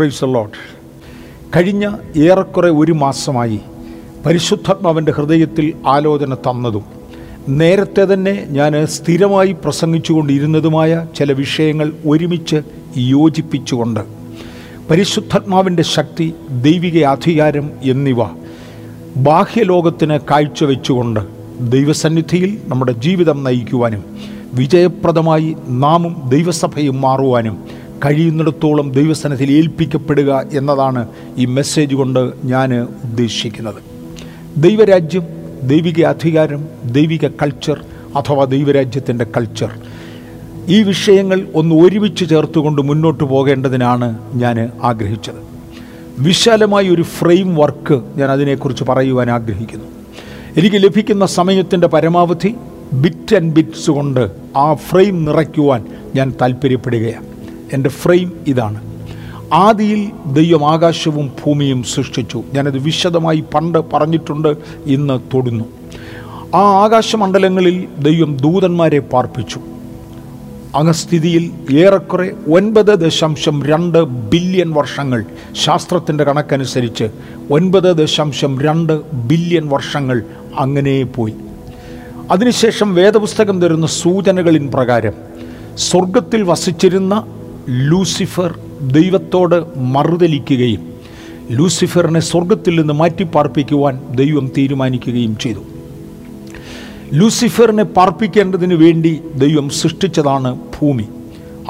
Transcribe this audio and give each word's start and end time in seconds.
Price 0.00 0.28
ലോട്ട് 0.34 0.58
കഴിഞ്ഞ 1.54 1.84
ഏറെക്കുറെ 2.24 2.70
ഒരു 2.76 2.94
മാസമായി 3.00 3.58
പരിശുദ്ധാത്മാവിന്റെ 4.24 5.12
ഹൃദയത്തിൽ 5.12 5.66
ആലോചന 5.86 6.34
തന്നതും 6.44 6.84
നേരത്തെ 7.58 8.04
തന്നെ 8.04 8.34
ഞാൻ 8.50 8.72
സ്ഥിരമായി 8.86 9.52
പ്രസംഗിച്ചുകൊണ്ടിരുന്നതുമായ 9.64 10.92
ചില 11.16 11.32
വിഷയങ്ങൾ 11.32 11.88
ഒരുമിച്ച് 12.06 12.58
യോജിപ്പിച്ചുകൊണ്ട് 13.06 14.02
പരിശുദ്ധാത്മാവിന്റെ 14.90 15.84
ശക്തി 15.92 16.26
ദൈവിക 16.62 17.04
അധികാരം 17.06 17.66
എന്നിവ 17.84 18.22
ബാഹ്യലോകത്തിന് 19.20 20.18
കാഴ്ചവെച്ചുകൊണ്ട് 20.30 21.20
ദൈവസന്നിധിയിൽ 21.70 22.50
നമ്മുടെ 22.68 22.94
ജീവിതം 23.00 23.38
നയിക്കുവാനും 23.44 24.02
വിജയപ്രദമായി 24.54 25.50
നാമും 25.80 26.14
ദൈവസഭയും 26.28 26.96
മാറുവാനും 27.00 27.56
കഴിയുന്നിടത്തോളം 28.04 28.92
ദൈവസ്ഥാനത്തിൽ 28.92 29.52
ഏൽപ്പിക്കപ്പെടുക 29.52 30.46
എന്നതാണ് 30.52 31.08
ഈ 31.38 31.44
മെസ്സേജ് 31.44 31.94
കൊണ്ട് 31.94 32.32
ഞാൻ 32.44 32.74
ഉദ്ദേശിക്കുന്നത്. 32.82 33.82
ദൈവരാജ്യം 34.56 35.22
ദൈവിക 35.62 36.04
അധികാരം 36.04 36.68
ദൈവിക 36.84 37.28
കൾച്ചർ 37.28 37.84
അഥവാ 38.16 38.44
ദൈവരാജ്യത്തിന്റെ 38.44 39.26
കൾച്ചർ 39.36 39.70
ഈ 40.68 40.82
വിഷയങ്ങൾ 40.82 41.48
ഒന്ന് 41.54 41.74
ഒരുമിച്ച് 41.74 42.24
ചേർത്തുകൊണ്ട് 42.30 42.82
മുന്നോട്ട് 42.82 43.24
പോകേണ്ടതിനാണ് 43.24 44.18
ഞാൻ 44.34 44.70
ആഗ്രഹിച്ചത്. 44.82 45.50
വിശാലമായ 46.18 46.88
ഒരു 46.88 47.02
ഫ്രെയിം 47.02 47.56
വർക്ക് 47.56 48.00
ഞാൻ 48.16 48.30
അതിനെക്കുറിച്ച് 48.30 48.84
പറയുവാൻ 48.84 49.30
ആഗ്രഹിക്കുന്നു. 49.30 49.84
എനിക്ക് 50.56 50.76
ലഭിക്കുന്ന 50.76 51.26
സമയത്തിന്റെ 51.26 51.86
പരമാവധി 51.86 52.54
ബിറ്റ് 52.92 53.36
ആൻഡ് 53.36 53.54
ബിറ്റ്സ് 53.54 53.90
കൊണ്ട് 53.90 54.30
ആ 54.56 54.74
ഫ്രെയിം 54.74 55.24
നിറയ്ക്കുവാൻ 55.24 55.84
ഞാൻ 56.16 56.34
താല്പര്യപ്പെടുകയാണ്. 56.40 57.29
എന്റെ 57.72 57.90
ഫ്രെയിം 57.90 58.32
ഇതാണ്. 58.46 58.80
ആദിയിൽ 59.52 60.12
ദൈവം 60.32 60.70
ആകാശവും 60.70 61.32
ഭൂമിയും 61.44 61.82
സൃഷ്ടിച്ചു. 61.82 62.42
ഞാനത് 62.54 62.78
വിശദമായി 62.78 63.44
പണ്ട് 63.54 63.78
പറഞ്ഞിട്ടുണ്ട് 63.92 64.56
ഇന്ന് 64.86 65.20
തൊടുന്നു. 65.34 65.64
ആ 66.54 66.58
ആകാശമണ്ഡലങ്ങളിൽ 66.58 67.88
ദൈവം 67.98 68.36
ദൂതന്മാരെ 68.36 68.98
പാർപ്പിച്ചു. 68.98 69.60
അംഗസ്ഥിതിയിൽ 70.74 71.50
ഏറെക്കുറെ 71.72 72.32
ഒൻപത് 72.52 72.98
ദശാംശം 72.98 73.66
രണ്ട് 73.66 74.04
ബില്യൺ 74.04 74.72
വർഷങ്ങൾ. 74.72 75.24
ശാസ്ത്രത്തിന്റെ 75.52 76.24
കണക്കനുസരിച്ച് 76.24 77.04
ഒൻപത് 77.50 77.96
ദശാംശം 77.96 78.60
രണ്ട് 78.60 79.12
ബില്യൺ 79.12 79.68
വർഷങ്ങൾ 79.68 80.22
അങ്ങനെ 80.58 81.02
പോയി. 81.02 81.34
അതിനുശേഷം 82.30 82.94
വേദപുസ്തകം 82.94 83.60
തരുന്ന 83.60 83.86
സൂചനകളിൻ 83.86 84.70
പ്രകാരം 84.74 85.12
സ്വർഗത്തിൽ 85.76 86.42
വസിച്ചിരുന്ന 86.42 87.24
ലൂസിഫർ 87.68 88.58
ദൈവത്തോട് 88.82 89.78
മറുതലിക്കുകയും 89.78 90.90
ലൂസിഫറിനെ 91.50 92.20
സ്വർഗത്തിൽ 92.20 92.80
നിന്ന് 92.80 92.94
മാറ്റി 92.94 93.24
പാർപ്പിക്കുവാൻ 93.24 94.00
ദൈവം 94.14 94.52
തീരുമാനിക്കുകയും 94.58 95.38
ചെയ്തു. 95.38 95.60
ലൂസിഫറിനെ 97.12 97.82
പാർപ്പിക്കേണ്ടതിന് 97.82 98.74
വേണ്ടി 98.74 99.20
ദൈവം 99.34 99.68
സൃഷ്ടിച്ചതാണ് 99.68 100.54
ഭൂമി. 100.54 101.08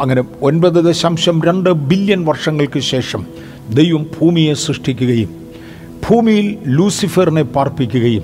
അങ്ങനെ 0.01 0.25
ഒൻപത് 0.43 0.85
ദശാംശം 0.85 1.43
രണ്ട് 1.43 1.71
ബില്യൺ 1.71 2.25
വർഷങ്ങൾക്ക് 2.25 2.81
ശേഷം 2.81 3.27
ദൈവം 3.75 4.07
ഭൂമിയെ 4.21 4.55
സൃഷ്ടിക്കുകയും 4.55 5.31
ഭൂമിയിൽ 6.09 6.59
ലൂസിഫറിനെ 6.67 7.43
പാർപ്പിക്കുകയും 7.43 8.23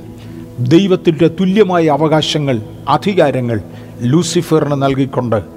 ദൈവത്തിന്റെ 0.61 1.28
തുല്യമായ 1.28 1.86
അവകാശങ്ങൾ 1.86 2.61
അധികാരങ്ങൾ 2.89 3.61
ലൂസിഫറിന് 4.03 4.83
നൽകിക്കൊണ്ട് 4.83 5.55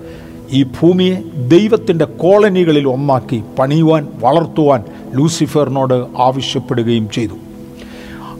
ഈ 0.51 0.63
ഭൂമിയെ 0.63 1.23
ദൈവത്തിന്റെ 1.47 2.05
കോളനികളിൽ 2.05 2.87
ഒന്നാക്കി 2.87 3.43
പണിയുവാൻ 3.59 4.07
വളർത്തുവാൻ 4.19 4.83
ലൂസിഫറിനോട് 5.15 6.05
ആവശ്യപ്പെടുകയും 6.17 7.09
ചെയ്തു. 7.09 7.33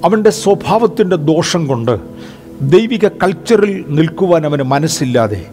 അവന്റെ 0.04 0.30
സ്വഭാവത്തിന്റെ 0.30 1.16
ദോഷം 1.16 1.68
കൊണ്ട് 1.68 2.00
ദൈവിക 2.62 3.08
കൾച്ചറിൽ 3.08 3.86
നിൽക്കുവാൻ 3.90 4.46
അവന് 4.46 4.64
മനസ്സില്ലാതെ 4.64 5.46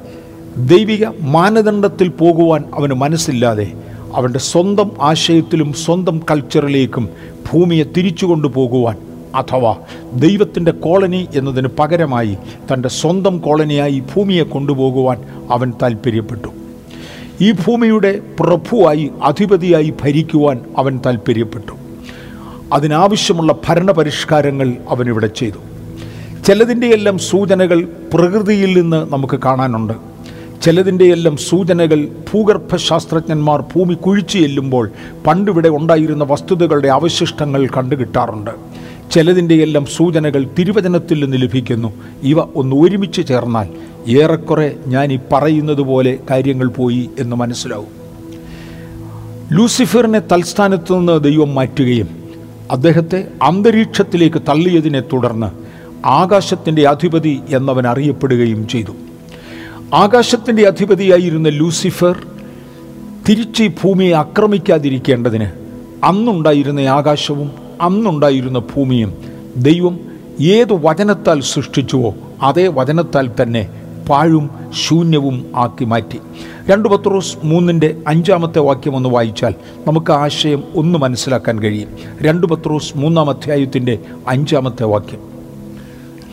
ദൈവിക 0.56 1.04
മാനദണ്ഡത്തിൽ 1.20 2.08
പോകുവാൻ 2.08 2.64
അവന് 2.74 2.92
മനസ്സില്ലാതെ 2.94 3.72
അവന്റെ 4.14 4.38
സ്വന്തം 4.38 4.90
ആശയത്തിലും 5.00 5.72
സ്വന്തം 5.72 6.22
കൾച്ചറിലേക്കും 6.30 7.08
ഭൂമിയെ 7.52 7.84
തിരിച്ചു 7.96 8.26
കൊണ്ടുപോകുവാൻ 8.26 8.96
അഥവാ 9.34 9.76
ദൈവത്തിന്റെ 10.14 10.70
കോളനി 10.70 11.28
എന്നതിന് 11.34 11.68
പകരമായി 11.78 12.36
തന്റെ 12.72 12.88
സ്വന്തം 12.88 13.38
കോളനിയായി 13.38 14.02
ഭൂമിയെ 14.14 14.42
കൊണ്ടുപോകുവാൻ 14.42 15.24
അവൻ 15.50 15.72
താല്പര്യപ്പെട്ടു 15.82 16.48
ഈ 17.40 17.52
ഭൂമിയുടെ 17.52 18.20
പ്രഭുവായി 18.40 19.10
അധിപതിയായി 19.22 19.94
ഭരിക്കുവാൻ 20.02 20.60
അവൻ 20.78 21.00
താല്പര്യപ്പെട്ടു 21.06 21.72
അതിനാവശ്യമുള്ള 22.72 23.54
ഭരണപരിഷ്കാരങ്ങൾ 23.68 24.74
അവനിവിടെ 24.88 25.26
ചെയ്തു. 25.26 25.58
ചിലതിന്റെയെല്ലാം 26.46 27.18
സൂചനകൾ 27.18 27.88
പ്രകൃതിയിൽ 28.14 28.80
നിന്ന് 28.80 29.12
നമുക്ക് 29.12 29.40
കാണാനുണ്ട്. 29.44 29.92
ചിലതിന്റെയെല്ലാം 30.62 31.36
സൂചനകൾ 31.36 32.08
ഭൂഗർഭശാസ്ത്രജ്ഞന്മാർ 32.34 33.60
ഭൂമി 33.60 33.94
കുഴിച്ചു 33.94 34.38
ചെല്ലുമ്പോൾ 34.38 34.90
പണ്ടിവിടെ 35.26 35.68
ഉണ്ടായിരുന്ന 35.68 36.24
വസ്തുതകളുടെ 36.24 36.88
അവശിഷ്ടങ്ങൾ 36.88 37.68
കണ്ടുകിട്ടാറുണ്ട്. 37.76 38.50
ചിലതിന്റെയെല്ലാം 39.12 39.86
സൂചനകൾ 39.86 40.46
തിരുവചനത്തിൽ 40.58 41.24
നിന്ന് 41.24 41.42
ലഭിക്കുന്നു. 41.42 41.92
ഇവ 42.22 42.40
ഒന്ന് 42.40 42.76
ഒരുമിച്ച് 42.76 43.26
ചേർന്നാൽ 43.26 43.68
ഏറെക്കുറെ 44.10 44.76
ഞാൻ 44.86 45.12
ഈ 45.12 45.18
പറയുന്നത് 45.32 45.80
പോലെ 45.80 46.18
കാര്യങ്ങൾ 46.30 46.68
പോയി 46.68 47.10
എന്ന് 47.18 47.36
മനസ്സിലാവും. 47.36 47.96
ലൂസിഫറിനെ 49.52 50.18
തൽസ്ഥാനത്ത് 50.18 50.92
നിന്ന് 50.92 51.24
ദൈവം 51.24 51.54
മാറ്റുകയും 51.54 52.08
അദ്ദേഹത്തെ 52.70 53.28
അന്തരീക്ഷത്തിലേക്ക് 53.42 54.42
തള്ളിയതിനെ 54.48 55.00
തുടർന്ന് 55.00 55.46
ആകാശത്തിന്റെ 56.06 56.88
അധിപതി 56.88 57.40
എന്നവൻ 57.48 57.86
അറിയപ്പെടുകയും 57.86 58.68
ചെയ്തു. 58.68 58.92
ആകാശത്തിന്റെ 59.94 60.66
അധിപതിയായിരുന്ന 60.66 61.48
ലൂസിഫർ 61.48 62.26
തിരിച്ച് 63.28 63.68
ഭൂമിയെ 63.82 64.12
ആക്രമിക്കാതിരിക്കേണ്ടതിന് 64.12 65.46
അന്നുണ്ടായിരുന്ന 66.04 66.80
ആകാശവും 66.80 67.65
അന്നുണ്ടായിരുന്ന 67.80 68.58
ഭൂമിയും 68.58 69.14
ദൈവം 69.56 70.00
ഏത് 70.40 70.72
വചനത്താൽ 70.72 71.40
സൃഷ്ടിച്ചുവോ 71.40 72.14
അതേ 72.42 72.68
വചനത്താൽ 72.68 73.30
തന്നെ 73.42 73.68
പാഴും 74.08 74.50
ശൂന്യവും 74.86 75.46
ആക്കി 75.56 75.84
മാറ്റി. 75.84 76.18
രണ്ട് 76.70 76.88
പത്രോസ് 76.88 77.36
മൂന്നിന്റെ 77.44 77.96
അഞ്ചാമത്തെ 78.06 78.58
വാക്യം 78.58 78.96
ഒന്ന് 78.96 79.08
വായിച്ചാൽ 79.08 79.54
നമുക്ക് 79.86 80.12
ആശയം 80.12 80.62
ഒന്ന് 80.74 80.98
മനസ്സിലാക്കാൻ 80.98 81.62
കഴിയും. 81.62 81.88
രണ്ട് 82.22 82.46
പത്രോസ് 82.46 82.98
മൂന്നാം 82.98 83.30
അധ്യായത്തിന്റെ 83.30 83.98
അഞ്ചാമത്തെ 84.28 84.84
വാക്യം. 84.84 85.20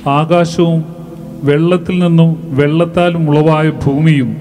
ആകാശവും 0.10 0.86
വെള്ളത്തിൽ 1.44 2.00
നിന്നും 2.00 2.44
വെള്ളത്താലും 2.46 3.30
ഉളവായ 3.30 3.70
ഭൂമിയും 3.70 4.38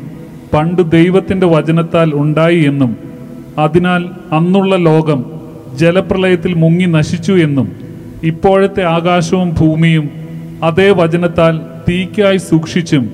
പണ്ട് 0.53 0.91
ദൈവത്തിന്റെ 0.91 1.47
വചനത്താൽ 1.47 2.15
ഉണ്ടായി 2.15 2.59
എന്നും 2.59 2.97
അതിനാൽ 3.59 4.09
അന്നുള്ള 4.33 4.77
ലോകം 4.77 5.41
ജലപ്രളയത്തിൽ 5.77 6.55
മുങ്ങി 6.55 6.87
നശിച്ചു 6.87 7.33
എന്നും 7.33 7.72
ഇപ്പോഴത്തെ 8.25 8.83
ആകാശവും 8.83 9.55
ഭൂമിയും 9.60 10.10
അതേ 10.62 10.91
വചനത്താൽ 10.91 11.60
തീക്കായി 11.88 12.37
സൂക്ഷിച്ചും 12.38 13.05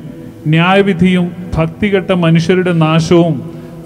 ന്യായവിധിയും 0.46 1.30
ഭക്തികെട്ട 1.56 2.12
മനുഷ്യരുടെ 2.12 2.72
നാശവും 2.72 3.36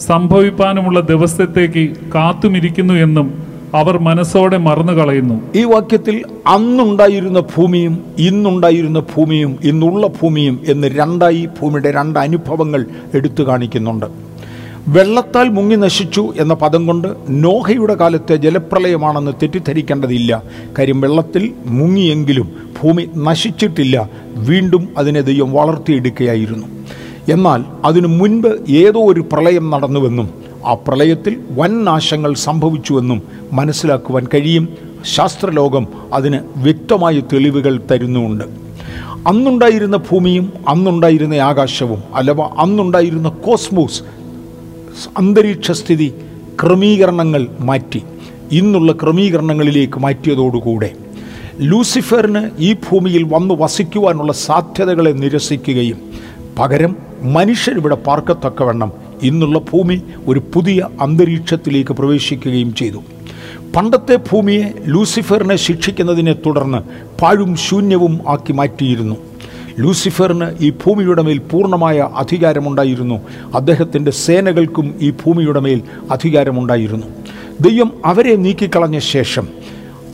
സംഭവിപ്പാനുമുള്ള 0.00 1.00
ദിവസത്തേക്ക് 1.00 1.90
കാത്തുമിരിക്കുന്നു 2.14 2.94
എന്നും 2.94 3.52
അവർ 3.74 3.98
മനസ്സോടെ 3.98 4.56
മറന്നു 4.56 4.92
കളയുന്നു 4.92 5.36
ഈ 5.56 5.64
വാക്യത്തിൽ 5.64 6.22
അന്നുണ്ടായിരുന്ന 6.46 7.40
ഭൂമിയും 7.40 8.04
ഇന്നുണ്ടായിരുന്ന 8.18 9.00
ഭൂമിയും 9.00 9.58
ഇന്നുള്ള 9.64 10.06
ഭൂമിയും 10.06 10.60
എന്ന് 10.68 10.88
രണ്ടായി 10.88 11.48
ഭൂമിയുടെ 11.60 11.90
രണ്ട് 11.90 12.18
അനുഭവങ്ങൾ 12.18 12.84
എടുത്തു 13.14 13.42
കാണിക്കുന്നുണ്ട്. 13.42 14.06
വെള്ളത്താൽ 14.88 15.48
മുങ്ങി 15.48 15.76
നശിച്ചു 15.76 16.32
എന്ന 16.36 16.54
പദം 16.54 16.86
കൊണ്ട് 16.86 17.08
നോഹയുടെ 17.28 17.94
കാലത്തെ 17.94 18.36
ജലപ്രളയമാണെന്ന് 18.36 19.32
തെറ്റിദ്ധരിക്കേണ്ടതില്ല. 19.32 20.42
കാര്യം 20.78 21.00
വെള്ളത്തിൽ 21.00 21.52
മുങ്ങിയെങ്കിലും 21.66 22.52
ഭൂമി 22.82 23.08
നശിച്ചിട്ടില്ല. 23.16 24.10
വീണ്ടും 24.36 24.88
അതിനെ 24.98 25.20
ദൈവം 25.20 25.52
വളർത്തിയെടുക്കുകയായിരുന്നു. 25.52 26.66
എന്നാൽ 27.32 27.64
അതിനു 27.84 28.06
മുൻപ് 28.06 28.70
ഏതോ 28.70 29.00
ഒരു 29.12 29.20
പ്രളയം 29.20 29.70
നടന്നുവെന്നും 29.70 30.30
ആ 30.66 30.74
പ്രളയത്തിൽ 30.74 31.36
വൻ 31.50 31.84
നാശങ്ങൾ 31.84 32.34
സംഭവിച്ചുവെന്നും 32.34 33.22
മനസ്സിലാക്കുവാൻ 33.52 34.26
കഴിയും. 34.34 34.68
ശാസ്ത്രലോകം 35.04 35.86
അതിന് 36.12 36.38
വ്യക്തമായ 36.56 37.20
തെളിവുകൾ 37.20 37.80
തരുന്നുമുണ്ട് 37.90 38.44
അന്നുണ്ടായിരുന്ന 39.26 39.96
ഭൂമിയും 39.96 40.52
അന്നുണ്ടായിരുന്ന 40.68 41.34
ആകാശവും 41.34 42.02
അഥവാ 42.14 42.48
അന്നുണ്ടായിരുന്ന 42.58 43.28
കോസ്മോസ് 43.28 44.02
അന്തരീക്ഷസ്ഥിതി 45.16 46.14
ക്രമീകരണങ്ങൾ 46.62 47.46
മാറ്റി. 47.60 48.02
ഇന്നുള്ള 48.52 48.92
ക്രമീകരണങ്ങളിലേക്ക് 48.92 49.98
മാറ്റിയതോടുകൂടെ 50.00 50.90
ലൂസിഫറിന് 51.60 52.50
ഈ 52.58 52.72
ഭൂമിയിൽ 52.72 53.22
വന്ന് 53.22 53.54
വസിക്കുവാനുള്ള 53.58 54.32
സാധ്യതകളെ 54.32 55.10
നിരസിക്കുകയും 55.10 55.98
പകരം 56.58 56.96
മനുഷ്യരിവിടെ 57.22 57.94
പാർക്കത്തക്കവണ്ണം 57.94 58.92
ഇന്നുള്ള 59.22 59.58
ഭൂമി 59.58 60.02
ഒരു 60.26 60.42
പുതിയ 60.54 60.88
അന്തരീക്ഷത്തിലേക്ക് 61.00 61.94
പ്രവേശിക്കുകയും 61.94 62.74
ചെയ്തു. 62.74 63.02
പണ്ടത്തെ 63.76 64.16
ഭൂമിയെ 64.16 64.72
ലൂസിഫറിനെ 64.86 65.56
ശിക്ഷിക്കുന്നതിനെ 65.56 66.32
തുടർന്ന് 66.32 66.78
പാഴും 67.22 67.56
ശൂന്യവും 67.56 68.20
ആക്കി 68.28 68.52
മാറ്റിയിരുന്നു. 68.52 69.16
ലൂസിഫറിന് 69.78 70.46
ഈ 70.60 70.70
ഭൂമിയുടെ 70.70 71.22
മേൽ 71.22 71.38
പൂർണമായ 71.38 72.08
അധികാരമുണ്ടായിരുന്നു. 72.16 73.20
അദ്ദേഹത്തിന്റെ 73.54 74.10
സേനകൾക്കും 74.10 74.94
ഈ 75.00 75.10
ഭൂമിയുടെ 75.10 75.60
മേൽ 75.60 75.82
അധികാരമുണ്ടായിരുന്നു. 76.10 77.06
ദൈവം 77.60 77.92
അവരെ 78.04 78.36
നീക്കിക്കളഞ്ഞ 78.36 78.98
ശേഷം 78.98 79.48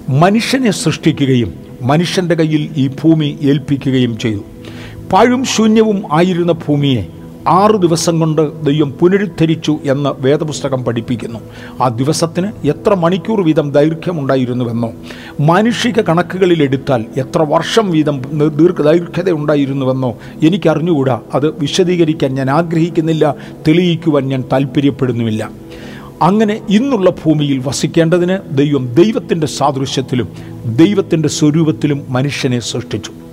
മനുഷ്യനെ 0.09 0.71
സൃഷ്ടിക്കുകയും 0.71 1.55
മനുഷ്യന്റെ 1.83 2.35
കയ്യിൽ 2.35 2.71
ഈ 2.77 2.89
ഭൂമി 2.89 3.39
ഏൽപ്പിക്കുകയും 3.43 4.19
ചെയ്തു. 4.19 4.41
പാഴും 5.13 5.45
ശൂന്യവും 5.45 6.03
ആയിരുന്ന 6.13 6.53
ഭൂമിയെ 6.53 7.07
ആറ് 7.49 7.77
ദിവസം 7.83 8.21
കൊണ്ട് 8.21 8.65
ദൈവം 8.65 8.91
പുനരുദ്ധരിച്ചു 8.91 9.79
എന്ന് 9.85 10.11
വേദപുസ്തകം 10.23 10.85
പഠിപ്പിക്കുന്നു. 10.85 11.39
ആ 11.83 11.89
ദിവസത്തിന് 11.89 12.67
എത്ര 12.67 12.95
മണിക്കൂർ 12.95 13.41
വീതം 13.41 13.71
ദൈർഘ്യമുണ്ടായിരുന്നുവെന്നോ? 13.71 14.93
മാനുഷിക 15.41 16.01
കണക്കുകളിൽ 16.01 16.63
എടുത്താൽ 16.63 17.05
എത്ര 17.17 17.43
വർഷം 17.43 17.91
വീതം 17.91 18.23
ദീർഘ 18.57 18.83
ദൈർഘ്യത 18.83 19.31
ഉണ്ടായിരുന്നുവെന്നോ 19.31 20.19
എനിക്കറിഞ്ഞുകൂടാ. 20.45 21.21
അത് 21.35 21.47
വിശദീകരിക്കാൻ 21.47 22.35
ഞാൻ 22.35 22.51
ആഗ്രഹിക്കുന്നില്ല 22.51 23.35
തെളിയിക്കുവാൻ 23.69 24.29
ഞാൻ 24.29 24.45
താല്പര്യപ്പെടുന്നുമില്ല 24.53 25.51
അങ്ങനെ 26.23 26.61
ഇന്നുള്ള 26.71 27.11
ഭൂമിയിൽ 27.11 27.63
വസിക്കേണ്ടതിന് 27.67 28.57
ദൈവം 28.57 28.95
ദൈവത്തിന്റെ 28.95 29.47
സാദൃശ്യത്തിലും 29.47 30.29
ദൈവത്തിന്റെ 30.77 31.29
സ്വരൂപത്തിലും 31.29 32.03
മനുഷ്യനെ 32.09 32.59
സൃഷ്ടിച്ചു. 32.59 33.28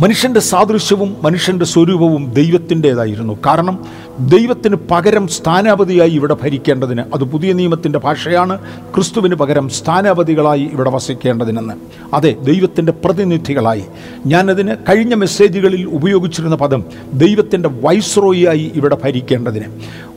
മനുഷ്യന്റെ 0.00 0.40
സാദൃശ്യവും 0.40 1.16
മനുഷ്യന്റെ 1.22 1.64
സ്വരൂപവും 1.64 2.32
ദൈവത്തിന്റെതായിരുന്നു. 2.32 3.38
കാരണം 3.46 3.76
ദൈവത്തിന് 4.20 4.76
പകരം 4.90 5.28
സ്ഥാനാപതിയായി 5.28 6.10
ഇവിടെ 6.10 6.36
ഭരിക്കേണ്ടതിന്. 6.42 7.00
അത് 7.00 7.24
പുതിയ 7.24 7.52
നിയമത്തിന്റെ 7.52 7.98
ഭാഷയാണ്. 7.98 8.58
ക്രിസ്തുവിന് 8.94 9.34
പകരം 9.34 9.68
സ്ഥാനാപതികളായി 9.68 10.60
ഇവിടെ 10.60 10.90
വസിക്കേണ്ടതിനെന്ന്. 10.90 11.74
അതെ 12.14 12.36
ദൈവത്തിന്റെ 12.42 12.92
പ്രതിനിധികളായി. 12.92 13.84
ഞാനതിന് 14.26 14.74
കഴിഞ്ഞ 14.88 15.14
മെസ്സേജുകളിൽ 15.14 15.84
ഉപയോഗിച്ചിരുന്ന 15.84 16.56
പദം 16.56 16.84
ദൈവത്തിന്റെ 17.12 17.68
വൈസ്രോയിയായി 17.68 18.72
ഇവിടെ 18.74 18.96
ഭരിക്കേണ്ടതിന്. 19.04 19.64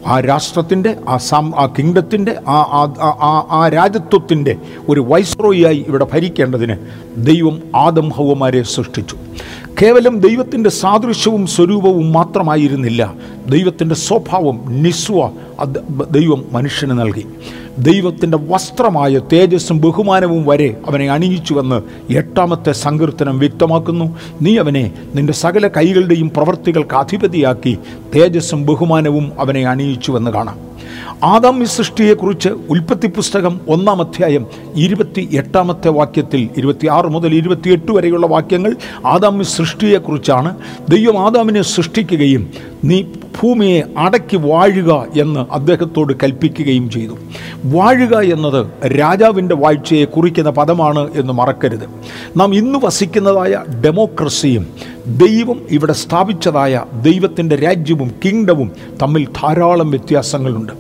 ആ 0.07 0.19
രാഷ്ട്രത്തിന്റെ 0.19 0.96
ആ 1.07 1.18
സാം 1.18 1.54
ആ 1.57 1.66
കിങ്ഡത്തിന്റെ 1.66 2.36
ആ 2.48 2.94
ആ- 3.51 3.68
രാജ്യത്വത്തിന്റെ 3.68 4.56
ഒരു 4.90 5.01
വൈസ്രോയിയായി 5.01 5.86
ഇവിടെ 5.88 6.07
ഭരിക്കേണ്ടതിന് 6.13 6.75
ദൈവം 7.18 7.62
ആദം 7.75 8.10
ഹൗവമാരെ 8.10 8.62
സൃഷ്ടിച്ചു. 8.62 9.18
കേവലം 9.81 10.19
ദൈവത്തിന്റെ 10.19 10.69
സാദൃശ്യവും 10.69 11.48
സ്വരൂപവും 11.48 12.13
മാത്രമായിരുന്നില്ല. 12.13 13.13
ദൈവത്തിന്റെ 13.50 13.88
സ്വഭാവം 13.95 14.83
നിസ്വ 14.83 15.30
അത് 15.59 16.03
ദൈവം 16.12 16.45
മനുഷ്യന് 16.51 16.91
നൽകി. 16.91 17.25
ദൈവത്തിന്റെ 17.77 18.38
വസ്ത്രമായ 18.38 19.19
തേജസ്സും 19.33 19.81
ബഹുമാനവും 19.81 20.45
വരെ 20.45 20.75
അവനെ 20.88 21.12
അണിയിച്ചുവെന്ന് 21.12 21.81
എട്ടാമത്തെ 22.13 22.71
സങ്കീർത്തനം 22.71 23.39
വ്യക്തമാക്കുന്നു. 23.39 24.18
നീ 24.41 24.57
അവനെ 24.57 24.91
നിന്റെ 25.15 25.33
സകല 25.33 25.68
കൈകളുടെയും 25.68 26.30
പ്രവൃത്തികൾക്ക് 26.30 26.95
അധിപതിയാക്കി 26.95 27.77
തേജസ്സും 28.15 28.65
ബഹുമാനവും 28.65 29.31
അവനെ 29.39 29.68
അണിയിച്ചുവെന്ന് 29.68 30.31
കാണാം. 30.31 30.69
ആദാം 31.24 31.65
സൃഷ്ടിയെക്കുറിച്ച് 31.65 32.50
ഉൽപ്പത്തി 32.69 33.07
പുസ്തകം 33.07 33.59
ഒന്നാം 33.68 34.01
അധ്യായം 34.01 34.47
ഇരുപത്തി 34.75 35.30
എട്ടാമത്തെ 35.33 35.89
വാക്യത്തിൽ 35.89 36.50
ഇരുപത്തിയാറ് 36.57 37.07
മുതൽ 37.07 37.36
ഇരുപത്തിയെട്ട് 37.36 37.91
വരെയുള്ള 37.91 38.27
വാക്യങ്ങൾ 38.27 38.75
ആദാം 39.06 39.44
സൃഷ്ടിയെക്കുറിച്ചാണ്. 39.44 40.56
ദൈവം 40.89 41.25
ആദാമിനെ 41.25 41.62
സൃഷ്ടിക്കുകയും 41.62 42.50
നീ 42.83 43.03
ഭൂമിയെ 43.41 43.83
അടക്കി 43.97 44.38
വാഴുക 44.38 45.06
എന്ന് 45.18 45.53
അദ്ദേഹത്തോട് 45.53 46.13
കൽപ്പിക്കുകയും 46.24 46.89
ചെയ്തു. 46.89 47.18
വാഴുക 47.65 48.19
എന്നത് 48.19 48.91
രാജാവിന്റെ 49.00 49.56
വാഴ്ചയെ 49.56 50.06
കുറിക്കുന്ന 50.06 50.50
പദമാണ് 50.50 51.09
എന്ന് 51.15 51.33
മറക്കരുത്. 51.33 51.89
നാം 52.38 52.56
ഇന്ന് 52.56 52.80
വസിക്കുന്നതായ 52.83 53.63
ഡെമോക്രസിയും 53.86 54.68
ദൈവം 55.07 55.62
ഇവിടെ 55.72 55.94
സ്ഥാപിച്ചതായ 55.94 56.84
ദൈവത്തിന്റെ 57.01 57.56
രാജ്യവും 57.56 58.12
കിങ്ഡവും 58.25 58.72
തമ്മിൽ 59.01 59.25
ധാരാളം 59.25 59.92
വ്യത്യാസങ്ങളുണ്ട്. 59.92 60.74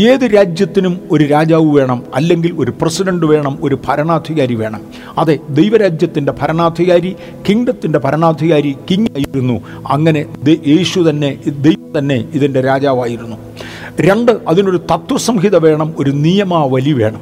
ഏത് 0.00 0.34
രാജ്യത്തിനും 0.34 1.00
ഒരു 1.10 1.24
രാജാവ് 1.24 1.76
വേണം 1.76 2.02
അല്ലെങ്കിൽ 2.14 2.54
ഒരു 2.58 2.72
പ്രസിഡന്റ് 2.82 3.26
വേണം 3.26 3.58
ഒരു 3.62 3.78
ഭരണാധികാരി 3.88 4.54
വേണം. 4.54 4.80
അതെ 5.18 5.38
ദൈവരാജ്യത്തിന്റെ 5.50 6.32
ഭരണാധികാരി 6.32 7.16
കിങ്ഡത്തിന്റെ 7.48 7.98
ഭരണാധികാരി 7.98 8.76
കിങ് 8.90 9.06
ആയിരുന്നു. 9.16 9.60
അങ്ങനെ 9.90 10.24
യേശു 10.48 11.10
തന്നെ 11.10 11.38
ദൈവം 11.46 11.98
തന്നെ 11.98 12.24
ഇതിന്റെ 12.34 12.60
രാജാവായിരുന്നു. 12.60 13.36
രണ്ട് 14.00 14.32
അതിനൊരു 14.48 14.76
തത്വസംഹിത 14.76 15.56
വേണം 15.56 15.94
ഒരു 15.98 16.10
നിയമാവലി 16.10 16.92
വേണം. 16.92 17.20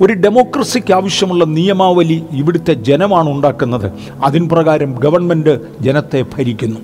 ഒരു 0.00 0.12
ഡെമോക്രസിക്ക് 0.12 0.92
ആവശ്യമുള്ള 0.94 1.44
നിയമാവലി 1.44 2.22
ഇവിടുത്തെ 2.30 2.72
ജനമാണ് 2.72 3.30
ഉണ്ടാക്കുന്നത്. 3.30 3.92
അതിൻ 4.24 4.48
പ്രകാരം 4.48 4.92
ഗവൺമെന്റ് 4.92 5.58
ജനത്തെ 5.80 6.24
ഭരിക്കുന്നു. 6.36 6.80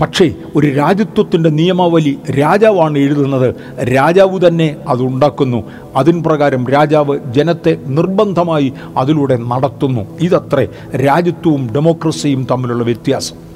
പക്ഷേ 0.00 0.34
ഒരു 0.56 0.66
രാജ്യത്വത്തിന്റെ 0.66 1.50
നിയമാവലി 1.50 2.18
രാജാവാണ് 2.30 2.98
എഴുതുന്നത്. 2.98 3.54
രാജാവ് 3.84 4.48
തന്നെ 4.48 4.76
അതുണ്ടാക്കുന്നു 4.88 5.64
അതിൻ 5.96 6.22
പ്രകാരം 6.22 6.68
രാജാവ് 6.68 7.18
ജനത്തെ 7.26 7.76
നിർബന്ധമായി 7.86 8.72
അതിലൂടെ 8.96 9.36
നടത്തുന്നു. 9.36 10.06
ഇതത്രേ. 10.20 10.68
രാജ്യത്വവും 10.96 11.70
ഡെമോക്രസിയും 11.74 12.46
തമ്മിലുള്ള 12.50 12.84
വ്യത്യാസം. 12.84 13.51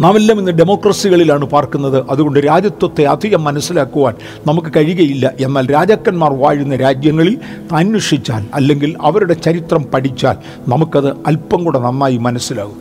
നാം 0.00 0.16
എല്ലാം 0.16 0.38
ഇന്ന് 0.38 0.52
ഡെമോക്രസികളിലാണ് 0.52 1.44
പാർക്കുന്നത്. 1.44 2.04
അതുകൊണ്ട് 2.10 2.38
രാജ്യത്വത്തെ 2.38 3.04
അധികം 3.04 3.44
മനസ്സിലാക്കുവാൻ 3.44 4.14
നമുക്ക് 4.46 4.68
കഴിയുകയില്ല. 4.76 5.32
എന്നാൽ 5.40 5.72
രാജാക്കന്മാർ 5.72 6.32
വാഴുന്ന 6.32 6.76
രാജ്യങ്ങളിൽ 6.76 7.38
അന്വേഷിച്ചാൽ 7.72 8.46
അല്ലെങ്കിൽ 8.54 8.96
അവരുടെ 9.02 9.34
ചരിത്രം 9.34 9.82
പഠിച്ചാൽ 9.82 10.36
നമുക്കത് 10.68 11.08
അല്പം 11.26 11.64
കൂടെ 11.64 11.78
നന്നായി 11.78 12.16
മനസ്സിലാകും. 12.16 12.76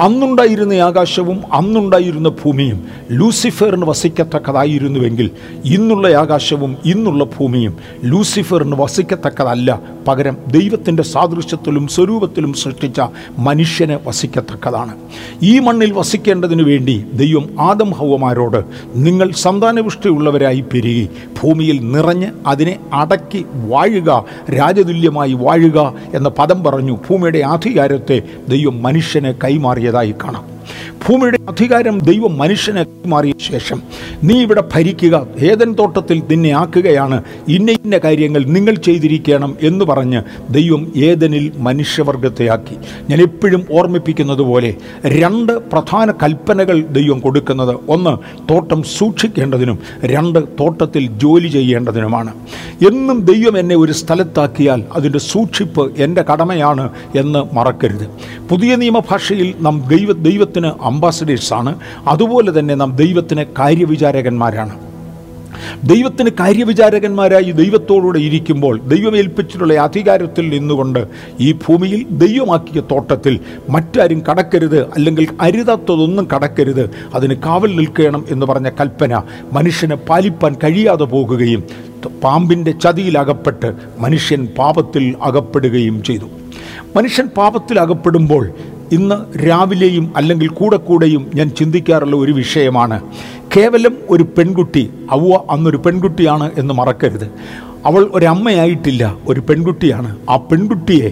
അന്നുണ്ടായിരുന്ന 0.00 0.72
ആകാശവും 0.72 1.42
അന്നുണ്ടായിരുന്ന 1.52 2.28
ഭൂമിയും 2.28 2.86
ലൂസിഫറിന് 3.10 3.84
വസിക്കത്തക്കതായിരുന്നുവെങ്കിൽ 3.84 5.30
ഇന്നുള്ള 5.64 6.08
ആകാശവും 6.08 6.76
ഇന്നുള്ള 6.84 7.24
ഭൂമിയും 7.24 7.76
ലൂസിഫറിന് 8.04 8.76
വസിക്കത്തക്കതല്ല. 8.78 9.80
പകരം 10.08 10.36
ദൈവത്തിന്റെ 10.46 11.02
സാദൃശ്യത്തിലും 11.02 11.88
സ്വരൂപത്തിലും 11.88 12.52
സൃഷ്ടിച്ച 12.54 13.00
മനുഷ്യന് 13.38 13.98
വസിക്കത്തക്കതാണ്. 14.06 14.94
ഈ 15.42 15.58
മണ്ണിൽ 15.58 15.92
വസിക്കേണ്ടതിനു 16.36 16.64
വേണ്ടി 16.70 16.94
ദൈവം 17.20 17.44
ആദം 17.60 17.90
ഹൗവമാരോട് 17.98 18.58
നിങ്ങൾ 19.06 19.28
സന്താനപുഷ്ടിയുള്ളവരായി 19.44 20.62
പെരുകി 20.72 21.06
ഭൂമിയിൽ 21.38 21.78
നിറഞ്ഞ് 21.94 22.28
അതിനെ 22.46 22.74
അടക്കി 22.92 23.40
വാഴുക 23.72 24.10
രാജതുല്യമായി 24.58 25.34
വാഴുക 25.44 25.78
എന്ന 26.14 26.28
പദം 26.38 26.58
പറഞ്ഞു 26.64 26.96
ഭൂമിയുടെ 27.06 27.40
ആധികാരത്തെ 27.54 28.18
ദൈവം 28.48 28.76
മനുഷ്യനെ 28.82 29.32
കൈമാറിയതായി 29.44 30.14
കാണാം. 30.24 30.44
ഭൂമിയുടെ 31.06 31.38
അധികാരം 31.48 31.98
ദൈവം 31.98 32.38
മനുഷ്യനെ 32.38 32.86
മാറിയ 33.06 33.32
ശേഷം 33.40 33.82
നീ 34.24 34.42
ഇവിടെ 34.42 34.62
ഭരിക്കുക 34.74 35.26
ഏതൻ 35.38 35.72
തോട്ടത്തിൽ 35.72 36.22
നിന്നെ 36.30 36.50
ആക്കുകയാണ് 36.50 37.24
ഇന്ന 37.48 37.70
ഇന്ന 37.70 37.98
കാര്യങ്ങൾ 37.98 38.44
നിങ്ങൾ 38.44 38.74
ചെയ്തിരിക്കണം 38.74 39.56
എന്ന് 39.62 39.84
പറഞ്ഞ് 39.84 40.22
ദൈവം 40.50 40.92
ഏതനിൽ 40.96 41.52
മനുഷ്യവർഗത്തെ 41.56 42.48
ആക്കി 42.48 42.76
ഞാൻ 43.10 43.22
എപ്പോഴും 43.22 43.66
ഓർമ്മിപ്പിക്കുന്നത് 43.70 44.38
പോലെ 44.38 44.74
രണ്ട് 45.06 45.52
പ്രധാന 45.52 46.10
കൽപ്പനകൾ 46.10 46.86
ദൈവം 46.90 47.20
കൊടുക്കുന്നത്. 47.20 47.76
ഒന്ന് 47.88 48.16
തോട്ടം 48.50 48.82
സൂക്ഷിക്കേണ്ടതിനും 48.82 49.78
രണ്ട് 50.04 50.38
തോട്ടത്തിൽ 50.60 51.06
ജോലി 51.18 51.48
ചെയ്യേണ്ടതിനുമാണ്. 51.48 52.32
എന്നും 52.88 53.20
ദൈവം 53.20 53.58
എന്നെ 53.58 53.76
ഒരു 53.76 53.92
സ്ഥലത്താക്കിയാൽ 53.92 54.84
അതിന്റെ 54.92 55.18
സൂക്ഷിപ്പ് 55.18 55.92
എന്റെ 55.98 56.22
കടമയാണ് 56.22 56.90
എന്ന് 57.16 57.54
മറക്കരുത്. 57.54 58.10
പുതിയ 58.50 58.76
നിയമഭാഷയിൽ 58.76 59.54
നാം 59.60 59.76
ദൈവ 59.88 60.12
ദൈവത്തിന് 60.12 60.66
അംബാസഡേഴ്സാണ് 60.66 61.72
അതുപോലെ 62.08 62.58
തന്നെ 62.58 62.74
നാം 62.74 62.96
ദൈവത്തിന് 62.96 63.44
കാര്യവിചാരകന്മാരാണ്. 63.58 64.74
ദൈവത്തിന് 65.84 66.30
കാര്യവിചാരകന്മാരായി 66.40 67.50
ദൈവത്തോടുകൂടെ 67.52 68.18
ഇരിക്കുമ്പോൾ 68.18 68.80
ദൈവമേൽപ്പിച്ചിട്ടുള്ള 68.82 69.74
അധികാരത്തിൽ 69.74 70.48
നിന്നുകൊണ്ട് 70.48 71.06
ഈ 71.40 71.52
ഭൂമിയിൽ 71.52 72.06
ദൈവമാക്കിയ 72.10 72.82
തോട്ടത്തിൽ 72.90 73.40
മറ്റാരും 73.70 74.22
കടക്കരുത് 74.30 74.80
അല്ലെങ്കിൽ 74.90 75.26
അരുതാത്തതൊന്നും 75.40 76.28
കടക്കരുത്. 76.34 76.90
അതിന് 77.14 77.34
കാവൽ 77.46 77.76
നിൽക്കണം 77.76 78.24
എന്ന് 78.30 78.46
പറഞ്ഞ 78.46 78.70
കൽപ്പന 78.80 79.22
മനുഷ്യന് 79.52 79.94
പാലിപ്പാൻ 79.94 80.54
കഴിയാതെ 80.64 81.04
പോകുകയും 81.04 81.64
പാമ്പിന്റെ 82.24 82.72
ചതിയിലകപ്പെട്ട് 82.72 83.72
മനുഷ്യൻ 83.98 84.48
പാപത്തിൽ 84.58 85.14
അകപ്പെടുകയും 85.22 86.02
ചെയ്തു. 86.02 86.45
മനുഷ്യൻ 86.96 87.26
പാപത്തിൽ 87.36 87.80
അകപ്പെടുമ്പോൾ 87.80 88.50
ഇന്ന് 88.92 89.48
രാവിലെയും 89.48 90.12
അല്ലെങ്കിൽ 90.16 90.48
കൂടെ 90.48 90.76
കൂടെയും 90.76 91.30
ഞാൻ 91.34 91.50
ചിന്തിക്കാറുള്ള 91.50 92.16
ഒരു 92.16 92.32
വിഷയമാണ്. 92.32 93.02
കേവലം 93.56 93.96
ഒരു 94.10 94.22
പെൺകുട്ടി 94.22 94.90
അവ 95.10 95.40
അന്നൊരു 95.50 95.76
പെൺകുട്ടിയാണ് 95.76 96.50
എന്ന് 96.58 96.74
മറക്കരുത്. 96.74 97.30
അവൾ 97.86 98.10
ഒരമ്മയായിട്ടില്ല 98.14 99.16
ഒരു 99.28 99.40
പെൺകുട്ടിയാണ്. 99.40 100.16
ആ 100.30 100.36
പെൺകുട്ടിയെ 100.36 101.10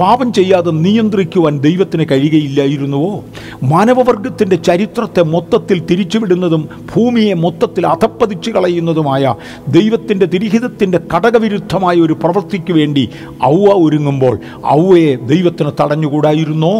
പാപം 0.00 0.32
ചെയ്യാതെ 0.32 0.70
നിയന്ത്രിക്കുവാൻ 0.70 1.60
ദൈവത്തിന് 1.60 2.04
കഴിയുകയില്ലായിരുന്നുവോ? 2.10 3.24
മാനവവർഗത്തിന്റെ 3.62 4.56
ചരിത്രത്തെ 4.56 5.22
മൊത്തത്തിൽ 5.22 5.78
തിരിച്ചുവിടുന്നതും 5.90 6.68
ഭൂമിയെ 6.94 7.34
മൊത്തത്തിൽ 7.34 7.86
അധപ്പതിച്ചു 7.86 8.50
കളയുന്നതുമായ 8.50 9.34
ദൈവത്തിന്റെ 9.68 10.26
തിരിഹിതത്തിന്റെ 10.26 11.00
കടകവിരുദ്ധമായ 11.14 11.96
ഒരു 11.96 12.12
പ്രവൃത്തിക്ക് 12.12 12.72
വേണ്ടി 12.72 13.08
ഔവ 13.44 13.66
ഒരുങ്ങുമ്പോൾ 13.84 14.38
ഔവയെ 14.66 15.16
ദൈവത്തിന് 15.16 15.70
തടഞ്ഞുകൂടായിരുന്നോ? 15.80 16.74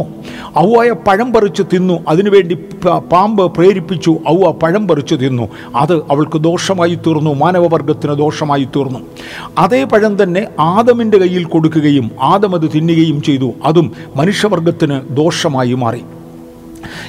ഔവയെ 0.58 0.94
പഴം 1.06 1.32
പറിച്ചു 1.32 1.64
തിന്നു 1.72 1.98
അതിനുവേണ്ടി 2.08 2.54
പാമ്പ് 3.12 3.42
പ്രേരിപ്പിച്ചു 3.56 4.16
ഔവ 4.28 4.50
പഴം 4.62 4.88
പറിച്ചു 4.88 5.14
തിന്നു. 5.14 5.48
അത് 5.74 5.94
അവൾക്ക് 5.94 6.38
ദോഷമായി 6.38 6.94
തീർന്നു 6.94 7.34
മാനവവർഗത്തിന് 7.34 8.14
ദോഷമായി 8.14 8.64
തീർന്നു. 8.76 8.98
അതേ 9.58 9.84
പഴം 9.84 10.22
തന്നെ 10.22 10.46
ആദമിന്റെ 10.60 11.18
കയ്യിൽ 11.18 11.44
കൊടുക്കുകയും 11.44 12.10
ആദം 12.22 12.54
അത് 12.54 12.66
തിന്നുകയും 12.74 13.04
ചെയ്തു. 13.22 13.52
അതും 13.64 13.92
മനുഷ്യവർഗത്തിന് 14.16 15.00
ദോഷമായി 15.10 15.74
മാറി. 15.74 16.02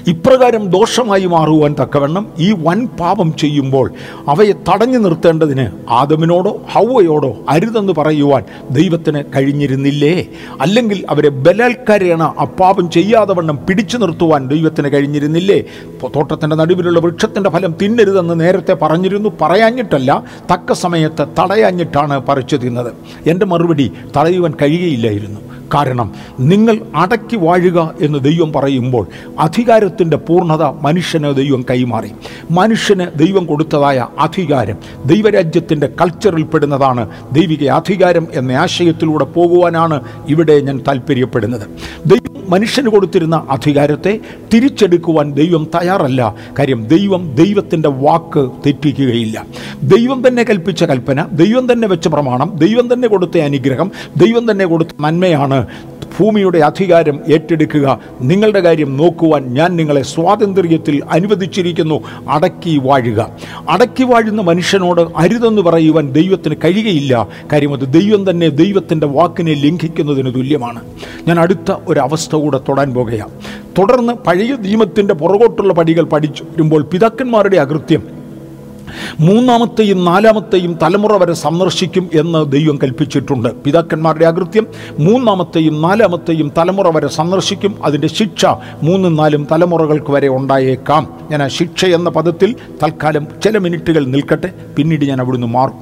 ഇപ്രകാരം 0.07 0.69
ദോഷമായി 0.69 1.25
മാറുവാൻ 1.25 1.75
തക്കവണ്ണം 1.81 2.27
ഈ 2.39 2.51
വൻ 2.51 2.87
പാപം 2.87 3.33
ചെയ്യുമ്പോൾ 3.37 3.91
അവയെ 4.27 4.51
തടഞ്ഞു 4.51 4.97
നിർത്തേണ്ടതിന് 4.97 5.67
ആദമിനോടോ 5.89 6.61
ഹൗവയോടോ 6.71 7.37
അരുതെന്ന് 7.49 7.93
പറയുവാൻ 7.93 8.43
ദൈവത്തിന് 8.69 9.23
കഴിഞ്ഞിരുന്നില്ലേ? 9.35 10.25
അല്ലെങ്കിൽ 10.61 11.05
അവരെ 11.09 11.29
ബലാത്കാരേണ 11.29 12.23
ആ 12.23 12.43
പാപം 12.43 12.91
ചെയ്യാതെ 12.91 13.33
വണ്ണം 13.33 13.59
പിടിച്ചു 13.69 13.97
നിർത്തുവാൻ 13.97 14.47
ദൈവത്തിന് 14.47 14.89
കഴിഞ്ഞിരുന്നില്ലേ? 14.93 15.63
തോട്ടത്തിന്റെ 16.15 16.55
നടുവിലുള്ള 16.55 16.99
വൃക്ഷത്തിന്റെ 16.99 17.49
ഫലം 17.49 17.75
തിന്നരുതെന്ന് 17.81 18.39
നേരത്തെ 18.39 18.73
പറഞ്ഞിരുന്നു. 18.73 19.29
പറയാഞ്ഞിട്ടല്ല 19.41 20.23
തക്ക 20.53 20.73
സമയത്ത് 20.73 21.27
തടയാഞ്ഞിട്ടാണ് 21.39 22.19
പറിച്ചു 22.19 22.55
തിന്നത്. 22.55 22.93
എന്റെ 23.29 23.45
മറുപടി 23.45 23.91
തടയുവാൻ 24.17 24.53
കഴിയുകയില്ലായിരുന്നു. 24.61 25.46
കാരണം 25.73 26.11
നിങ്ങൾ 26.39 26.79
അടക്കി 26.95 27.35
വാഴുക 27.35 27.93
എന്ന് 28.01 28.19
ദൈവം 28.19 28.53
പറയുമ്പോൾ 28.53 29.07
അധികാരത്തിന്റെ 29.39 30.17
പൂർണത 30.17 30.63
മനുഷ്യന് 30.63 31.35
ദൈവം 31.35 31.65
കൈമാറി. 31.69 32.11
മനുഷ്യന് 32.51 33.19
ദൈവം 33.19 33.45
കൊടുത്തതായ 33.45 34.07
അധികാരം 34.19 34.77
ദൈവരാജ്യത്തിന്റെ 35.05 35.87
കൾച്ചറിൽ 36.01 36.43
പെടുന്നതാണ്. 36.43 37.09
ദൈവിക 37.31 37.67
അധികാരം 37.69 38.27
എന്ന 38.33 38.51
ആശയത്തിലൂടെ 38.51 39.23
പോകുവാനാണ് 39.23 40.01
ഇവിടെ 40.29 40.59
ഞാൻ 40.59 40.83
താല്പര്യപ്പെടുന്നത്. 40.87 41.67
ദൈവം 42.05 42.26
മനുഷ്യന് 42.49 42.89
കൊടുത്തിരുന്ന 42.89 43.35
അധികാരത്തെ 43.49 44.19
തിരിച്ചെടുക്കുവാൻ 44.53 45.33
ദൈവം 45.33 45.67
തയ്യാറല്ല. 45.75 46.35
കാര്യം 46.59 46.87
ദൈവം 46.87 47.35
ദൈവത്തിന്റെ 47.35 47.89
വാക്ക് 47.89 48.49
തെറ്റിക്കുകയില്ല. 48.65 49.45
ദൈവം 49.83 50.27
തന്നെ 50.27 50.43
കൽപ്പിച്ച 50.43 50.83
കൽപ്പന 50.83 51.27
ദൈവം 51.33 51.71
തന്നെ 51.71 51.87
വെച്ച 51.87 52.07
പ്രമാണം 52.07 52.51
ദൈവം 52.55 52.93
തന്നെ 52.93 53.07
കൊടുത്ത 53.07 53.37
അനുഗ്രഹം 53.37 53.91
ദൈവം 54.17 54.51
തന്നെ 54.51 54.65
കൊടുത്ത 54.65 54.89
നന്മയാണ് 54.99 55.67
ഭൂമിയുടെ 56.19 56.59
അധികാരം 56.59 57.19
ഏറ്റെടുക്കുക. 57.33 57.99
നിങ്ങളുടെ 58.21 58.59
കാര്യം 58.59 58.97
നോക്കുവാൻ 58.97 59.53
ഞാൻ 59.53 59.75
നിങ്ങളെ 59.75 60.01
സ്വാതന്ത്ര്യത്തിൽ 60.01 61.01
അനുവദിച്ചിരിക്കുന്നു. 61.11 62.01
അടക്കി 62.29 62.81
വാഴുക. 62.83 63.29
അടക്കി 63.69 64.03
വാഴുന്ന 64.03 64.41
മനുഷ്യനോട് 64.41 65.01
അരുതെന്ന് 65.15 65.61
പറയുവാൻ 65.61 66.11
ദൈവത്തിന് 66.11 66.55
കഴിയുകയില്ല. 66.63 67.27
കാര്യം 67.51 67.73
അത് 67.73 67.93
ദൈവം 67.93 68.29
തന്നെ 68.29 68.49
ദൈവത്തിന്റെ 68.49 69.07
വാക്കിനെ 69.07 69.53
ലംഘിക്കുന്നതിന് 69.53 70.33
തുല്യമാണ്. 70.35 70.81
ഞാൻ 71.27 71.39
അടുത്ത 71.39 71.71
ഒരു 71.87 71.99
അവസ്ഥ 71.99 72.35
കൂടെ 72.35 72.59
തൊടാൻ 72.69 72.93
പോകുകയാണ്. 72.93 73.31
തുടർന്ന് 73.77 74.13
പഴയ 74.13 74.55
നിയമത്തിന്റെ 74.59 75.13
പുറകോട്ടുള്ള 75.13 75.73
പടികൾ 75.73 76.03
പഠിച്ചു 76.03 76.43
വരുമ്പോൾ 76.43 76.83
പിതാക്കന്മാരുടെ 76.83 77.57
അകൃത്യം. 77.57 78.16
മൂന്നാമത്തെയും 79.19 80.05
നാലാമത്തെയും 80.05 80.77
തലമുറ 80.83 81.17
വരെ 81.17 81.33
സന്ദർശിക്കും 81.33 82.09
എന്ന് 82.13 82.51
ദൈവം 82.51 82.79
കൽപ്പിച്ചിട്ടുണ്ട്. 82.83 83.49
പിതാക്കന്മാരുടെ 83.63 84.25
അകൃത്യം 84.25 84.67
മൂന്നാമത്തെയും 84.99 85.81
നാലാമത്തെയും 85.81 86.51
തലമുറ 86.57 86.95
വരെ 86.95 87.07
സന്ദർശിക്കും. 87.07 87.75
അതിന്റെ 87.83 88.07
ശിക്ഷ 88.07 88.45
മൂന്നും 88.83 89.15
നാലും 89.15 89.47
തലമുറകൾക്ക് 89.51 90.11
വരെ 90.11 90.27
ഉണ്ടായേക്കാം. 90.27 91.07
ഞാൻ 91.31 91.43
ആ 91.43 91.47
ശിക്ഷ 91.47 91.85
എന്ന 91.85 92.09
പദത്തിൽ 92.09 92.55
തൽക്കാലം 92.83 93.27
ചില 93.43 93.57
മിനിറ്റുകൾ 93.57 94.05
നിൽക്കട്ടെ 94.05 94.53
പിന്നീട് 94.77 95.05
ഞാൻ 95.05 95.21
അവിടുന്ന് 95.21 95.47
മാറും. 95.47 95.73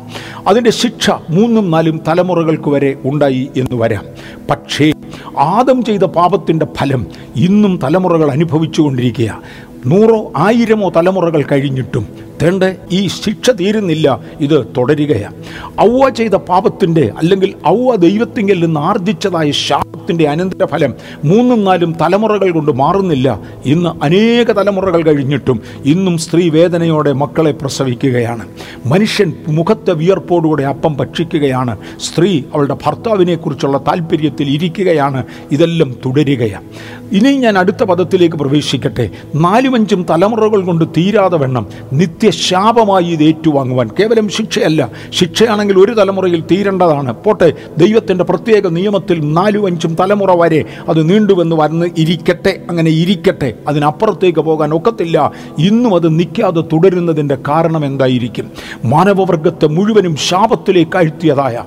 അതിന്റെ 0.47 0.71
ശിക്ഷ 0.71 1.09
മൂന്നും 1.29 1.71
നാലും 1.71 2.01
തലമുറകൾക്ക് 2.07 2.69
വരെ 2.69 2.97
ഉണ്ടായി 3.05 3.49
എന്ന് 3.57 3.81
വരാം. 3.81 4.05
പക്ഷേ 4.49 4.91
ആദം 5.37 5.83
ചെയ്ത 5.83 6.03
പാപത്തിന്റെ 6.03 6.65
ഫലം 6.77 7.05
ഇന്നും 7.35 7.79
തലമുറകൾ 7.83 8.31
അനുഭവിച്ചുകൊണ്ടിരിക്കുക 8.31 9.37
നൂറോ 9.85 10.31
ആയിരമോ 10.37 10.89
തലമുറകൾ 10.89 11.43
കഴിഞ്ഞിട്ടും 11.51 12.24
തേണ്ട 12.41 12.63
ഈ 12.91 13.07
ശിക്ഷ 13.07 13.49
തീരുന്നില്ല. 13.49 14.19
ഇത് 14.41 14.65
തുടരുകയാണ്. 14.77 15.35
ഔവ 15.81 16.09
ചെയ്ത 16.09 16.31
പാപത്തിന്റെ 16.31 17.11
അല്ലെങ്കിൽ 17.17 17.53
ഔവ 17.67 17.95
ദൈവത്തിങ്കിൽ 17.95 18.65
നിന്ന് 18.65 18.79
ആർജിച്ചതായ 18.79 19.51
ശാപത്തിന്റെ 19.51 20.27
അനന്തരഫലം 20.29 20.93
മൂന്നും 21.25 21.63
നാലും 21.63 21.95
തലമുറകൾ 22.01 22.51
കൊണ്ട് 22.51 22.71
മാറുന്നില്ല. 22.71 23.39
ഇന്ന് 23.65 24.03
അനേക 24.03 24.51
തലമുറകൾ 24.51 25.01
കഴിഞ്ഞിട്ടും 25.01 25.61
ഇന്നും 25.85 26.17
സ്ത്രീ 26.17 26.49
വേദനയോടെ 26.49 27.11
മക്കളെ 27.11 27.51
പ്രസവിക്കുകയാണ്. 27.51 28.47
മനുഷ്യൻ 28.85 29.33
മുഖത്തെ 29.47 29.93
വിയർപ്പോടുകൂടെ 29.93 30.63
അപ്പം 30.63 30.97
ഭക്ഷിക്കുകയാണ്. 30.97 31.77
സ്ത്രീ 31.99 32.43
അവളുടെ 32.53 32.77
ഭർത്താവിനെക്കുറിച്ചുള്ള 32.85 33.77
താല്പര്യത്തിൽ 33.77 34.49
ഇരിക്കുകയാണ്. 34.49 35.23
ഇതെല്ലാം 35.51 35.95
തുടരുകയാണ്. 36.05 36.63
ഇനി 37.11 37.29
ഞാൻ 37.29 37.57
അടുത്ത 37.57 37.83
പദത്തിലേക്ക് 37.83 38.35
പ്രവേശിക്കട്ടെ. 38.35 39.09
നാലുമഞ്ചും 39.35 40.05
തലമുറകൾ 40.09 40.61
കൊണ്ട് 40.61 40.85
തീരാതെ 40.97 41.37
വെണ്ണം. 41.37 41.67
വണ്ണം 41.93 42.24
നിത്യശാപമായി 42.25 43.05
ഇത് 43.05 43.23
ഏറ്റുവാങ്ങുവാൻ. 43.23 43.89
കേവലം 43.99 44.29
ശിക്ഷയല്ല. 44.29 44.91
ശിക്ഷയാണെങ്കിൽ 45.09 45.79
ഒരു 45.79 45.91
തലമുറയിൽ 45.91 46.43
തീരേണ്ടതാണ്. 46.51 47.13
പോട്ടെ 47.23 47.53
ദൈവത്തിന്റെ 47.77 48.23
പ്രത്യേക 48.23 48.67
നിയമത്തിൽ 48.67 49.33
നാലും 49.33 49.65
അഞ്ചും 49.65 49.95
തലമുറ 49.99 50.41
വരെ 50.41 50.65
അത് 50.89 51.09
നീണ്ടുവെന്ന് 51.09 51.55
വന്ന് 51.55 51.85
ഇരിക്കട്ടെ. 51.97 52.61
അങ്ങനെ 52.69 52.91
ഇരിക്കട്ടെ. 52.91 53.53
അതിനപ്പുറത്തേക്ക് 53.67 54.39
പോകാൻ 54.39 54.73
ഒക്കത്തില്ല. 54.73 55.31
ഇന്നും 55.57 55.95
അത് 55.95 56.19
നിൽക്കാതെ 56.19 56.61
തുടരുന്നതിന്റെ 56.61 57.37
കാരണം 57.47 57.85
എന്തായിരിക്കും? 57.85 58.51
മാനവവർഗത്തെ 58.85 59.67
മുഴുവനും 59.67 60.15
ശാപത്തിലേക്ക് 60.15 60.97
അഴ്ത്തിയതായ 60.97 61.63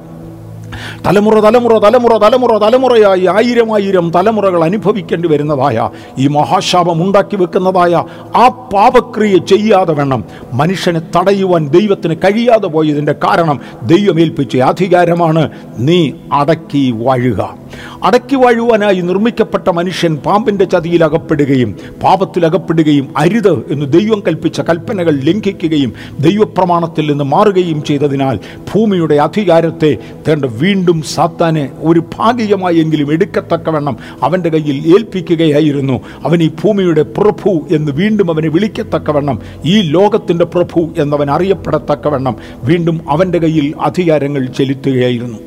തലമുറ 1.07 1.41
തലമുറ 1.41 1.79
തലമുറ 1.79 2.17
തലമുറ 2.17 2.59
തലമുറയായി 2.59 3.27
ആയിരം 3.27 3.75
ആയിരം 3.75 4.11
തലമുറകൾ 4.11 4.65
അനുഭവിക്കേണ്ടി 4.65 5.29
വരുന്നതായ 5.29 5.91
ഈ 6.19 6.29
മഹാശാപം 6.29 7.03
ഉണ്ടാക്കി 7.03 7.37
വെക്കുന്നതായ 7.37 8.05
ആ 8.37 8.49
പാപക്രിയ 8.49 9.39
ചെയ്യാതെ 9.39 9.93
വേണം. 9.93 10.25
മനുഷ്യനെ 10.53 11.01
തടയുവാൻ 11.01 11.69
ദൈവത്തിന് 11.69 12.15
കഴിയാതെ 12.15 12.67
പോയതിന്റെ 12.67 13.15
കാരണം 13.25 13.61
ദൈവമേൽപ്പിച്ച 13.83 14.57
അധികാരമാണ്. 14.57 15.51
നീ 15.79 16.13
അടക്കി 16.33 16.95
വാഴുക. 16.97 17.68
അടക്കി 18.03 18.37
വാഴുവാനായി 18.37 19.01
നിർമ്മിക്കപ്പെട്ട 19.01 19.69
മനുഷ്യൻ 19.71 20.17
പാമ്പിന്റെ 20.17 20.65
ചതിയിൽ 20.65 21.05
അകപ്പെടുകയും 21.05 21.77
പാപത്തിൽ 22.05 22.47
അകപ്പെടുകയും 22.47 23.09
അരുത് 23.17 23.73
എന്ന് 23.73 23.93
ദൈവം 23.93 24.23
കൽപ്പിച്ച 24.27 24.61
കൽപ്പനകൾ 24.61 25.21
ലംഘിക്കുകയും 25.21 25.93
ദൈവപ്രമാണത്തിൽ 26.21 27.11
നിന്ന് 27.11 27.25
മാറുകയും 27.25 27.85
ചെയ്തതിനാൽ 27.85 28.39
ഭൂമിയുടെ 28.73 29.15
അധികാരത്തെ 29.15 29.99
തേണ്ട 30.29 30.45
വീണ്ടും 30.45 31.03
സാത്താനെ 31.03 31.71
ഒരു 31.79 32.01
ഭാഗികമായെങ്കിലും 32.19 33.13
എടുക്കത്തക്കവണ്ണം 33.13 33.97
അവന്റെ 34.23 34.51
കയ്യിൽ 34.51 34.77
ഏൽപ്പിക്കുകയായിരുന്നു. 34.87 36.01
അവൻ 36.25 36.43
ഈ 36.43 36.51
ഭൂമിയുടെ 36.63 37.03
പ്രഭു 37.03 37.67
എന്ന് 37.71 37.93
വീണ്ടും 37.93 38.31
അവനെ 38.31 38.49
വിളിക്കത്തക്കവണ്ണം 38.49 39.39
ഈ 39.65 39.83
ലോകത്തിന്റെ 39.83 40.45
പ്രഭു 40.45 40.89
എന്നവൻ 40.99 41.31
അറിയപ്പെടത്തക്കവണ്ണം 41.31 42.37
വീണ്ടും 42.65 43.01
അവന്റെ 43.09 43.39
കയ്യിൽ 43.39 43.75
അധികാരങ്ങൾ 43.81 44.47
ചെലുത്തുകയായിരുന്നു. 44.59 45.39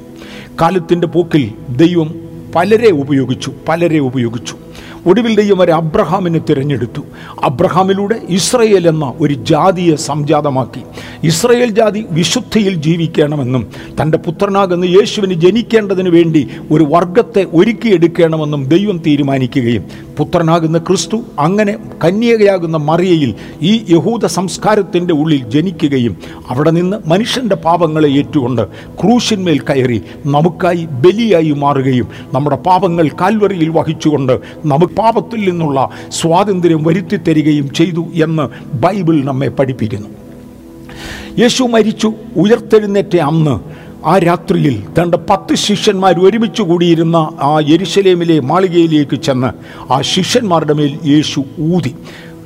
കാലത്തിന്റെ 0.61 1.07
പോക്കിൽ 1.07 1.43
ദൈവം 1.69 2.09
പലരെ 2.55 2.91
ഉപയോഗിച്ചു 2.91 3.51
പലരെ 3.67 3.99
ഉപയോഗിച്ചു. 3.99 4.55
ഒടുവിൽ 5.09 5.35
ദൈവം 5.35 5.61
ഒരു 5.61 5.71
അബ്രഹാമിനെ 5.71 6.39
തിരഞ്ഞെടുത്തു. 6.39 7.01
അബ്രഹാമിലൂടെ 7.43 8.21
ഇസ്രയേൽ 8.29 8.87
എന്ന 8.87 9.13
ഒരു 9.19 9.33
ജാതിയെ 9.33 9.95
സംജാതമാക്കി. 9.95 10.81
ഇസ്രയേൽ 11.23 11.69
ജാതി 11.69 12.05
വിശുദ്ധിയിൽ 12.11 12.75
ജീവിക്കണമെന്നും 12.75 13.63
തന്റെ 14.01 14.17
പുത്രനാകുന്ന 14.17 14.85
യേശുവിന് 14.85 15.33
ജനിക്കേണ്ടതിന് 15.33 16.09
വേണ്ടി 16.09 16.47
ഒരു 16.71 16.83
വർഗത്തെ 16.83 17.47
ഒരുക്കിയെടുക്കണമെന്നും 17.53 18.63
ദൈവം 18.65 18.97
തീരുമാനിക്കുകയും 18.97 19.83
പുത്രനാകുന്ന 20.17 20.77
ക്രിസ്തു 20.77 21.17
അങ്ങനെ 21.39 21.73
കന്യകയാകുന്ന 22.03 22.77
മറിയയിൽ 22.77 23.35
ഈ 23.61 23.85
യഹൂദ 23.89 24.25
സംസ്കാരത്തിന്റെ 24.25 25.13
ഉള്ളിൽ 25.13 25.49
ജനിക്കുകയും 25.49 26.17
അവിടെ 26.49 26.71
നിന്ന് 26.71 26.97
മനുഷ്യന്റെ 27.07 27.55
പാപങ്ങളെ 27.55 28.09
ഏറ്റുകൊണ്ട് 28.09 28.61
ക്രൂശിന്മേൽ 29.01 29.59
കയറി 29.59 30.01
നമുക്കായി 30.25 30.87
ബലിയായി 30.91 31.51
മാറുകയും 31.51 32.07
നമ്മുടെ 32.33 32.55
പാപങ്ങൾ 32.55 33.07
കാൽവറിയിൽ 33.21 33.69
വഹിച്ചുകൊണ്ട് 33.69 34.35
നമുക്ക് 34.65 34.90
പാപത്തിൽ 34.97 35.49
നിന്നുള്ള 35.49 35.89
സ്വാതന്ത്ര്യം 36.11 36.83
വരുത്തി 36.83 37.15
തരികയും 37.15 37.73
ചെയ്തു 37.73 38.05
എന്ന് 38.23 38.75
ബൈബിൾ 38.75 39.23
നമ്മെ 39.23 39.47
പഠിപ്പിക്കുന്നു. 39.47 40.07
യേശു 41.39 41.63
മരിച്ചു 41.63 42.13
ഉയർത്തെഴുന്നേറ്റ 42.35 43.17
അന്ന് 43.17 43.59
ആ 44.05 44.17
രാത്രിയിൽ 44.17 44.83
തന്റെ 45.01 45.17
പത്ത് 45.29 45.55
ശിഷ്യന്മാർ 45.55 46.19
ഒരുമിച്ച് 46.19 46.61
കൂടിയിരുന്ന 46.61 47.15
ആ 47.41 47.59
യെരുശലേമിലെ 47.69 48.39
മാളികയിലേക്ക് 48.39 49.21
ചെന്ന് 49.21 49.49
ആ 49.93 50.01
ശിഷ്യന്മാരുടെ 50.01 50.73
മേൽ 50.73 50.99
യേശു 51.05 51.43
ഊതി. 51.59 51.95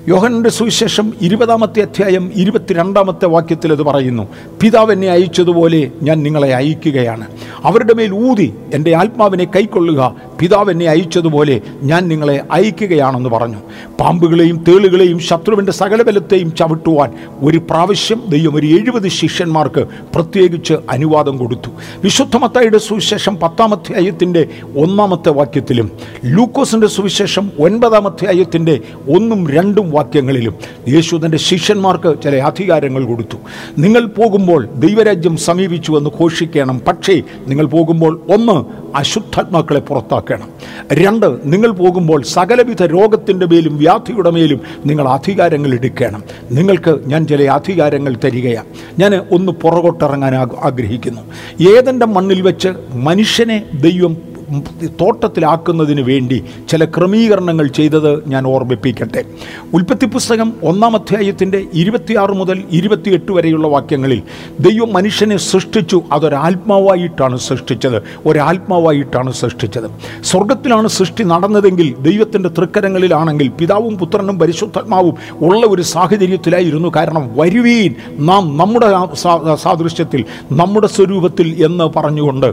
യോഹനന്റെ 0.07 0.49
സുവിശേഷം 0.49 1.13
ഇരുപതാമത്തെ 1.21 1.81
അധ്യായം 1.81 2.31
ഇരുപത്തിരണ്ടാമത്തെ 2.35 3.25
വാക്യത്തിൽ 3.25 3.71
അത് 3.71 3.83
പറയുന്നു 3.83 4.27
പിതാവ് 4.61 4.91
എന്നെ 4.91 5.07
അയച്ചതുപോലെ 5.07 5.91
ഞാൻ 6.01 6.23
നിങ്ങളെ 6.23 6.55
അയക്കുകയാണ്. 6.55 7.27
അവരുടെ 7.63 7.93
മേൽ 7.93 8.11
ഊതി 8.13 8.53
എന്റെ 8.73 8.95
ആത്മാവിനെ 8.95 9.43
കൈക്കൊള്ളുക 9.43 10.15
പിതാവ് 10.39 10.71
എന്നെ 10.71 10.85
അയച്ചതുപോലെ 10.85 11.61
ഞാൻ 11.83 12.07
നിങ്ങളെ 12.07 12.41
അയക്കുകയാണെന്ന് 12.51 13.29
പറഞ്ഞു. 13.29 13.57
പാമ്പുകളെയും 13.99 14.63
തേളുകളെയും 14.67 15.19
ശത്രുവിന്റെ 15.19 15.71
സകല 15.71 16.01
ബലത്തെയും 16.01 16.55
ചവിട്ടുവാൻ 16.55 17.11
ഒരു 17.41 17.57
പ്രാവശ്യം 17.57 18.21
ദൈവം 18.29 18.55
ഒരു 18.55 18.67
എഴുപത് 18.67 19.07
ശിഷ്യന്മാർക്ക് 19.07 19.85
പ്രത്യേകിച്ച് 20.15 20.73
അനുവാദം 20.89 21.37
കൊടുത്തു. 21.37 21.69
വിശുദ്ധമത്തായുടെ 22.03 22.77
സുവിശേഷം 22.77 23.35
പത്താമത്തെ 23.35 23.85
അധ്യായത്തിന്റെ 23.85 24.47
ഒന്നാമത്തെ 24.77 25.29
വാക്യത്തിലും 25.29 25.91
ലൂക്കോസിന്റെ 26.25 26.87
സുവിശേഷം 26.87 27.51
ഒൻപതാം 27.59 28.07
അധ്യായത്തിന്റെ 28.07 28.79
ഒന്നും 29.09 29.49
രണ്ടും 29.49 29.91
വാക്യങ്ങളിലും 29.91 30.55
യേശു 30.87 31.21
തന്റെ 31.25 31.37
ശിഷ്യന്മാർക്ക് 31.37 32.15
ചില 32.23 32.35
അധികാരങ്ങൾ 32.35 33.05
കൊടുത്തു. 33.05 33.37
നിങ്ങൾ 33.77 34.05
പോകുമ്പോൾ 34.05 34.65
ദൈവരാജ്യം 34.65 35.37
സമീപിച്ചുവെന്ന് 35.37 36.09
ഘോഷിക്കണം. 36.19 36.79
പക്ഷേ 36.79 37.21
നിങ്ങൾ 37.47 37.65
പോകുമ്പോൾ 37.65 38.21
ഒന്ന് 38.29 38.84
അശുദ്ധാത്മാക്കളെ 38.95 39.79
പുറത്താക്കണം. 39.79 40.49
രണ്ട് 40.93 41.37
നിങ്ങൾ 41.43 41.71
പോകുമ്പോൾ 41.71 42.23
സകലവിധ 42.23 42.83
രോഗത്തിന്റെ 42.83 43.45
മേലും 43.45 43.77
വ്യാധിയുടെ 43.77 44.29
മേലും 44.29 44.61
നിങ്ങൾ 44.85 45.07
അധികാരങ്ങൾ 45.07 45.73
എടുക്കണം. 45.73 46.23
നിങ്ങൾക്ക് 46.51 46.99
ഞാൻ 47.05 47.27
ചില 47.27 47.51
അധികാരങ്ങൾ 47.51 48.17
തരികയാണ് 48.23 48.99
ഞാൻ 48.99 49.15
ഒന്ന് 49.15 49.51
പുറകോട്ടിറങ്ങാൻ 49.51 50.35
ആഗ്- 50.35 50.55
ആഗ്രഹിക്കുന്നു. 50.55 51.21
ഏതെന്റെ 51.69 52.05
മണ്ണിൽ 52.05 52.41
വെച്ച് 52.41 52.69
മനുഷ്യനെ 52.93 53.65
ദൈവം 53.81 54.34
തോട്ടത്തിലാക്കുന്നതിന് 55.01 56.01
വേണ്ടി 56.01 56.37
ചില 56.69 56.85
ക്രമീകരണങ്ങൾ 56.85 57.67
ചെയ്തത് 57.67 58.29
ഞാൻ 58.29 58.47
ഓർമ്മിപ്പിക്കട്ടെ. 58.47 59.23
ഉൽപ്പത്തി 59.73 60.05
പുസ്തകം 60.05 60.53
ഒന്നാം 60.63 60.95
അധ്യായത്തിന്റെ 60.95 61.59
ഇരുപത്തിയാറ് 61.73 62.33
മുതൽ 62.41 62.63
ഇരുപത്തിയെട്ട് 62.71 63.31
വരെയുള്ള 63.31 63.67
വാക്യങ്ങളിൽ 63.67 64.21
ദൈവം 64.59 64.93
മനുഷ്യനെ 64.93 65.37
സൃഷ്ടിച്ചു 65.37 66.01
അതൊരാത്മാവായിട്ടാണ് 66.11 67.37
സൃഷ്ടിച്ചത് 67.37 67.97
ഒരാത്മാവായിട്ടാണ് 68.25 69.31
സൃഷ്ടിച്ചത്. 69.31 69.87
സ്വർഗത്തിലാണ് 70.23 70.87
സൃഷ്ടി 70.87 71.23
നടന്നതെങ്കിൽ 71.23 71.95
ദൈവത്തിന്റെ 71.99 72.49
തൃക്കരങ്ങളിലാണെങ്കിൽ 72.49 73.47
പിതാവും 73.59 73.97
പുത്രനും 73.97 74.39
പരിശുദ്ധാത്മാവും 74.39 75.15
ഉള്ള 75.47 75.65
ഒരു 75.67 75.81
സാഹചര്യത്തിലായിരുന്നു. 75.81 76.91
കാരണം 76.95 77.29
വരുവീൻ 77.39 77.93
നാം 78.29 78.57
നമ്മുടെ 78.57 78.89
സാദൃശ്യത്തിൽ 79.53 80.23
നമ്മുടെ 80.51 80.87
സ്വരൂപത്തിൽ 80.87 81.47
എന്ന് 81.65 81.85
പറഞ്ഞുകൊണ്ട് 81.97 82.49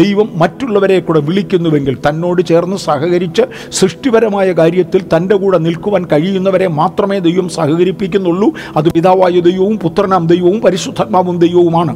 ദൈവം 0.00 0.28
മറ്റുള്ളവരെ 0.42 0.98
കൂടെ 1.06 1.20
വിളിക്കുന്നുവെങ്കിൽ 1.28 1.94
തന്നോട് 2.08 2.42
ചേർന്ന് 2.50 2.78
സഹകരിച്ച് 2.86 3.44
സൃഷ്ടിപരമായ 3.80 4.48
കാര്യത്തിൽ 4.60 5.02
തന്റെ 5.14 5.36
കൂടെ 5.44 5.58
നിൽക്കുവാൻ 5.66 6.04
കഴിയുന്നവരെ 6.12 6.68
മാത്രമേ 6.80 7.18
ദൈവം 7.28 7.48
സഹകരിപ്പിക്കുന്നുള്ളൂ. 7.58 8.50
അത് 8.76 8.88
പിതാവായ 8.96 9.40
ദൈവവും 9.48 9.78
പുത്രനാം 9.84 10.26
ദൈവവും 10.34 10.60
പരിശുദ്ധാത്മാവും 10.66 11.38
ദൈവവുമാണ്. 11.46 11.94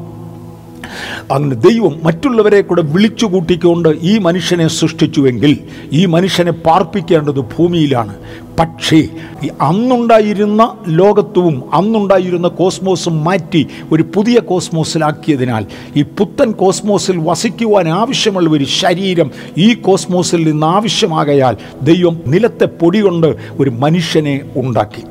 അങ്ങനെ 1.35 1.57
ദൈവം 1.69 1.95
മറ്റുള്ളവരെ 2.05 2.61
കൂടെ 2.69 2.83
വിളിച്ചു 2.95 3.27
കൂട്ടിക്കൊണ്ട് 3.33 3.89
ഈ 4.11 4.13
മനുഷ്യനെ 4.27 4.67
സൃഷ്ടിച്ചുവെങ്കിൽ 4.79 5.53
ഈ 5.99 6.03
മനുഷ്യനെ 6.15 6.53
പാർപ്പിക്കേണ്ടത് 6.67 7.41
ഭൂമിയിലാണ്. 7.55 8.15
പക്ഷേ 8.61 8.97
ഈ 9.43 9.49
അന്നുണ്ടായിരുന്ന 9.61 10.77
ലോകത്വവും 10.89 11.75
അന്നുണ്ടായിരുന്ന 11.75 12.49
കോസ്മോസും 12.49 13.25
മാറ്റി 13.25 13.67
ഒരു 13.93 14.05
പുതിയ 14.15 14.39
കോസ്മോസിലാക്കിയതിനാൽ 14.39 15.67
ഈ 15.97 16.03
പുത്തൻ 16.03 16.51
കോസ്മോസിൽ 16.51 17.19
വസിക്കുവാൻ 17.19 17.89
ആവശ്യമുള്ള 17.89 18.51
ഒരു 18.51 18.65
ശരീരം 18.65 19.31
ഈ 19.59 19.75
കോസ്മോസിൽ 19.75 20.51
നിന്ന് 20.51 20.67
ആവശ്യമാകയാൽ 20.67 21.57
ദൈവം 21.83 22.21
നിലത്തെ 22.27 22.65
പൊടി 22.65 23.01
കൊണ്ട് 23.01 23.37
ഒരു 23.61 23.71
മനുഷ്യനെ 23.71 24.41
ഉണ്ടാക്കി. 24.57 25.03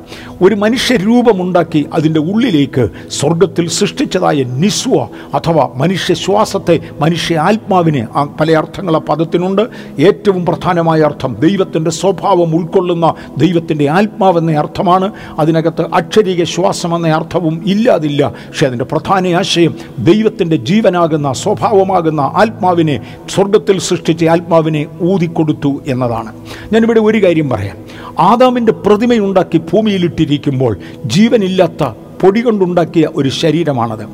ഒരു 0.44 0.54
മനുഷ്യ 0.54 0.96
രൂപമുണ്ടാക്കി 0.96 1.86
അതിന്റെ 1.92 2.20
ഉള്ളിലേക്ക് 2.20 2.88
സ്വർഗത്തിൽ 3.10 3.68
സൃഷ്ടിച്ചതായ 3.68 4.42
നിസ്വ 4.42 5.02
അഥവാ 5.36 5.70
മനുഷ്യ 5.76 6.14
ശ്വാസത്തെ 6.14 6.80
മനുഷ്യ 7.00 7.36
ആത്മാവിനെ 7.38 8.06
പല 8.40 8.56
അർത്ഥങ്ങൾ 8.56 8.96
ആ 8.96 8.98
പദത്തിനുണ്ട്. 8.98 9.62
ഏറ്റവും 10.00 10.46
പ്രധാനമായ 10.46 11.00
അർത്ഥം 11.00 11.36
ദൈവത്തിന്റെ 11.40 11.90
സ്വഭാവം 11.90 12.56
ഉൾക്കൊള്ളുന്ന 12.56 13.14
ദൈവത്തിന്റെ 13.40 13.88
ആത്മാവെന്ന 13.88 14.58
അർത്ഥമാണ്. 14.58 15.12
അതിനകത്ത് 15.38 15.82
അക്ഷരീക 15.94 16.44
ശ്വാസം 16.44 16.96
എന്ന 16.96 17.08
അർത്ഥവും 17.08 17.62
ഇല്ലാതില്ല. 17.66 18.28
പക്ഷേ 18.28 18.66
അതിന്റെ 18.66 18.84
പ്രധാന 18.84 19.28
ആശയം 19.28 19.74
ദൈവത്തിന്റെ 19.98 20.56
ജീവനാകുന്ന 20.56 21.32
സ്വഭാവമാകുന്ന 21.32 22.20
ആത്മാവിനെ 22.20 23.00
സ്വർഗത്തിൽ 23.30 23.78
സൃഷ്ടിച്ച 23.80 24.24
ആത്മാവിനെ 24.24 24.86
ഊതിക്കൊടുത്തു 25.02 25.82
എന്നതാണ്. 25.86 26.32
ഞാനിവിടെ 26.72 27.00
ഒരു 27.00 27.24
കാര്യം 27.24 27.48
പറയാം. 27.48 27.76
ആദാമിന്റെ 28.18 28.72
പ്രതിമയുണ്ടാക്കി 28.72 29.58
ഭൂമിയിലിട്ടിരിക്കുമ്പോൾ 29.58 30.76
ജീവനില്ലാത്ത 31.06 32.09
പൊടി 32.22 32.40
കൊണ്ടുണ്ടാക്കിയ 32.40 33.08
ഒരു 33.16 33.28
ശരീരമാണത്. 33.28 34.04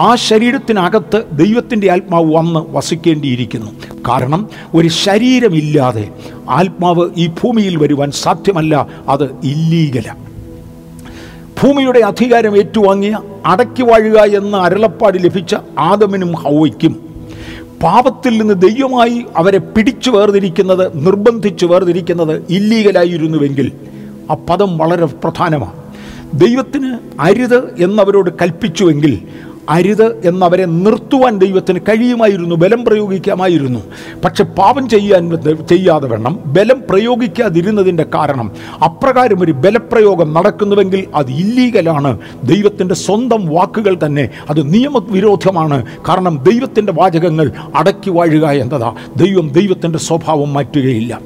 ആ 0.00 0.14
ശരീരത്തിനകത്ത് 0.14 1.24
ദൈവത്തിന്റെ 1.32 1.92
ആത്മാവ് 1.92 2.34
വന്ന് 2.34 2.60
വസിക്കേണ്ടിയിരിക്കുന്നു. 2.76 3.70
കാരണം 4.08 4.48
ഒരു 4.74 4.88
ശരീരമില്ലാതെ 4.88 6.08
ആത്മാവ് 6.48 7.10
ഈ 7.16 7.26
ഭൂമിയിൽ 7.26 7.76
വരുവാൻ 7.76 8.10
സാധ്യമല്ല 8.10 8.86
അത് 9.08 9.24
ഇല്ലീഗലാണ് 9.24 10.24
ഭൂമിയുടെ 11.62 11.98
അധികാരം 11.98 12.56
ഏറ്റുവാങ്ങിയ 12.56 13.18
അടക്കി 13.46 13.82
വാഴുക 13.82 14.18
എന്ന 14.18 14.56
അരുളപ്പാട് 14.56 15.18
ലഭിച്ച 15.24 15.54
ആദമിനും 15.78 16.32
ഹൗവയ്ക്കും 16.32 16.92
പാപത്തിൽ 17.82 18.38
നിന്ന് 18.38 18.54
ദൈവമായി 18.54 19.24
അവരെ 19.36 19.58
പിടിച്ചു 19.58 20.10
വേർതിരിക്കുന്നത് 20.10 21.06
നിർബന്ധിച്ച് 21.06 21.66
വേർതിരിക്കുന്നത് 21.66 22.46
ഇല്ലീഗലായിരുന്നുവെങ്കിൽ 22.50 23.72
ആ 24.30 24.34
പദം 24.34 24.78
വളരെ 24.78 25.06
പ്രധാനമാണ്. 25.06 25.83
ദൈവത്തിന് 26.38 26.90
അരുത് 27.20 27.82
എന്നവരോട് 27.82 28.30
കൽപ്പിച്ചുവെങ്കിൽ 28.40 29.12
അരുത് 29.70 30.28
എന്നവരെ 30.28 30.64
നിർത്തുവാൻ 30.64 31.38
ദൈവത്തിന് 31.38 31.80
കഴിയുമായിരുന്നു 31.80 32.54
ബലം 32.54 32.84
പ്രയോഗിക്കാമായിരുന്നു. 32.84 33.80
പക്ഷെ 34.24 34.44
പാപം 34.44 34.88
ചെയ്യാൻ 34.88 35.36
ചെയ്യാതെ 35.70 36.08
വേണം 36.08 36.40
ബലം 36.46 36.82
പ്രയോഗിക്കാതിരുന്നതിന്റെ 36.90 38.06
കാരണം 38.14 38.52
അപ്രകാരം 38.84 39.42
ഒരു 39.42 39.52
ബലപ്രയോഗം 39.52 40.34
നടക്കുന്നുവെങ്കിൽ 40.34 41.04
അത് 41.14 41.30
ഇല്ലീഗലാണ്. 41.30 42.18
ദൈവത്തിന്റെ 42.44 42.94
സ്വന്തം 42.94 43.46
വാക്കുകൾ 43.46 43.98
തന്നെ 44.06 44.28
അത് 44.50 44.74
നിയമവിരോധമാണ്. 44.74 45.86
കാരണം 46.08 46.44
ദൈവത്തിന്റെ 46.50 46.92
വാചകങ്ങൾ 46.92 47.52
അടക്കി 47.74 48.10
വാഴുക 48.10 48.46
എന്നതാ. 48.46 48.94
ദൈവം 49.16 49.48
ദൈവത്തിന്റെ 49.48 49.98
സ്വഭാവം 49.98 50.52
മാറ്റുകയില്ല. 50.52 51.20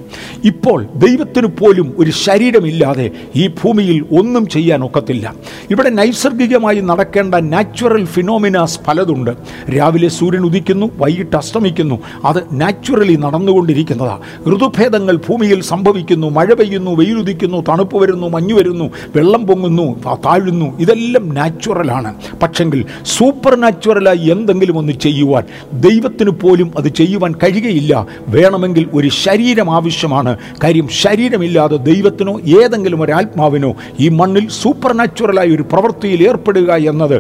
ഇപ്പോൾ 0.44 0.86
ദൈവത്തിന് 0.96 1.46
പോലും 1.46 1.94
ഒരു 1.98 2.10
ശരീരമില്ലാതെ 2.10 3.10
ഈ 3.36 3.46
ഭൂമിയിൽ 3.46 4.04
ഒന്നും 4.18 4.46
ചെയ്യാൻ 4.46 4.84
ഒക്കത്തില്ല. 4.84 5.34
ഇവിടെ 5.70 5.88
നൈസർഗികമായി 5.88 6.80
നടക്കേണ്ട 6.80 7.34
നാച്ചുറൽ 7.34 8.04
ഫിനോമിനാസ് 8.28 8.80
പലതുണ്ട്. 8.88 9.30
രാവിലെ 9.76 10.08
സൂര്യൻ 10.08 10.42
ഉദിക്കുന്നു 10.46 10.86
വൈകിട്ട് 10.96 11.36
അസ്തമിക്കുന്നു. 11.36 11.96
അത് 12.24 12.40
നാച്ചുറലി 12.52 13.14
നടന്നുകൊണ്ടിരിക്കുന്നതാണ് 13.14 14.20
ഋതുഭേദങ്ങൾ 14.52 15.16
ഭൂമിയിൽ 15.16 15.60
സംഭവിക്കുന്നു 15.62 16.26
മഴ 16.38 16.48
പെയ്യുന്നു 16.52 16.90
വെയിലുദിക്കുന്നു 16.90 17.58
തണുപ്പ് 17.68 17.96
വരുന്നു 18.02 18.26
മഞ്ഞു 18.26 18.54
വരുന്നു 18.54 18.86
വെള്ളം 19.16 19.46
പൊങ്ങുന്നു 19.46 19.86
താഴുന്നു. 20.26 20.66
ഇതെല്ലാം 20.80 21.28
നാച്ചുറലാണ്. 21.38 22.10
പക്ഷെങ്കിൽ 22.42 22.84
സൂപ്പർ 23.16 23.54
നാച്ചുറലായി 23.60 24.26
എന്തെങ്കിലും 24.34 24.78
ഒന്ന് 24.78 24.92
ചെയ്യുവാൻ 25.06 25.44
ദൈവത്തിന് 25.88 26.30
പോലും 26.30 26.68
അത് 26.78 26.88
ചെയ്യുവാൻ 27.00 27.32
കഴിയുകയില്ല. 27.42 28.06
വേണമെങ്കിൽ 28.36 28.86
ഒരു 28.94 29.08
ശരീരം 29.24 29.70
ആവശ്യമാണ്. 29.78 30.38
കാര്യം 30.64 30.88
ശരീരമില്ലാതെ 31.00 31.76
ദൈവത്തിനോ 31.90 32.36
ഏതെങ്കിലും 32.62 33.02
ഒരു 33.02 33.12
ആത്മാവിനോ 33.12 33.72
ഈ 34.00 34.08
മണ്ണിൽ 34.20 34.48
സൂപ്പർ 34.62 34.92
നാച്ചുറലായ 35.00 35.48
ഒരു 35.56 35.64
പ്രവൃത്തിയിൽ 35.72 36.28
ഏർപ്പെടുക 36.28 36.70
എന്നത് 36.90 37.16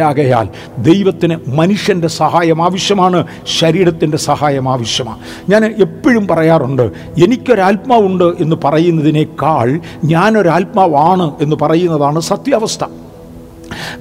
ഇല്ലീഗലാകയാൽ 0.00 0.46
ദൈവത്തിന് 0.78 1.36
മനുഷ്യന്റെ 1.58 2.08
സഹായം 2.08 2.62
ആവശ്യമാണ് 2.62 3.26
ശരീരത്തിന്റെ 3.60 4.16
സഹായം 4.16 4.68
ആവശ്യമാണ്. 4.68 5.18
ഞാൻ 5.50 5.62
എപ്പോഴും 5.64 6.26
പറയാറുണ്ട് 6.26 6.82
എനിക്കൊരാത്മാവുണ്ട് 7.24 8.28
എന്ന് 8.40 8.56
പറയുന്നതിനേക്കാൾ 8.64 9.80
ഞാനൊരാത്മാവാണ് 10.04 11.28
എന്ന് 11.40 11.56
പറയുന്നതാണ് 11.62 12.20
സത്യാവസ്ഥ. 12.20 12.84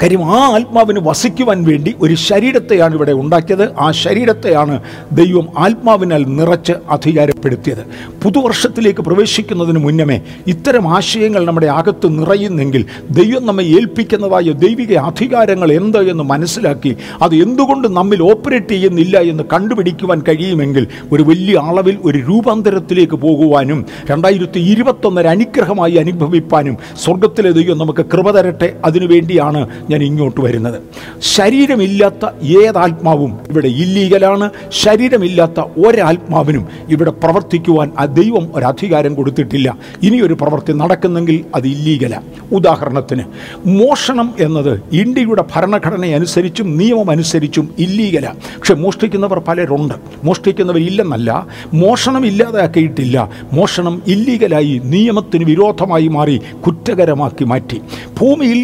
കാര്യം 0.01 0.23
ആ 0.36 0.39
ആത്മാവിന് 0.55 0.99
വസിക്കുവാൻ 0.99 1.60
വേണ്ടി 1.63 1.93
ഒരു 2.01 2.15
ശരീരത്തെയാണ് 2.27 2.93
ഇവിടെ 2.95 3.12
ഉണ്ടാക്കിയത്. 3.12 3.65
ആ 3.79 3.91
ശരീരത്തെയാണ് 4.03 4.75
ദൈവം 5.12 5.47
ആത്മാവിനാൽ 5.58 6.23
നിറച്ച് 6.39 6.75
അധികാരപ്പെടുത്തിയത്. 6.89 7.84
പുതുവർഷത്തിലേക്ക് 8.23 9.01
പ്രവേശിക്കുന്നതിന് 9.01 9.79
മുന്നമേ 9.79 10.17
ഇത്തരം 10.47 10.86
ആശയങ്ങൾ 10.97 11.45
നമ്മുടെ 11.45 11.67
അകത്ത് 11.79 12.08
നിറയുന്നെങ്കിൽ 12.19 12.86
ദൈവം 13.12 13.45
നമ്മെ 13.45 13.63
ഏൽപ്പിക്കുന്നതായ 13.77 14.51
ദൈവിക 14.65 14.93
അധികാരങ്ങൾ 15.10 15.69
എന്ത് 15.73 15.97
എന്ന് 16.10 16.23
മനസ്സിലാക്കി 16.23 16.91
അത് 17.21 17.36
എന്തുകൊണ്ട് 17.36 17.88
നമ്മിൽ 17.97 18.19
ഓപ്പറേറ്റ് 18.21 18.73
ചെയ്യുന്നില്ല 18.73 19.17
എന്ന് 19.32 19.43
കണ്ടുപിടിക്കുവാൻ 19.53 20.19
കഴിയുമെങ്കിൽ 20.27 20.88
ഒരു 21.12 21.23
വലിയ 21.23 21.55
അളവിൽ 21.69 21.97
ഒരു 22.05 22.17
രൂപാന്തരത്തിലേക്ക് 22.17 23.17
പോകുവാനും 23.25 23.79
രണ്ടായിരത്തി 24.12 24.60
ഇരുപത്തൊന്നര 24.60 25.27
അനുഗ്രഹമായി 25.27 25.95
അനുഭവിപ്പാനും 25.95 26.77
സ്വർഗത്തിലെ 27.03 27.51
ദൈവം 27.51 27.77
നമുക്ക് 27.77 28.05
കൃപ 28.13 28.32
തരട്ടെ. 28.32 28.69
അതിനുവേണ്ടിയാണ് 28.86 29.59
ഞാൻ 29.89 30.04
ഇങ്ങോട്ട് 30.04 30.41
വരുന്നത്. 30.41 30.78
ശരീരമില്ലാത്ത 31.22 32.26
ഏതാത്മാവും 32.62 33.32
ഇവിടെ 33.50 33.67
ഇല്ലീഗലാണ്. 33.67 34.50
ശരീരമില്ലാത്ത 34.69 35.60
ഒരാത്മാവിനും 35.86 36.65
ഇവിടെ 36.89 37.12
പ്രവർത്തിക്കുവാൻ 37.24 37.91
ആ 38.00 38.06
ദൈവം 38.06 38.45
ഒരധികാരം 38.56 39.15
കൊടുത്തിട്ടില്ല. 39.15 39.78
ഇനിയൊരു 40.04 40.34
പ്രവൃത്തി 40.34 40.74
നടക്കുന്നെങ്കിൽ 40.74 41.45
അത് 41.56 41.67
ഇല്ലീഗലാണ് 41.67 42.26
ഉദാഹരണത്തിന് 42.52 43.26
മോഷണം 43.65 44.34
എന്നത് 44.39 44.74
ഇന്ത്യയുടെ 44.91 45.45
ഭരണഘടന 45.56 46.06
അനുസരിച്ചും 46.19 46.78
നിയമം 46.78 47.10
അനുസരിച്ചും 47.12 47.65
ഇല്ലീഗലാണ് 47.80 48.39
പക്ഷെ 48.60 48.74
മോഷ്ടിക്കുന്നവർ 48.74 49.39
പലരുണ്ട്. 49.39 49.95
മോഷ്ടിക്കുന്നവർ 50.24 50.48
മോഷ്ടിക്കുന്നവരില്ലെന്നല്ല 50.50 51.30
മോഷണം 51.74 52.24
ഇല്ലാതാക്കിയിട്ടില്ല. 52.26 53.17
മോഷണം 53.54 53.95
ഇല്ലീഗലായി 54.08 54.82
നിയമത്തിന് 54.93 55.43
വിരോധമായി 55.43 56.08
മാറി 56.08 56.36
കുറ്റകരമാക്കി 56.65 57.45
മാറ്റി. 57.52 57.78
ഭൂമിയിൽ 58.19 58.60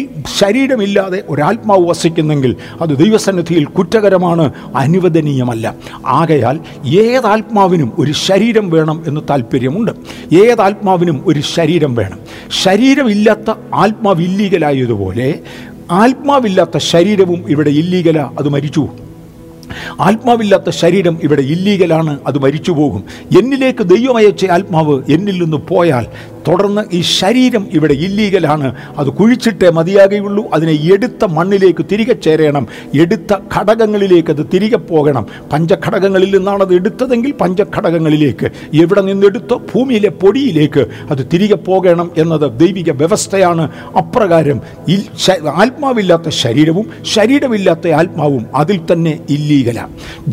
ശരീരമില്ലാതെ 0.86 1.22
ഒരാത്മാവ് 1.28 1.84
വസിക്കുന്നെങ്കിൽ 1.90 2.52
അത് 2.80 2.92
ദൈവസന്നിധിയിൽ 2.98 3.64
കുറ്റകരമാണ് 3.76 4.44
അനുവദനീയമല്ല. 4.76 5.66
ആകയാൽ 6.06 6.56
ഏതാത്മാവിനും 6.86 7.92
ഒരു 7.98 8.12
ശരീരം 8.26 8.70
വേണം 8.70 9.02
എന്ന് 9.06 9.20
താല്പര്യമുണ്ട് 9.30 9.92
ഏതാത്മാവിനും 10.34 11.18
ഒരു 11.26 11.40
ശരീരം 11.54 11.94
വേണം. 11.94 12.18
ശരീരമില്ലാത്ത 12.64 13.50
ആത്മാവ് 13.74 14.22
ഇല്ലീഗലായതുപോലെ 14.22 15.28
ആത്മാവില്ലാത്ത 15.90 16.76
ശരീരവും 16.92 17.40
ഇവിടെ 17.48 17.70
ഇല്ലീഗല 17.82 18.18
അത് 18.38 18.48
മരിച്ചു 18.48 18.84
ആത്മാവില്ലാത്ത 20.00 20.68
ശരീരം 20.70 21.14
ഇവിടെ 21.22 21.42
ഇല്ലീഗലാണ് 21.54 22.12
അത് 22.26 22.38
മരിച്ചു 22.38 22.72
പോകും. 22.72 23.02
എന്നിലേക്ക് 23.38 23.82
ദൈവമയച്ച 23.82 24.46
ആത്മാവ് 24.56 24.94
എന്നിൽ 25.14 25.36
നിന്ന് 25.42 25.56
പോയാൽ 25.70 26.06
തുടർന്ന് 26.46 26.82
ഈ 26.92 27.00
ശരീരം 27.18 27.64
ഇവിടെ 27.72 27.94
ഇല്ലീഗലാണ് 28.06 28.68
അത് 29.00 29.08
കുഴിച്ചിട്ടേ 29.18 29.70
മതിയാകുകയുള്ളൂ 29.78 30.44
അതിനെ 30.54 30.74
എടുത്ത 30.94 31.24
മണ്ണിലേക്ക് 31.36 31.82
തിരികെ 31.92 32.16
ചേരണം. 32.26 32.66
എടുത്ത 33.02 33.34
ഘടകങ്ങളിലേക്ക് 33.54 34.30
അത് 34.30 34.46
തിരികെ 34.52 34.80
പോകണം. 34.90 35.26
പഞ്ചഘടകങ്ങളിൽ 35.52 36.30
നിന്നാണ് 36.36 36.62
അത് 36.62 36.74
എടുത്തതെങ്കിൽ 36.74 37.32
പഞ്ചഘടകങ്ങളിലേക്ക്. 37.42 38.46
എവിടെ 38.82 39.00
നിന്നെടുത്തോ 39.00 39.58
ഭൂമിയിലെ 39.72 40.08
പൊടിയിലേക്ക് 40.08 40.82
അത് 41.10 41.22
തിരികെ 41.32 41.58
പോകണം 41.68 42.10
എന്നത് 42.18 42.46
ദൈവിക 42.62 42.90
വ്യവസ്ഥയാണ്. 42.90 43.66
അപ്രകാരം 44.02 44.60
ആത്മാവില്ലാത്ത 45.62 46.28
ശരീരവും 46.42 46.86
ശരീരമില്ലാത്ത 47.14 47.92
ആത്മാവും 48.00 48.46
അതിൽ 48.54 48.78
തന്നെ 48.92 49.12
ഇല്ലീഗല 49.30 49.78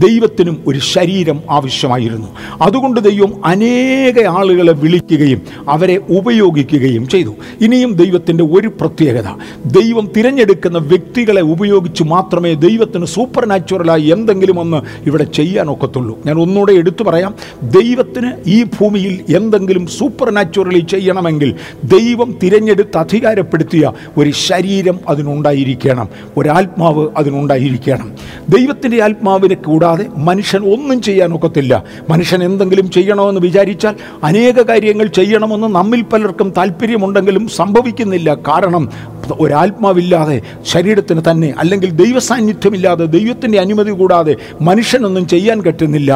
ദൈവത്തിനും 0.05 0.55
ഒരു 0.67 0.79
ശരീരം 0.93 1.37
ആവശ്യമായിരുന്നു. 1.49 2.29
അതുകൊണ്ട് 2.61 2.99
ദൈവം 3.09 3.31
അനേക 3.45 4.25
ആളുകളെ 4.39 4.73
വിളിക്കുകയും 4.83 5.41
അവരെ 5.75 5.97
ഉപയോഗിക്കുകയും 6.09 7.07
ചെയ്തു. 7.07 7.35
ഇനിയും 7.61 7.93
ദൈവത്തിന്റെ 7.93 8.43
ഒരു 8.43 8.67
പ്രത്യേകത 8.67 9.27
ദൈവം 9.65 10.09
തിരഞ്ഞെടുക്കുന്ന 10.17 10.77
വ്യക്തികളെ 10.77 11.41
ഉപയോഗിച്ച് 11.41 12.03
മാത്രമേ 12.03 12.53
ദൈവത്തിന് 12.53 13.05
സൂപ്പർ 13.05 13.45
നാച്ചുറലായി 13.45 14.01
എന്തെങ്കിലും 14.01 14.59
ഒന്ന് 14.59 14.81
ഇവിടെ 15.07 15.23
ചെയ്യാനൊക്കത്തുള്ളൂ 15.23 16.19
ഞാൻ 16.25 16.39
ഒന്നുകൂടെ 16.39 16.73
എടുത്തു 16.73 17.03
പറയാം. 17.03 17.35
ദൈവത്തിന് 17.63 18.31
ഈ 18.47 18.63
ഭൂമിയിൽ 18.63 19.35
എന്തെങ്കിലും 19.35 19.87
സൂപ്പർ 19.87 20.29
നാച്ചുറലി 20.29 20.79
ചെയ്യണമെങ്കിൽ 20.79 21.55
ദൈവം 21.83 22.39
തിരഞ്ഞെടുത്ത് 22.43 22.97
അധികാരപ്പെടുത്തിയ 22.97 23.91
ഒരു 24.17 24.29
ശരീരം 24.29 24.99
അതിനുണ്ടായിരിക്കണം. 25.07 26.09
ഒരാത്മാവ് 26.37 27.07
അതിനുണ്ടായിരിക്കണം. 27.17 28.11
ദൈവത്തിന്റെ 28.49 29.03
ആത്മാവിനെ 29.03 29.55
കൂടാതെ 29.55 30.07
മനുഷ്യൻ 30.17 30.73
ഒന്നും 30.73 31.01
ചെയ്യാനൊക്കത്തില്ല 31.01 31.83
മനുഷ്യൻ 32.09 32.43
എന്തെങ്കിലും 32.43 32.91
ചെയ്യണമെന്ന് 32.91 33.41
വിചാരിച്ചാൽ 33.41 33.95
അനേക 34.23 34.61
കാര്യങ്ങൾ 34.61 35.07
ചെയ്യണമെന്ന് 35.07 35.67
നമ്മിൽ 35.93 36.05
പലർക്കും 36.13 36.53
താല്പര്യമുണ്ടെങ്കിലും 36.57 37.47
സംഭവിക്കുന്നില്ല. 37.47 38.33
കാരണം 38.47 38.89
ഒരാത്മാവില്ലാതെ 39.39 40.41
ശരീരത്തിന് 40.65 41.21
തന്നെ 41.31 41.53
അല്ലെങ്കിൽ 41.57 41.89
ദൈവസാന്നിധ്യമില്ലാതെ 41.89 43.05
ദൈവത്തിന്റെ 43.05 43.59
അനുമതി 43.59 43.91
കൂടാതെ 43.91 44.35
മനുഷ്യനൊന്നും 44.61 45.27
ചെയ്യാൻ 45.27 45.61
പറ്റുന്നില്ല. 45.63 46.11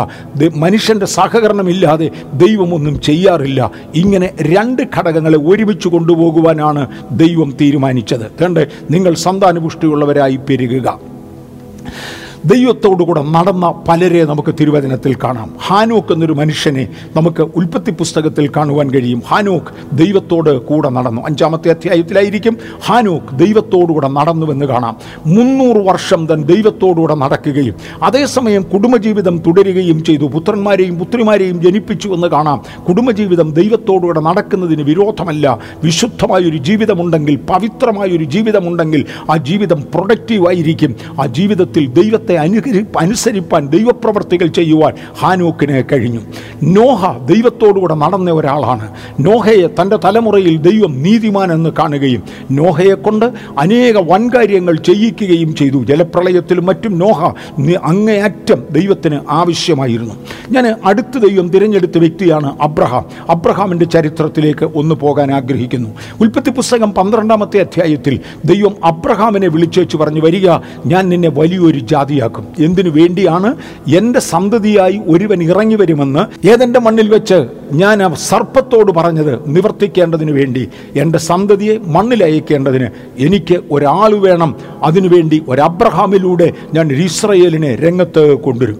മനുഷ്യന്റെ 0.55 1.05
സഹകരണമില്ലാതെ 1.05 2.09
ദൈവമൊന്നും 2.33 3.01
ചെയ്യാറില്ല. 3.01 3.71
ഇങ്ങനെ 3.95 4.29
രണ്ട് 4.41 4.81
ഘടകങ്ങളെ 4.97 5.37
ഒരുമിച്ച് 5.37 5.87
കൊണ്ടുപോകുവാനാണ് 5.87 6.87
ദൈവം 7.11 7.53
തീരുമാനിച്ചത്. 7.61 8.25
കണ്ട് 8.41 8.67
നിങ്ങൾ 8.91 9.13
സന്താനപുഷ്ടിയുള്ളവരായി 9.25 10.39
പെരുകുക. 10.49 10.99
ദൈവത്തോടുകൂടെ 12.45 13.21
നടന്ന 13.21 13.83
പലരെ 13.87 14.25
നമുക്ക് 14.25 14.53
തിരുവചനത്തിൽ 14.59 15.15
കാണാം. 15.23 15.53
ഹാനോക്ക് 15.67 16.13
എന്നൊരു 16.13 16.33
മനുഷ്യനെ 16.33 16.87
നമുക്ക് 17.15 17.41
ഉൽപ്പത്തി 17.41 17.91
പുസ്തകത്തിൽ 17.91 18.47
കാണുവാൻ 18.47 18.91
കഴിയും. 18.91 19.23
ഹാനോക്ക് 19.27 19.97
ദൈവത്തോട് 19.97 20.59
കൂടെ 20.59 20.89
നടന്നു. 20.89 21.21
അഞ്ചാമത്തെ 21.21 21.69
അധ്യായത്തിലായിരിക്കും 21.69 22.57
ഹാനോക്ക് 22.85 23.39
ദൈവത്തോടുകൂടെ 23.39 24.07
നടന്നുവെന്ന് 24.07 24.65
കാണാം. 24.65 24.95
മുന്നൂറ് 25.25 25.77
വർഷം 25.77 26.25
തൻ 26.25 26.43
ദൈവത്തോടുകൂടെ 26.43 27.15
നടക്കുകയും 27.15 27.75
അതേസമയം 28.03 28.63
കുടുംബജീവിതം 28.63 29.37
തുടരുകയും 29.37 30.03
ചെയ്തു. 30.03 30.25
പുത്രന്മാരെയും 30.25 30.99
പുത്രിമാരെയും 30.99 31.61
ജനിപ്പിച്ചു 31.61 32.09
എന്ന് 32.09 32.27
കാണാം. 32.27 32.61
കുടുംബജീവിതം 32.89 33.53
ദൈവത്തോടുകൂടെ 33.53 34.19
നടക്കുന്നതിന് 34.19 34.81
വിരോധമല്ല. 34.81 35.59
വിശുദ്ധമായൊരു 35.83 36.57
ജീവിതമുണ്ടെങ്കിൽ 36.57 37.35
പവിത്രമായൊരു 37.35 38.23
ജീവിതമുണ്ടെങ്കിൽ 38.23 39.05
ആ 39.29 39.37
ജീവിതം 39.37 39.81
പ്രൊഡക്റ്റീവായിരിക്കും. 39.81 40.95
ആ 41.21 41.25
ജീവിതത്തിൽ 41.25 41.87
ദൈവത്തെ 41.87 42.26
അനുകരി 42.33 42.85
അനുസരിപ്പാൻ 42.99 43.67
ദൈവപ്രവർത്തികൾ 43.67 44.47
ചെയ്യുവാൻ 44.47 44.93
ഹാനോക്കിന് 45.19 45.83
കഴിഞ്ഞു. 45.91 46.19
നോഹ 46.63 47.17
ദൈവത്തോടുകൂടെ 47.17 47.95
നടന്ന 47.95 48.31
ഒരാളാണ്. 48.31 48.95
നോഹയെ 49.19 49.67
തന്റെ 49.81 49.97
തലമുറയിൽ 49.97 50.57
ദൈവം 50.57 51.01
നീതിമാൻ 51.03 51.51
എന്ന് 51.51 51.69
കാണുകയും 51.79 52.23
നോഹയെ 52.51 52.93
കൊണ്ട് 52.93 53.25
അനേക 53.57 53.97
വൻകാര്യങ്ങൾ 53.97 54.75
ചെയ്യിക്കുകയും 54.75 55.55
ചെയ്തു. 55.55 55.83
ജലപ്രളയത്തിലും 55.83 56.65
മറ്റും 56.65 56.99
നോഹ 56.99 57.33
അങ്ങേയറ്റം 57.83 58.63
ദൈവത്തിന് 58.71 59.19
ആവശ്യമായിരുന്നു. 59.29 60.15
ഞാൻ 60.51 60.75
അടുത്ത 60.83 61.17
ദൈവം 61.17 61.49
തിരഞ്ഞെടുത്ത 61.49 61.97
വ്യക്തിയാണ് 61.97 62.57
അബ്രഹാം. 62.61 63.05
അബ്രഹാമിന്റെ 63.29 63.85
ചരിത്രത്തിലേക്ക് 63.85 64.65
ഒന്ന് 64.75 64.95
പോകാൻ 64.95 65.31
ആഗ്രഹിക്കുന്നു. 65.31 65.89
ഉൽപ്പത്തി 66.21 66.49
പുസ്തകം 66.49 66.91
പന്ത്രണ്ടാമത്തെ 66.91 67.59
അധ്യായത്തിൽ 67.59 68.19
ദൈവം 68.45 68.75
അബ്രഹാമിനെ 68.83 69.47
വിളിച്ചേച്ച് 69.47 69.97
പറഞ്ഞു 69.97 70.21
വരിക 70.21 70.49
ഞാൻ 70.85 71.09
നിന്നെ 71.09 71.29
വലിയൊരു 71.29 71.79
ജാതിയാക്കും 72.17 72.65
എന്തിനു 72.65 72.89
വേണ്ടിയാണ് 72.89 73.55
എന്റെ 73.97 74.19
സന്തതിയായി 74.19 75.01
ഒരുവൻ 75.07 75.43
ഇറങ്ങി 75.43 75.75
വരുമെന്ന് 75.75 76.47
ഏതെന്റെ 76.47 76.79
മണ്ണിൽ 76.79 77.09
വെച്ച് 77.09 77.45
ഞാൻ 77.71 78.15
സർപ്പത്തോട് 78.15 78.91
പറഞ്ഞത് 78.91 79.39
നിവർത്തിക്കേണ്ടതിന് 79.47 80.31
വേണ്ടി 80.31 80.69
എന്റെ 80.95 81.19
സന്തതിയെ 81.19 81.77
മണ്ണിൽ 81.77 82.23
അയക്കേണ്ടതിന് 82.23 82.87
എനിക്ക് 83.17 83.57
ഒരാൾ 83.71 84.15
വേണം. 84.15 84.55
അതിനുവേണ്ടി 84.83 85.43
ഒരു 85.47 85.61
അബ്രഹാമിലൂടെ 85.61 86.53
ഞാൻ 86.73 86.91
ഇസ്രയേലിനെ 86.91 87.75
രംഗത്ത് 87.75 88.33
കൊണ്ടുവരും. 88.33 88.77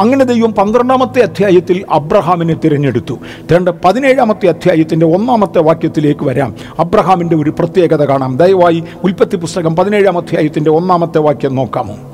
അങ്ങനെ 0.00 0.24
ദൈവം 0.24 0.52
പന്ത്രണ്ടാമത്തെ 0.52 1.20
അധ്യായത്തിൽ 1.20 1.84
അബ്രഹാമിനെ 1.90 2.54
തിരഞ്ഞെടുത്തു. 2.64 3.18
രണ്ട് 3.52 3.70
പതിനേഴാമത്തെ 3.84 4.46
അധ്യായത്തിന്റെ 4.46 5.06
ഒന്നാമത്തെ 5.06 5.58
വാക്യത്തിലേക്ക് 5.58 6.24
വരാം. 6.24 6.54
അബ്രഹാമിന്റെ 6.78 7.36
ഒരു 7.36 7.50
പ്രത്യേകത 7.58 8.02
കാണാം. 8.04 8.36
ദയവായി 8.36 8.82
ഉൽപ്പത്തി 9.04 9.36
പുസ്തകം 9.36 9.76
പതിനേഴാം 9.76 10.18
അധ്യായത്തിന്റെ 10.18 10.70
ഒന്നാമത്തെ 10.70 11.18
വാക്യം 11.18 11.54
നോക്കാമോ? 11.54 12.09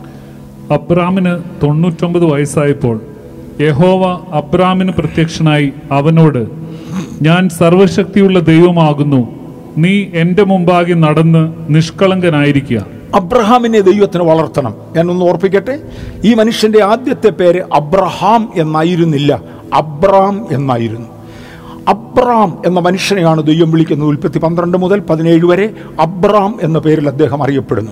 അബ്രാമിന് 0.71 1.43
തൊണ്ണൂറ്റൊമ്പത് 1.63 2.25
വയസ്സായപ്പോൾ 2.25 3.01
യഹോവ 3.61 4.21
അബ്രാമിന് 4.33 4.93
പ്രത്യക്ഷനായി 4.93 5.73
അവനോട് 5.93 6.47
ഞാൻ 7.23 7.49
സർവശക്തിയുള്ള 7.49 8.39
ദൈവമാകുന്നു. 8.41 9.29
നീ 9.79 10.05
എന്റെ 10.15 10.45
മുമ്പാകെ 10.45 10.95
നടന്ന് 10.95 11.53
നിഷ്കളങ്കനായിരിക്കുക 11.71 12.87
അബ്രഹാമിനെ 13.15 13.81
ദൈവത്തിന് 13.81 14.23
വളർത്തണം. 14.23 14.75
ഞാനൊന്ന് 14.97 15.25
ഓർപ്പിക്കട്ടെ 15.25 15.81
ഈ 16.25 16.35
മനുഷ്യന്റെ 16.35 16.83
ആദ്യത്തെ 16.83 17.29
പേര് 17.29 17.61
അബ്രഹാം 17.73 18.49
എന്നായിരുന്നില്ല. 18.57 19.43
അബ്രാം 19.75 20.47
എന്നായിരുന്നു. 20.51 21.07
അബ്രാം 21.89 22.63
എന്ന 22.67 22.81
മനുഷ്യനെയാണ് 22.81 23.47
ദൈവം 23.47 23.71
വിളിക്കുന്നത്. 23.71 24.09
ഉൽപ്പത്തി 24.09 24.39
പന്ത്രണ്ട് 24.39 24.79
മുതൽ 24.79 24.99
പതിനേഴ് 24.99 25.47
വരെ 25.47 25.71
അബ്രാം 26.01 26.59
എന്ന 26.63 26.79
പേരിൽ 26.79 27.09
അദ്ദേഹം 27.09 27.43
അറിയപ്പെടുന്നു. 27.43 27.91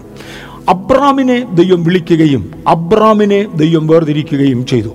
അബ്രാമിനെ 0.69 1.55
ദൈവം 1.55 1.85
വിളിക്കുകയും 1.85 2.51
അബ്രാമിനെ 2.67 3.47
ദൈവം 3.55 3.87
വേർതിരിക്കുകയും 3.87 4.67
ചെയ്തു. 4.67 4.89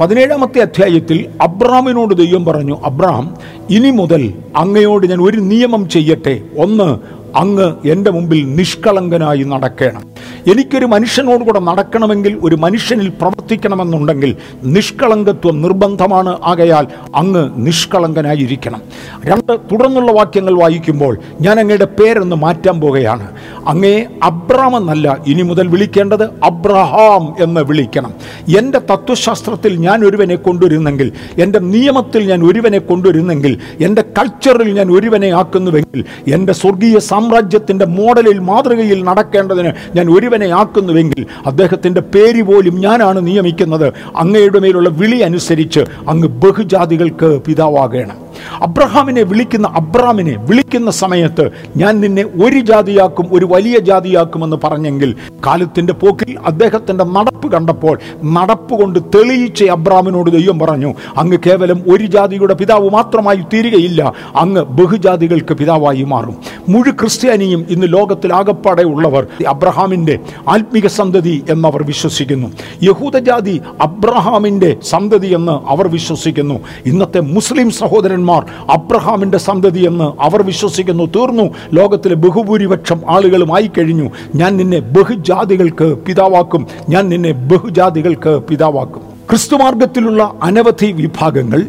പതിനേഴാമത്തെ 0.00 0.58
അധ്യായത്തിൽ 0.58 1.26
അബ്രാമിനോട് 1.40 2.14
ദൈവം 2.14 2.44
പറഞ്ഞു 2.44 2.76
അബ്രാം 2.84 3.36
ഇനി 3.70 3.90
മുതൽ 3.90 4.34
അങ്ങയോട് 4.56 5.06
ഞാൻ 5.10 5.20
ഒരു 5.22 5.40
നിയമം 5.40 5.88
ചെയ്യട്ടെ. 5.88 6.42
ഒന്ന് 6.58 6.88
അങ്ങ് 7.36 7.88
എന്റെ 7.88 8.10
മുമ്പിൽ 8.10 8.54
നിഷ്കളങ്കനായി 8.54 9.42
നടക്കണം. 9.42 10.13
എനിക്കൊരു 10.52 10.86
മനുഷ്യനോട് 10.86 11.44
കൂടെ 11.44 11.60
നടക്കണമെങ്കിൽ 11.60 12.38
ഒരു 12.42 12.56
മനുഷ്യനിൽ 12.56 13.08
പ്രവർത്തിക്കണമെന്നുണ്ടെങ്കിൽ 13.08 14.36
നിഷ്കളങ്കത്വം 14.64 15.62
നിർബന്ധമാണ്. 15.62 16.38
ആകയാൽ 16.44 16.86
അങ്ങ് 17.14 17.50
നിഷ്കളങ്കനായിരിക്കണം. 17.56 18.82
രണ്ട് 19.24 19.52
തുടർന്നുള്ള 19.72 20.12
വാക്യങ്ങൾ 20.12 20.54
വായിക്കുമ്പോൾ 20.60 21.18
ഞാൻ 21.40 21.60
അങ്ങയുടെ 21.60 21.84
പേരൊന്ന് 21.84 22.36
മാറ്റാൻ 22.36 22.80
പോകുകയാണ് 22.80 23.28
അങ്ങേ 23.66 24.04
അബ്രാം 24.22 24.76
എന്നല്ല 24.76 25.16
ഇനി 25.26 25.42
മുതൽ 25.42 25.68
വിളിക്കേണ്ടത് 25.68 26.24
അബ്രഹാം 26.42 27.34
എന്ന് 27.40 27.60
വിളിക്കണം. 27.60 28.12
എന്റെ 28.58 28.78
തത്വശാസ്ത്രത്തിൽ 28.78 29.76
ഞാൻ 29.76 30.04
ഒരുവനെ 30.04 30.36
കൊണ്ടുവരുന്നെങ്കിൽ 30.36 31.12
എന്റെ 31.38 31.58
നിയമത്തിൽ 31.58 32.22
ഞാൻ 32.28 32.44
ഒരുവനെ 32.44 32.78
കൊണ്ടുവരുന്നെങ്കിൽ 32.78 33.58
എന്റെ 33.80 34.02
കൾച്ചറിൽ 34.18 34.74
ഞാൻ 34.74 34.90
ഒരുവനെ 34.90 35.30
ആക്കുന്നുവെങ്കിൽ 35.30 36.04
എന്റെ 36.32 36.52
സ്വർഗീയ 36.52 36.98
സാമ്രാജ്യത്തിന്റെ 36.98 37.84
മോഡലിൽ 37.84 38.38
മാതൃകയിൽ 38.38 39.04
നടക്കേണ്ടതിന് 39.04 39.72
ഞാൻ 39.96 40.13
ഒരുവനെ 40.14 40.48
ആക്കുന്നുവെങ്കിൽ 40.48 41.26
അദ്ദേഹത്തിന്റെ 41.46 42.00
പേര് 42.00 42.42
പോലും 42.42 42.80
ഞാനാണ് 42.80 43.26
നിയമിക്കുന്നത്. 43.26 43.92
അങ്ങയുടെ 44.16 44.58
മേലുള്ള 44.58 44.88
വിളി 44.88 45.18
അനുസരിച്ച് 45.18 45.84
അങ്ങ് 46.08 46.28
ബഹുജാതികൾക്ക് 46.28 47.40
പിതാവാകണം. 47.46 48.23
അബ്രഹാമിനെ 48.62 49.22
വിളിക്കുന്ന 49.22 49.68
അബ്രഹാമിനെ 49.74 50.36
വിളിക്കുന്ന 50.38 50.90
സമയത്ത് 50.90 51.50
ഞാൻ 51.76 52.00
നിന്നെ 52.00 52.22
ഒരു 52.22 52.60
ജാതിയാക്കും 52.60 53.28
ഒരു 53.32 53.46
വലിയ 53.46 53.78
ജാതിയാക്കുമെന്ന് 53.78 54.56
പറഞ്ഞെങ്കിൽ 54.64 55.16
കാലത്തിന്റെ 55.46 55.92
പോക്കിൽ 55.92 56.38
അദ്ദേഹത്തിന്റെ 56.46 57.04
നടപ്പ് 57.04 57.52
കണ്ടപ്പോൾ 57.52 57.98
നടപ്പ് 58.24 58.74
കൊണ്ട് 58.74 58.98
തെളിയിച്ച 59.14 59.64
അബ്രാമിനോട് 59.64 60.30
ദൈവം 60.30 60.58
പറഞ്ഞു 60.58 60.94
അങ്ങ് 61.16 61.38
കേവലം 61.46 61.82
ഒരു 61.88 62.04
ജാതിയുടെ 62.06 62.54
പിതാവ് 62.54 62.90
മാത്രമായി 62.90 63.40
തീരുകയില്ല 63.54 64.12
അങ്ങ് 64.36 64.62
ബഹുജാതികൾക്ക് 64.62 65.54
പിതാവായി 65.54 66.02
മാറും. 66.02 66.36
മുഴു 66.68 66.90
ക്രിസ്ത്യാനിയും 66.90 67.66
ഇന്ന് 67.70 67.86
ലോകത്തിൽ 67.92 68.34
ആകപ്പാടെ 68.34 68.82
ഉള്ളവർ 68.82 69.26
അബ്രഹാമിന്റെ 69.48 70.18
ആത്മീക 70.48 70.86
സന്തതി 70.86 71.44
എന്നവർ 71.50 71.82
വിശ്വസിക്കുന്നു. 71.82 72.48
യഹൂദജാതി 72.82 73.60
അബ്രഹാമിന്റെ 73.80 74.76
സന്തതി 74.82 75.26
എന്ന് 75.26 75.70
അവർ 75.70 75.88
വിശ്വസിക്കുന്നു. 75.88 76.54
ഇന്നത്തെ 76.86 77.20
മുസ്ലിം 77.20 77.70
സഹോദരന്മാർ 77.70 78.33
അബ്രഹാമിന്റെ 78.70 79.38
സന്തതി 79.38 79.86
എന്ന് 79.86 80.22
അവർ 80.22 80.42
വിശ്വസിക്കുന്നു 80.42 81.04
തീർന്നു. 81.04 81.54
ലോകത്തിലെ 81.72 82.14
ബഹുഭൂരിപക്ഷം 82.14 83.00
ആളുകളുമായി 83.08 83.70
കഴിഞ്ഞു. 83.78 84.10
ഞാൻ 84.34 84.56
നിന്നെ 84.56 84.78
ബഹുജാതികൾക്ക് 84.78 85.98
പിതാവാക്കും. 86.06 86.66
ഞാൻ 86.88 87.08
നിന്നെ 87.08 87.32
ബഹുജാതികൾക്ക് 87.32 88.42
പിതാവാക്കും. 88.50 89.02
ക്രിസ്തുമാർഗത്തിലുള്ള 89.30 90.32
അനവധി 90.42 90.86
വിഭാഗങ്ങൾ 90.86 91.62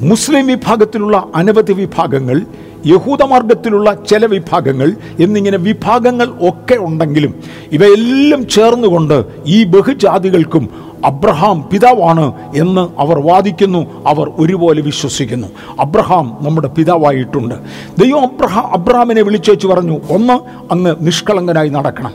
മുസ്ലിം 0.00 0.46
വിഭാഗത്തിലുള്ള 0.46 1.26
അനവധി 1.34 1.72
വിഭാഗങ്ങൾ 1.72 2.40
യഹൂദമാർഗത്തിലുള്ള 2.86 3.94
ചില 4.08 4.26
വിഭാഗങ്ങൾ 4.26 4.88
എന്നിങ്ങനെ 5.20 5.58
വിഭാഗങ്ങൾ 5.58 6.28
ഒക്കെ 6.48 6.76
ഉണ്ടെങ്കിലും 6.80 7.34
ഇവയെല്ലാം 7.72 8.48
ചേർന്നുകൊണ്ട് 8.48 9.24
ഈ 9.46 9.64
ബഹുജാതികൾക്കും 9.64 10.68
അബ്രഹാം 11.04 11.68
പിതാവാണ് 11.72 12.32
എന്ന് 12.56 13.00
അവർ 13.00 13.18
വാദിക്കുന്നു 13.18 14.04
അവർ 14.06 14.30
ഒരുപോലെ 14.38 14.82
വിശ്വസിക്കുന്നു. 14.82 15.48
അബ്രഹാം 15.80 16.38
നമ്മുടെ 16.42 16.68
പിതാവായിട്ടുണ്ട്. 16.68 17.54
ദൈവം 17.98 18.22
അബ്രഹാം 18.22 18.66
അബ്രഹാമിനെ 18.66 19.22
വിളിച്ചേച്ച് 19.22 19.66
പറഞ്ഞു 19.66 20.00
ഒന്ന് 20.10 20.32
അങ്ങ് 20.72 20.96
നിഷ്കളങ്കനായി 21.00 21.68
നടക്കണം. 21.68 22.12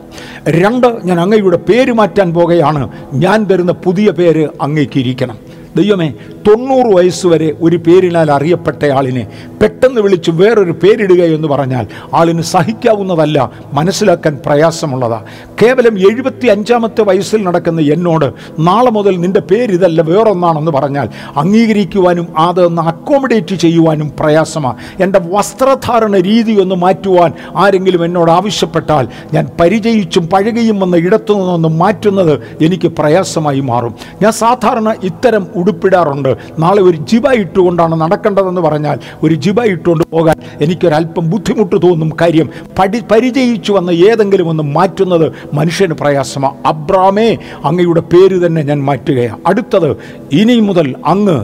രണ്ട് 0.50 0.88
ഞാൻ 1.06 1.20
അങ്ങയുടെ 1.20 1.58
പേര് 1.58 1.92
മാറ്റാൻ 1.92 2.34
പോകുകയാണ് 2.34 2.90
ഞാൻ 3.14 3.44
തരുന്ന 3.44 3.72
പുതിയ 3.72 4.12
പേര് 4.12 4.48
അങ്ങേക്ക് 4.62 5.00
ഇരിക്കണം. 5.00 5.38
ദൈവമേ 5.76 6.14
തൊണ്ണൂറ് 6.48 6.96
വയസ്സ് 6.96 7.28
വരെ 7.28 7.54
ഒരു 7.62 7.78
പേരിനാൽ 7.78 8.32
അറിയപ്പെട്ട 8.32 8.86
ആളിനെ 8.86 9.28
പെട്ടെന്ന് 9.62 10.02
വിളിച്ച് 10.02 10.32
വേറൊരു 10.32 10.72
പേരിടുക 10.72 11.22
എന്ന് 11.24 11.48
പറഞ്ഞാൽ 11.48 11.86
ആളിന് 12.14 12.42
സഹിക്കാവുന്നതല്ല 12.42 13.52
മനസ്സിലാക്കാൻ 13.74 14.40
പ്രയാസമുള്ളതാ. 14.46 15.22
കേവലം 15.62 16.00
എഴുപത്തി 16.00 16.48
അഞ്ചാമത്തെ 16.48 17.02
വയസ്സിൽ 17.02 17.44
നടക്കുന്ന 17.44 17.82
എന്നോട് 17.82 18.34
നാളെ 18.60 18.92
മുതൽ 18.92 19.20
നിന്റെ 19.20 19.40
പേരിതല്ല 19.40 20.02
വേറൊന്നാണെന്ന് 20.02 20.72
പറഞ്ഞാൽ 20.72 21.10
അംഗീകരിക്കുവാനും 21.38 22.28
അതൊന്ന് 22.38 22.82
അക്കോമഡേറ്റ് 22.82 23.56
ചെയ്യുവാനും 23.56 24.12
പ്രയാസമാണ് 24.20 25.04
എന്റെ 25.04 25.20
വസ്ത്രധാരണ 25.20 26.18
രീതി 26.18 26.62
ഒന്ന് 26.62 26.76
മാറ്റുവാൻ 26.76 27.32
ആരെങ്കിലും 27.56 28.06
എന്നോട് 28.06 28.32
ആവശ്യപ്പെട്ടാൽ 28.32 29.08
ഞാൻ 29.34 29.48
പരിചയിച്ചും 29.62 30.28
പഴകിയും 30.28 30.80
വന്ന 30.80 30.98
ഇടത്തു 30.98 31.34
നിന്നൊന്ന് 31.34 31.70
മാറ്റുന്നത് 31.70 32.42
എനിക്ക് 32.62 32.88
പ്രയാസമായി 32.88 33.60
മാറും. 33.60 33.96
ഞാൻ 34.22 34.32
സാധാരണ 34.32 34.96
ഇത്തരം 35.04 35.48
ഉടുപ്പിടാറുണ്ട്. 35.62 36.32
നാളെ 36.60 36.82
ഒരു 36.82 36.98
ജിബ 37.10 37.28
ഇട്ടുകൊണ്ടാണ് 37.42 37.96
നടക്കേണ്ടതെന്ന് 38.02 38.62
പറഞ്ഞാൽ 38.62 38.98
ഒരു 39.24 39.36
ജിബ 39.44 39.60
ഇട്ടുകൊണ്ട് 39.74 40.06
പോകാൻ 40.12 40.38
എനിക്കൊരല്പം 40.62 41.26
ബുദ്ധിമുട്ട് 41.32 41.78
തോന്നും 41.86 42.12
കാര്യം 42.22 42.48
പഠി 42.80 43.00
പരിചയിച്ചു 43.12 43.72
വന്ന 43.72 43.92
ഏതെങ്കിലും 44.10 44.50
ഒന്ന് 44.50 44.66
മാറ്റുന്നത് 44.76 45.28
മനുഷ്യന് 45.54 45.96
പ്രയാസമാണ് 46.02 46.58
അബ്രാമേ 46.66 47.30
അങ്ങയുടെ 47.66 48.04
പേര് 48.12 48.38
തന്നെ 48.46 48.64
ഞാൻ 48.64 48.80
മാറ്റുകയാണ് 48.86 49.42
അടുത്തത് 49.48 49.90
ഇനി 50.34 50.56
മുതൽ 50.62 50.88
അങ്ങ് 51.06 51.38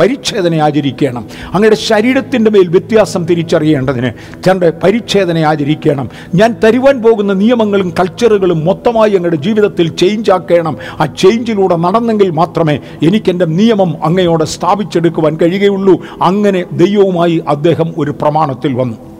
പരിച്ഛേദന 0.00 0.54
ആചരിക്കണം. 0.54 1.24
അങ്ങയുടെ 1.54 1.76
ശരീരത്തിന്റെ 1.76 2.50
മേൽ 2.50 2.68
വ്യത്യാസം 2.68 3.24
തിരിച്ചറിയേണ്ടതിന് 3.24 4.10
തന്റെ 4.50 4.70
പരിച്ഛേദന 4.70 5.38
ആചരിക്കണം. 5.38 6.10
ഞാൻ 6.34 6.56
തരുവാൻ 6.64 7.02
പോകുന്ന 7.02 7.32
നിയമങ്ങളും 7.32 7.94
കൾച്ചറുകളും 8.00 8.64
മൊത്തമായി 8.64 9.10
അങ്ങയുടെ 9.10 9.36
ജീവിതത്തിൽ 9.36 9.96
ചേഞ്ച് 9.96 10.30
ആക്കണം. 10.30 10.76
ആ 11.00 11.06
ചേഞ്ചിലൂടെ 11.06 11.76
നടന്നെങ്കിൽ 11.76 12.30
മാത്രമേ 12.30 12.78
എനിക്കെന്റെ 13.02 13.44
നിയമം 13.44 14.04
അങ്ങയോടെ 14.04 14.44
സ്ഥാപിച്ചെടുക്കുവാൻ 14.44 15.38
കഴിയുകയുള്ളൂ. 15.42 16.02
അങ്ങനെ 16.22 16.64
ദൈവവുമായി 16.72 17.42
അദ്ദേഹം 17.48 17.94
ഒരു 17.98 18.10
പ്രമാണത്തിൽ 18.10 18.74
വന്നു. 18.74 19.11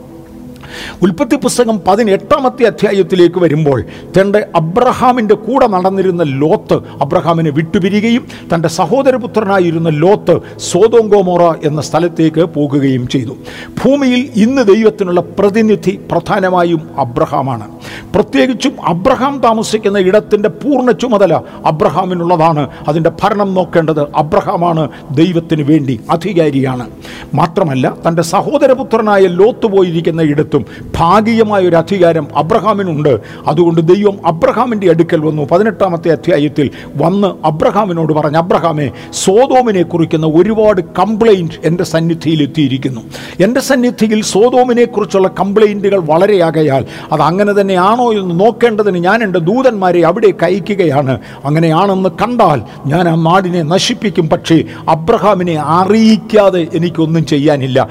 ഉൽപ്പത്തി 1.01 1.35
പുസ്തകം 1.35 1.81
പതിനെട്ടാമത്തെ 1.87 2.63
അധ്യായത്തിലേക്ക് 2.63 3.39
വരുമ്പോൾ 3.39 3.79
തന്റെ 4.17 4.45
അബ്രഹാമിന്റെ 4.55 5.35
കൂടെ 5.35 5.67
നടന്നിരുന്ന 5.67 6.23
ലോത്ത് 6.23 6.77
അബ്രഹാമിനെ 7.01 7.49
വിട്ടുപിരികയും 7.49 8.27
തന്റെ 8.53 8.69
സഹോദരപുത്രനായിരുന്ന 8.69 9.89
ലോത്ത് 9.89 10.37
സോതോങ്കോമോറ 10.57 11.53
എന്ന 11.63 11.81
സ്ഥലത്തേക്ക് 11.81 12.41
പോകുകയും 12.41 13.07
ചെയ്തു. 13.07 13.35
ഭൂമിയിൽ 13.83 14.29
ഇന്ന് 14.35 14.61
ദൈവത്തിനുള്ള 14.73 15.21
പ്രതിനിധി 15.21 15.99
പ്രധാനമായും 16.11 16.81
അബ്രഹാമാണ്. 16.97 17.67
പ്രത്യേകിച്ചും 18.15 18.75
അബ്രഹാം 18.85 19.41
താമസിക്കുന്ന 19.41 19.97
ഇടത്തിന്റെ 19.97 20.49
പൂർണ 20.49 20.91
ചുമതല 20.91 21.41
അബ്രഹാമിനുള്ളതാണ്. 21.65 22.69
അതിന്റെ 22.87 23.11
ഭരണം 23.23 23.53
നോക്കേണ്ടത് 23.53 24.01
അബ്രഹാമാണ്. 24.15 24.89
ദൈവത്തിന് 25.11 25.61
വേണ്ടി 25.61 25.99
അധികാരിയാണ്. 26.09 26.89
മാത്രമല്ല 27.33 27.93
തന്റെ 28.07 28.21
സഹോദരപുത്രനായ 28.21 29.21
ലോത്ത് 29.21 29.67
പോയിരിക്കുന്ന 29.67 30.21
ഇടത്തും 30.21 30.65
ഭാഗികമായ 30.97 31.67
ഒരു 31.67 31.75
അധികാരം 31.75 32.27
അബ്രഹാമിനുണ്ട്. 32.35 33.19
അതുകൊണ്ട് 33.47 33.87
ദൈവം 33.87 34.27
അബ്രഹാമിന്റെ 34.27 34.89
അടുക്കൽ 34.89 35.25
വന്നു. 35.25 35.47
പതിനെട്ടാമത്തെ 35.51 36.11
അധ്യായത്തിൽ 36.11 36.69
വന്ന് 36.95 37.27
അബ്രഹാമിനോട് 37.45 38.13
പറഞ്ഞു 38.13 38.37
അബ്രഹാമെ 38.37 38.91
സോതോമിനെ 39.13 39.81
കുറിക്കുന്ന 39.81 40.27
ഒരുപാട് 40.27 40.81
കംപ്ലൈന്റ് 40.81 41.53
എന്റെ 41.63 41.83
സന്നിധിയിൽ 41.83 42.43
എത്തിയിരിക്കുന്നു. 42.43 43.01
എന്റെ 43.39 43.61
സന്നിധിയിൽ 43.61 44.23
സോതോമിനെ 44.23 44.85
കുറിച്ചുള്ള 44.85 45.27
കംപ്ലൈന്റുകൾ 45.27 45.99
വളരെയാകയാൽ 45.99 46.85
അത് 47.11 47.21
അങ്ങനെ 47.21 47.53
തന്നെയാണോ 47.83 48.13
എന്ന് 48.13 48.39
നോക്കേണ്ടതിന് 48.39 48.97
ഞാൻ 48.97 49.23
എന്റെ 49.23 49.39
ദൂതന്മാരെ 49.39 50.01
അവിടെ 50.01 50.27
അയക്കുകയാണ് 50.43 51.19
അങ്ങനെയാണെന്ന് 51.45 52.09
കണ്ടാൽ 52.21 52.61
ഞാൻ 52.85 53.09
ആ 53.09 53.15
നാടിനെ 53.15 53.61
നശിപ്പിക്കും 53.61 54.29
പക്ഷേ 54.29 54.63
അബ്രഹാമിനെ 54.89 55.55
അറിയിക്കാതെ 55.79 56.67
എനിക്കൊന്നും 56.73 57.25
ചെയ്യാനില്ല. 57.25 57.89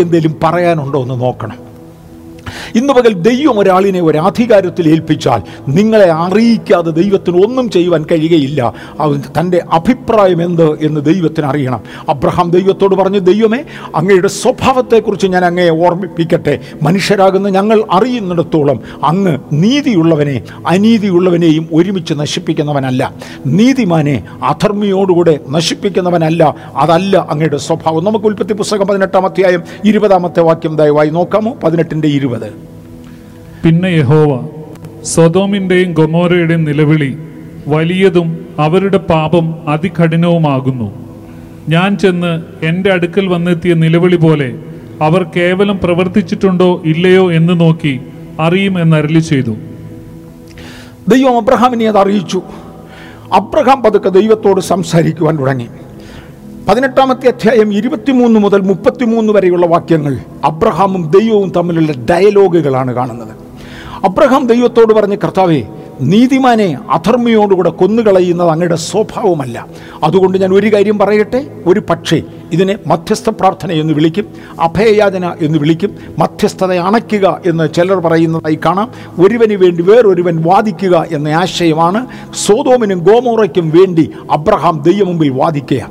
എന്തെങ്കിലും 0.00 0.36
പറയാനുണ്ടോ 0.42 1.02
എന്ന് 1.02 1.20
നോക്കണം. 1.20 1.69
ഇന്ന് 2.74 2.92
പകൽ 2.92 3.12
ദൈവം 3.12 3.58
ഒരാളിനെ 3.58 4.00
ഒരു 4.00 4.18
അധികാരത്തിൽ 4.18 4.88
ഏൽപ്പിച്ചാൽ 4.88 5.42
നിങ്ങളെ 5.68 6.12
അറിയിക്കാതെ 6.12 6.90
ദൈവത്തിന് 6.90 7.44
ഒന്നും 7.44 7.70
ചെയ്യുവാൻ 7.70 8.04
കഴിയുകയില്ല. 8.12 8.74
തന്റെ 9.40 9.62
അഭിപ്രായം 9.72 10.42
എന്ത് 10.42 10.84
എന്ന് 10.84 11.00
ദൈവത്തിന് 11.00 11.46
അറിയണം. 11.46 11.80
അബ്രഹാം 12.08 12.50
ദൈവത്തോട് 12.50 12.94
പറഞ്ഞു 12.94 13.18
ദൈവമേ 13.18 13.64
അങ്ങയുടെ 13.94 14.28
സ്വഭാവത്തെക്കുറിച്ച് 14.28 15.26
ഞാൻ 15.26 15.44
അങ്ങയെ 15.44 15.70
ഓർമ്മിപ്പിക്കട്ടെ. 15.70 16.58
മനുഷ്യരാകുന്ന 16.82 17.48
ഞങ്ങൾ 17.48 17.84
അറിയുന്നിടത്തോളം 17.90 18.80
അങ്ങ് 19.04 19.38
നീതിയുള്ളവനെ 19.52 20.42
അനീതിയുള്ളവനെയും 20.66 21.68
ഒരുമിച്ച് 21.72 22.14
നശിപ്പിക്കുന്നവനല്ല. 22.14 23.14
നീതിമാനെ 23.46 24.22
അധർമ്മിയോടുകൂടെ 24.44 25.38
നശിപ്പിക്കുന്നവനല്ല. 25.50 26.54
അതല്ല 26.76 27.26
അങ്ങയുടെ 27.30 27.56
സ്വഭാവം. 27.56 28.04
നമുക്ക് 28.04 28.26
ഉൽപ്പത്തി 28.26 28.52
പുസ്തകം 28.52 28.86
പതിനെട്ടാം 28.86 29.24
അധ്യായം 29.24 29.62
ഇരുപതാമത്തെ 29.84 30.40
വാക്യം 30.40 30.76
ദയവായി 30.76 31.08
നോക്കാമോ? 31.08 31.56
പതിനെട്ടിന്റെ 31.64 32.08
ഇരുപത്. 32.08 32.39
പിന്നെ 33.64 33.88
യഹോവ 33.88 34.48
സ്വതോമിന്റെയും 35.04 35.92
ഗൊമോരയുടെയും 35.92 36.64
നിലവിളി 36.64 37.18
വലിയതും 37.66 38.46
അവരുടെ 38.58 38.96
പാപം 38.96 39.70
അതികഠിനവുമാകുന്നു. 39.70 40.92
ഞാൻ 41.68 41.98
ചെന്ന് 41.98 42.42
എന്റെ 42.64 42.92
അടുക്കൽ 42.92 43.26
വന്നെത്തിയ 43.26 43.74
നിലവിളി 43.74 44.16
പോലെ 44.16 44.58
അവർ 45.02 45.22
കേവലം 45.22 45.80
പ്രവർത്തിച്ചിട്ടുണ്ടോ 45.84 46.82
ഇല്ലയോ 46.84 47.32
എന്ന് 47.32 47.60
നോക്കി 47.60 48.00
അറിയും 48.40 48.80
എന്നരളി 48.80 49.18
ചെയ്തു. 49.18 49.56
ദൈവം 51.08 51.36
അബ്രഹാമിനെ 51.36 51.88
അത് 51.88 51.98
അറിയിച്ചു. 51.98 52.42
അബ്രഹാം 53.32 53.82
പതുക്കെ 53.82 54.08
ദൈവത്തോട് 54.08 54.60
സംസാരിക്കുവാൻ 54.60 55.38
തുടങ്ങി. 55.38 55.68
പതിനെട്ടാമത്തെ 56.68 57.28
അധ്യായം 57.28 57.74
ഇരുപത്തിമൂന്ന് 57.74 58.40
മുതൽ 58.40 58.60
മുപ്പത്തിമൂന്ന് 58.60 59.32
വരെയുള്ള 59.32 59.66
വാക്യങ്ങൾ 59.66 60.18
അബ്രഹാമും 60.44 61.10
ദൈവവും 61.10 61.52
തമ്മിലുള്ള 61.56 61.92
ഡയലോഗുകളാണ് 62.10 62.94
കാണുന്നത്. 62.94 63.34
അബ്രഹാം 64.04 64.46
ദൈവത്തോട് 64.46 64.92
പറഞ്ഞ് 64.94 65.16
കർത്താവേ 65.24 65.62
നീതിമാനെ 66.00 66.78
അധർമ്മിയോടുകൂടെ 66.90 67.70
കൊന്നുകളയുന്നത് 67.70 68.48
അങ്ങയുടെ 68.48 68.76
സ്വഭാവമല്ല. 68.76 69.66
അതുകൊണ്ട് 70.02 70.38
ഞാൻ 70.38 70.54
ഒരു 70.54 70.72
കാര്യം 70.72 70.98
പറയട്ടെ? 70.98 71.46
ഒരു 71.66 71.82
പക്ഷേ 71.90 72.22
ഇതിനെ 72.52 72.76
മധ്യസ്ഥ 72.86 73.30
പ്രാർത്ഥന 73.30 73.72
എന്ന് 73.72 73.92
വിളിക്കും 73.92 74.26
അഭയയാചന 74.60 75.34
എന്ന് 75.40 75.58
വിളിക്കും 75.58 75.96
മധ്യസ്ഥത 76.18 76.72
അണയ്ക്കുക 76.72 77.40
എന്ന് 77.46 77.74
ചിലർ 77.74 78.00
പറയുന്നതായി 78.00 78.58
കാണാം. 78.64 78.90
ഒരുവന് 79.18 79.54
വേണ്ടി 79.54 79.82
വേറൊരുവൻ 79.82 80.42
വാദിക്കുക 80.42 81.06
എന്ന 81.12 81.28
ആശയമാണ് 81.28 82.06
സോതോമിനും 82.34 82.98
ഗോമോറയ്ക്കും 82.98 83.70
വേണ്ടി 83.70 84.10
അബ്രഹാം 84.30 84.82
ദൈവമുമ്പിൽ 84.82 85.28
വാദിക്കുക. 85.28 85.90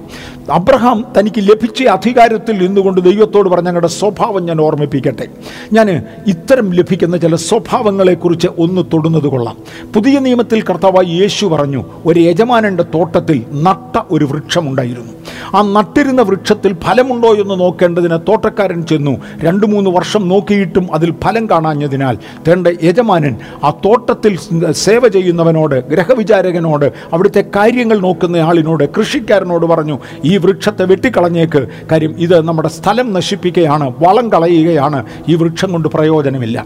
അബ്രഹാം 0.51 1.05
തനിക്ക് 1.19 1.41
ലഭിച്ച 1.41 1.83
അധികാരത്തിൽ 1.83 2.67
നിന്നുകൊണ്ട് 2.67 3.01
ദൈവത്തോട് 3.01 3.49
പറഞ്ഞ 3.49 3.67
ഞങ്ങളുടെ 3.67 3.87
സ്വഭാവം 3.87 4.45
ഞാൻ 4.45 4.61
ഓർമ്മിപ്പിക്കട്ടെ. 4.61 5.27
ഞാൻ 5.73 6.03
ഇത്തരം 6.27 6.73
ലഭിക്കുന്ന 6.73 7.17
ചില 7.17 7.35
സ്വഭാവങ്ങളെക്കുറിച്ച് 7.35 8.47
ഒന്ന് 8.59 8.81
തൊടുന്നത് 8.93 9.27
കൊള്ളാം. 9.27 9.57
പുതിയ 9.93 10.19
നിയമത്തിൽ 10.19 10.61
കർത്താവായി 10.61 11.05
യേശു 11.05 11.45
പറഞ്ഞു 11.45 11.85
ഒരു 12.05 12.19
യജമാനന്റെ 12.19 12.83
തോട്ടത്തിൽ 12.83 13.45
നട്ട 13.53 14.03
ഒരു 14.11 14.25
വൃക്ഷമുണ്ടായിരുന്നു 14.25 15.18
ആ 15.55 15.61
നട്ടിരുന്ന 15.61 16.21
വൃക്ഷത്തിൽ 16.21 16.73
ഫലമുണ്ടോ 16.73 17.33
എന്ന് 17.33 17.59
നോക്കേണ്ടതിന് 17.59 18.17
തോട്ടക്കാരൻ 18.27 18.81
ചെന്നു. 18.85 19.17
രണ്ട് 19.43 19.65
മൂന്ന് 19.65 19.89
വർഷം 19.89 20.27
നോക്കിയിട്ടും 20.27 20.93
അതിൽ 20.93 21.13
ഫലം 21.23 21.49
കാണാഞ്ഞതിനാൽ 21.49 22.17
തേണ്ട 22.47 22.67
യജമാനൻ 22.83 23.35
ആ 23.63 23.69
തോട്ടത്തിൽ 23.69 24.37
സേവ 24.71 25.07
ചെയ്യുന്നവനോട് 25.07 25.89
ഗ്രഹവിചാരകനോട് 25.89 26.85
അവിടുത്തെ 27.13 27.45
കാര്യങ്ങൾ 27.55 27.99
നോക്കുന്ന 27.99 28.37
ആളിനോട് 28.37 28.89
കൃഷിക്കാരനോട് 28.97 29.65
പറഞ്ഞു 29.65 29.99
ഈ 30.25 30.37
വൃക്ഷത്തെ 30.37 30.85
വെട്ടിക്കളഞ്ഞേക്ക്. 30.85 31.67
കാര്യം 31.91 32.15
ഇത് 32.17 32.47
നമ്മുടെ 32.47 32.69
സ്ഥലം 32.69 33.13
നശിപ്പിക്കുകയാണ് 33.13 33.93
വളം 33.99 34.29
കളയുകയാണ്. 34.29 35.05
ഈ 35.29 35.35
വൃക്ഷം 35.35 35.71
കൊണ്ട് 35.71 35.89
പ്രയോജനമില്ല. 35.89 36.65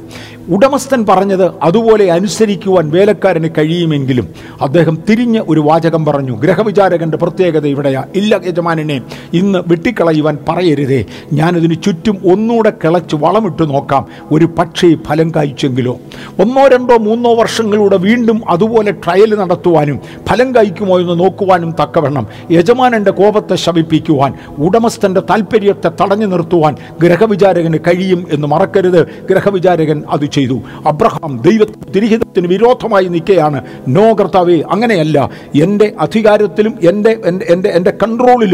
ഉടമസ്ഥൻ 0.49 1.05
പറഞ്ഞത് 1.05 1.51
അതുപോലെ 1.63 2.12
അനുസരിക്കുവാൻ 2.12 2.89
വേലക്കാരന് 2.89 3.49
കഴിയുമെങ്കിലും 3.57 4.27
അദ്ദേഹം 4.62 4.97
തിരിഞ്ഞ് 5.09 5.39
ഒരു 5.49 5.59
വാചകം 5.59 6.05
പറഞ്ഞു. 6.05 6.38
ഗ്രഹവിചാരകന്റെ 6.38 7.17
പ്രത്യേകത 7.17 7.65
ഇവിടെയാ. 7.67 8.03
ഇല്ല 8.15 8.36
യജമാനെ 8.63 9.02
ഇന്ന് 9.34 9.60
വെട്ടിക്കളയുവാൻ 9.67 10.38
പറയരുതേ. 10.49 11.06
ഞാനതിന് 11.34 11.76
ചുറ്റും 11.84 12.17
ഒന്നുകൂടെ 12.32 12.69
കിളച്ച് 12.84 13.15
വളമിട്ട് 13.15 13.69
നോക്കാം. 13.69 14.06
ഒരു 14.32 14.45
പക്ഷേ 14.45 14.95
ഫലം 15.08 15.32
കായ്ച്ചെങ്കിലോ. 15.36 15.97
ഒന്നോ 16.41 16.67
രണ്ടോ 16.67 16.97
മൂന്നോ 16.97 17.34
വർഷങ്ങളിലൂടെ 17.36 17.97
വീണ്ടും 17.97 18.41
അതുപോലെ 18.49 18.91
ട്രയൽ 18.91 19.36
നടത്തുവാനും 19.36 19.99
ഫലം 20.30 20.56
കായ്ക്കുമോ 20.56 20.99
എന്ന് 20.99 21.19
നോക്കുവാനും 21.19 21.71
തക്കവണ്ണം 21.82 22.28
യജമാനന്റെ 22.52 23.12
കോപത്തെ 23.12 23.56
ശമിപ്പിക്കുവാൻ 23.56 24.34
ഉടമസ്ഥന്റെ 24.58 25.21
താല്പര്യത്തെ 25.30 25.91
തടഞ്ഞു 26.02 26.26
നിർത്തുവാൻ 26.26 26.76
ഗ്രഹവിചാരകന് 27.02 27.78
കഴിയും 27.78 28.28
എന്ന് 28.32 28.47
മറക്കരുത്. 28.47 29.02
ഗ്രഹവിചാരകൻ 29.30 30.04
അത് 30.10 30.26
ചെയ്തു. 30.26 30.62
അബ്രഹാം 30.86 31.41
ദൈവത്തിന് 31.41 31.93
തിരിഹിതത്തിന് 31.95 32.47
വിരോധമായി 32.47 33.06
നിൽക്കുകയാണ് 33.06 33.62
നോ 33.88 34.13
കർത്താവേ 34.13 34.62
അങ്ങനെയല്ല. 34.71 35.30
എന്റെ 35.62 35.91
അധികാരത്തിലും 35.99 36.73
എന്റെ 36.89 37.12
എന്റെ 37.26 37.69
എന്റെ 37.69 37.91
കൺട്രോളിലും 38.04 38.53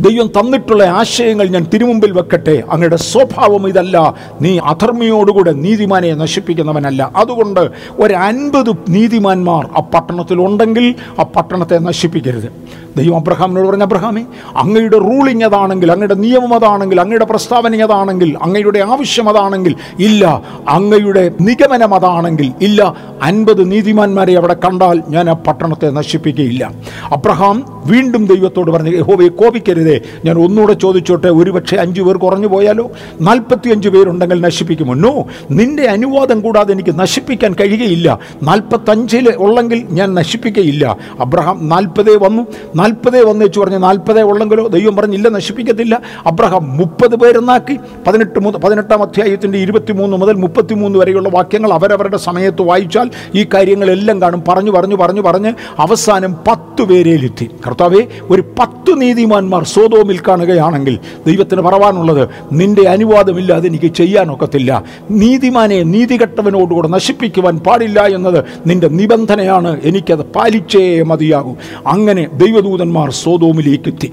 ദൈവം 0.00 0.26
തന്നിട്ടുള്ള 0.26 0.82
ആശയങ്ങൾ 0.82 1.48
ഞാൻ 1.48 1.66
തിരുമുമ്പിൽ 1.74 2.12
വെക്കട്ടെ. 2.12 2.62
അങ്ങയുടെ 2.70 2.96
സ്വഭാവം 2.96 3.68
ഇതല്ല. 3.68 4.14
നീ 4.40 4.58
അധർമ്മിയോടുകൂടെ 4.58 5.52
നീതിമാനെ 5.52 6.14
നശിപ്പിക്കുന്നവനല്ല. 6.14 7.10
അതുകൊണ്ട് 7.16 7.70
ഒരു 7.98 8.14
അൻപത് 8.14 8.70
നീതിമാന്മാർ 8.88 9.68
ആ 9.76 9.80
പട്ടണത്തിൽ 9.80 10.40
ഉണ്ടെങ്കിൽ 10.46 10.94
ആ 11.18 11.22
പട്ടണത്തെ 11.22 11.78
നശിപ്പിക്കരുത്. 11.78 12.52
ദൈവം 12.96 13.16
അബ്രഹാമിനോട് 13.16 13.68
പറഞ്ഞ 13.68 13.82
അബ്രഹാമേ 13.82 14.24
അങ്ങയുടെ 14.56 14.98
റൂളിംഗ് 14.98 15.44
അതാണെങ്കിൽ 15.44 15.92
അങ്ങയുടെ 15.92 16.14
നിയമം 16.14 16.54
അതാണെങ്കിൽ 16.54 17.00
അങ്ങയുടെ 17.00 17.24
പ്രസ്താവന 17.24 17.82
അതാണെങ്കിൽ 17.82 18.38
അങ്ങയുടെ 18.42 18.78
ആവശ്യം 18.78 19.28
അതാണെങ്കിൽ 19.28 19.74
ഇല്ല. 19.98 20.42
അങ്ങയുടെ 20.68 21.30
നിഗമനം 21.40 21.94
അതാണെങ്കിൽ 21.94 22.52
ഇല്ല. 22.62 22.96
അൻപത് 23.22 23.70
നീതിമാന്മാരെ 23.70 24.36
അവിടെ 24.36 24.54
കണ്ടാൽ 24.54 25.02
ഞാൻ 25.08 25.30
ആ 25.30 25.32
പട്ടണത്തെ 25.32 25.90
നശിപ്പിക്കുകയില്ല. 25.90 26.70
അബ്രഹാം 27.12 27.82
വീണ്ടും 27.86 28.26
ദൈവത്തോട് 28.26 28.70
പറഞ്ഞു 28.70 28.96
യഹോവയെ 28.98 29.28
കോപിക്കരുതേ 29.62 30.00
ഞാൻ 30.24 30.36
ഒന്നുകൂടെ 30.38 30.72
ചോദിച്ചോട്ടെ 30.72 31.28
ഒരുപക്ഷെ 31.28 31.76
അഞ്ച് 31.76 32.00
പേർ 32.02 32.16
കുറഞ്ഞു 32.16 32.46
പോയാലോ? 32.46 32.84
നാൽപ്പത്തി 33.20 33.68
അഞ്ച് 33.70 33.88
പേരുണ്ടെങ്കിൽ 33.88 34.40
നശിപ്പിക്കുമോ? 34.40 34.94
നോ 34.94 35.12
നിന്റെ 35.50 35.84
അനുവാദം 35.86 36.38
കൂടാതെ 36.40 36.72
എനിക്ക് 36.72 36.92
നശിപ്പിക്കാൻ 36.98 37.52
കഴിയുകയില്ല. 37.60 38.18
നാൽപ്പത്തഞ്ചിൽ 38.42 39.26
ഉള്ളെങ്കിൽ 39.38 39.80
ഞാൻ 39.90 40.08
നശിപ്പിക്കുകയില്ല 40.14 40.84
അബ്രഹാം 41.20 41.68
നാൽപ്പതേ 41.68 42.14
വന്നു. 42.16 42.42
നാൽപ്പതേ 42.76 43.20
വന്നേച്ചു 43.22 43.60
പറഞ്ഞ് 43.60 43.80
നാൽപ്പതേ 43.82 44.22
ഉള്ളെങ്കിലോ? 44.22 44.64
ദൈവം 44.66 44.94
പറഞ്ഞില്ല 44.96 45.28
നശിപ്പിക്കത്തില്ല. 45.28 45.94
അബ്രഹാം 46.26 46.64
മുപ്പത് 46.76 47.14
പേരെന്നാക്കി. 47.16 47.76
പതിനെട്ട് 48.06 48.38
മുതൽ 48.44 48.58
പതിനെട്ടാം 48.64 49.00
അധ്യായത്തിന്റെ 49.02 49.58
ഇരുപത്തിമൂന്ന് 49.58 50.16
മുതൽ 50.16 50.36
മുപ്പത്തിമൂന്ന് 50.44 50.98
വരെയുള്ള 50.98 51.28
വാക്യങ്ങൾ 51.28 51.70
അവരവരുടെ 51.72 52.18
സമയത്ത് 52.28 52.62
വായിച്ചാൽ 52.62 53.08
ഈ 53.34 53.42
കാര്യങ്ങളെല്ലാം 53.54 54.16
കാണും. 54.22 54.42
പറഞ്ഞു 54.48 54.72
പറഞ്ഞു 54.76 54.96
പറഞ്ഞു 55.02 55.22
പറഞ്ഞ് 55.22 55.52
അവസാനം 55.78 56.32
പത്ത് 56.48 56.82
പേരേലെത്തി 56.90 57.46
കർത്താവെ 57.66 58.02
ഒരു 58.30 58.42
പത്ത് 58.58 58.92
നീതിമാന്മാർ 59.00 59.51
സോതോമിൽ 59.60 60.20
കാണുകയാണെങ്കിൽ 60.28 60.98
ദൈവത്തിന് 61.26 61.60
പറവാനുള്ളത് 61.60 62.28
നിന്റെ 62.52 62.88
അനുവാദമില്ലാതെ 62.88 63.68
എനിക്ക് 63.68 63.92
ചെയ്യാനൊക്കത്തില്ല. 63.94 64.84
നീതിമാനെ 65.10 65.82
നീതികെട്ടവനോടുകൂടെ 65.82 66.88
നശിപ്പിക്കുവാൻ 66.88 67.58
പാടില്ല 67.58 68.06
എന്നത് 68.06 68.44
നിന്റെ 68.66 68.88
നിബന്ധനയാണ്. 68.88 69.80
എനിക്കത് 69.84 70.20
പാലിച്ചേ 70.20 71.02
മതിയാകൂ. 71.02 71.54
അങ്ങനെ 71.86 72.28
ദൈവദൂതന്മാർ 72.34 73.10
സോതോമിലേക്കെത്തി. 73.10 74.12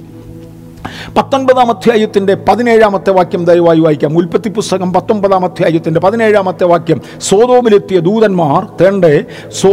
പത്തൊൻപതാം 1.18 1.70
അധ്യായത്തിന്റെ 1.70 2.38
പതിനേഴാമത്തെ 2.50 3.12
വാക്യം 3.12 3.46
ദയവായി 3.46 3.80
വായിക്കാം. 3.80 4.18
ഉൽപ്പത്തി 4.18 4.50
പുസ്തകം 4.50 4.94
പത്തൊമ്പതാം 4.94 5.46
അധ്യായത്തിന്റെ 5.46 6.00
പതിനേഴാമത്തെ 6.00 6.64
വാക്യം. 6.64 7.02
സോതോമിലെത്തിയ 7.22 8.00
ദൂതന്മാർ 8.00 8.68
തേണ്ടേ 8.82 9.24
സോ 9.62 9.70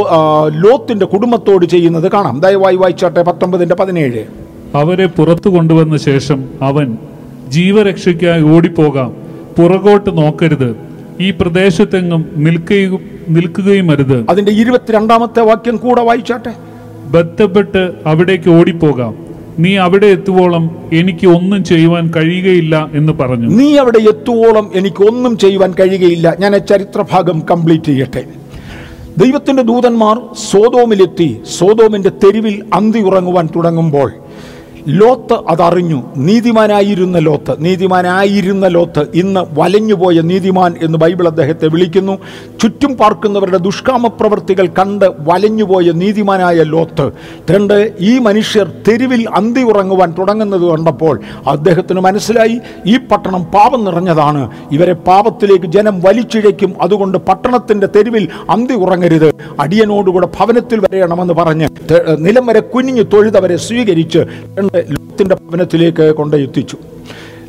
ലോത്തിന്റെ 0.49 1.07
കുടുംബത്തോട് 1.07 1.67
ചെയ്യുന്നത് 1.67 2.11
കാണാം. 2.11 2.41
ദയവായി 2.41 2.77
വായിച്ചാട്ടെ 2.77 3.23
പത്തൊമ്പതിന്റെ 3.23 3.75
പതിനേഴ്. 3.75 4.46
അവരെ 4.77 5.07
പുറത്തു 5.07 5.49
കൊണ്ടുവന്ന 5.49 5.97
ശേഷം 5.97 6.45
അവൻ 6.63 6.97
ജീവരക്ഷയ്ക്കായി 7.49 8.43
ഓടിപ്പോകാം. 8.43 9.17
പുറകോട്ട് 9.59 10.19
നോക്കരുത്. 10.19 10.77
ഈ 11.21 11.31
പ്രദേശത്തെങ്ങും 11.31 12.27
നിൽക്കുകയും 12.37 13.01
നിൽക്കുകയും 13.29 13.91
അരുത്. 13.91 14.27
അതിന്റെ 14.31 14.53
ഇരുപത്തിരണ്ടാമത്തെ 14.53 15.41
വാക്യം 15.41 15.77
കൂടെ 15.77 16.03
വായിച്ചാട്ടെ. 16.03 16.53
ബന്ധപ്പെട്ട് 17.07 17.93
അവിടേക്ക് 18.07 18.51
ഓടിപ്പോകാം. 18.51 19.27
നീ 19.59 19.77
അവിടെ 19.77 20.07
എത്തുവോളം 20.07 20.77
എനിക്ക് 20.93 21.27
ഒന്നും 21.27 21.65
ചെയ്യുവാൻ 21.65 22.13
കഴിയുകയില്ല 22.17 22.91
എന്ന് 22.93 23.13
പറഞ്ഞു. 23.13 23.49
നീ 23.49 23.77
അവിടെ 23.77 23.99
എത്തുവോളം 23.99 24.71
എനിക്ക് 24.75 25.03
ഒന്നും 25.03 25.39
ചെയ്യുവാൻ 25.39 25.75
കഴിയുകയില്ല. 25.81 26.37
ഞാൻ 26.39 26.53
ചരിത്രഭാഗം 26.53 27.43
കംപ്ലീറ്റ് 27.51 27.85
ചെയ്യട്ടെ. 27.85 28.25
ദൈവത്തിന്റെ 29.19 29.63
ദൂതന്മാർ 29.63 30.19
സോതോമിലെത്തി 30.51 31.41
സോതോമിന്റെ 31.59 32.09
തെരുവിൽ 32.09 32.63
അന്തി 32.75 32.99
ഉറങ്ങുവാൻ 32.99 33.49
തുടങ്ങുമ്പോൾ 33.57 34.13
ലോത്ത് 34.89 35.35
അതറിഞ്ഞു. 35.49 36.03
നീതിമാനായിരുന്ന 36.17 37.19
ലോത്ത്. 37.19 37.55
നീതിമാനായിരുന്ന 37.59 38.69
ലോത്ത്. 38.69 39.07
ഇന്ന് 39.15 39.41
വലഞ്ഞുപോയ 39.59 40.21
നീതിമാൻ 40.21 40.75
എന്ന് 40.83 40.99
ബൈബിൾ 40.99 41.27
അദ്ദേഹത്തെ 41.27 41.67
വിളിക്കുന്നു. 41.67 42.19
ചുറ്റും 42.63 42.97
പാർക്കുന്നവരുടെ 42.97 43.57
ദുഷ്കാമ 43.57 44.07
പ്രവൃത്തികൾ 44.07 44.67
കണ്ട് 44.67 45.05
വലഞ്ഞുപോയ 45.21 45.91
നീതിമാനായ 45.91 46.63
ലോത്ത്. 46.63 47.11
രണ്ട് 47.51 47.93
ഈ 48.01 48.19
മനുഷ്യർ 48.19 48.71
തെരുവിൽ 48.89 49.29
അന്തി 49.35 49.61
ഉറങ്ങുവാൻ 49.61 50.15
തുടങ്ങുന്നത് 50.19 50.63
കണ്ടപ്പോൾ 50.63 51.21
അദ്ദേഹത്തിന് 51.47 52.01
മനസ്സിലായി 52.01 52.61
ഈ 52.87 52.97
പട്ടണം 52.97 53.45
പാപം 53.45 53.85
നിറഞ്ഞതാണ്. 53.85 54.51
ഇവരെ 54.73 54.93
പാപത്തിലേക്ക് 54.93 55.67
ജനം 55.67 56.01
വലിച്ചിഴയ്ക്കും. 56.01 56.75
അതുകൊണ്ട് 56.83 57.19
പട്ടണത്തിന്റെ 57.19 57.87
തെരുവിൽ 57.97 58.29
അന്തി 58.51 58.73
ഉറങ്ങരുത്. 58.73 59.35
അടിയനോടുകൂടെ 59.61 60.27
ഭവനത്തിൽ 60.27 60.81
വരയണമെന്ന് 60.81 61.35
പറഞ്ഞ് 61.35 61.69
നിലം 62.19 62.47
വരെ 62.47 62.61
കുനിഞ്ഞു 62.61 63.03
തൊഴുതവരെ 63.03 63.57
സ്വീകരിച്ച് 63.57 64.19
രണ്ട് 64.79 64.93
ലോത്തിന്റെ 64.97 65.35
ഭവനത്തിലേക്ക് 65.35 66.15
കൊണ്ടെത്തിച്ചു 66.15 66.79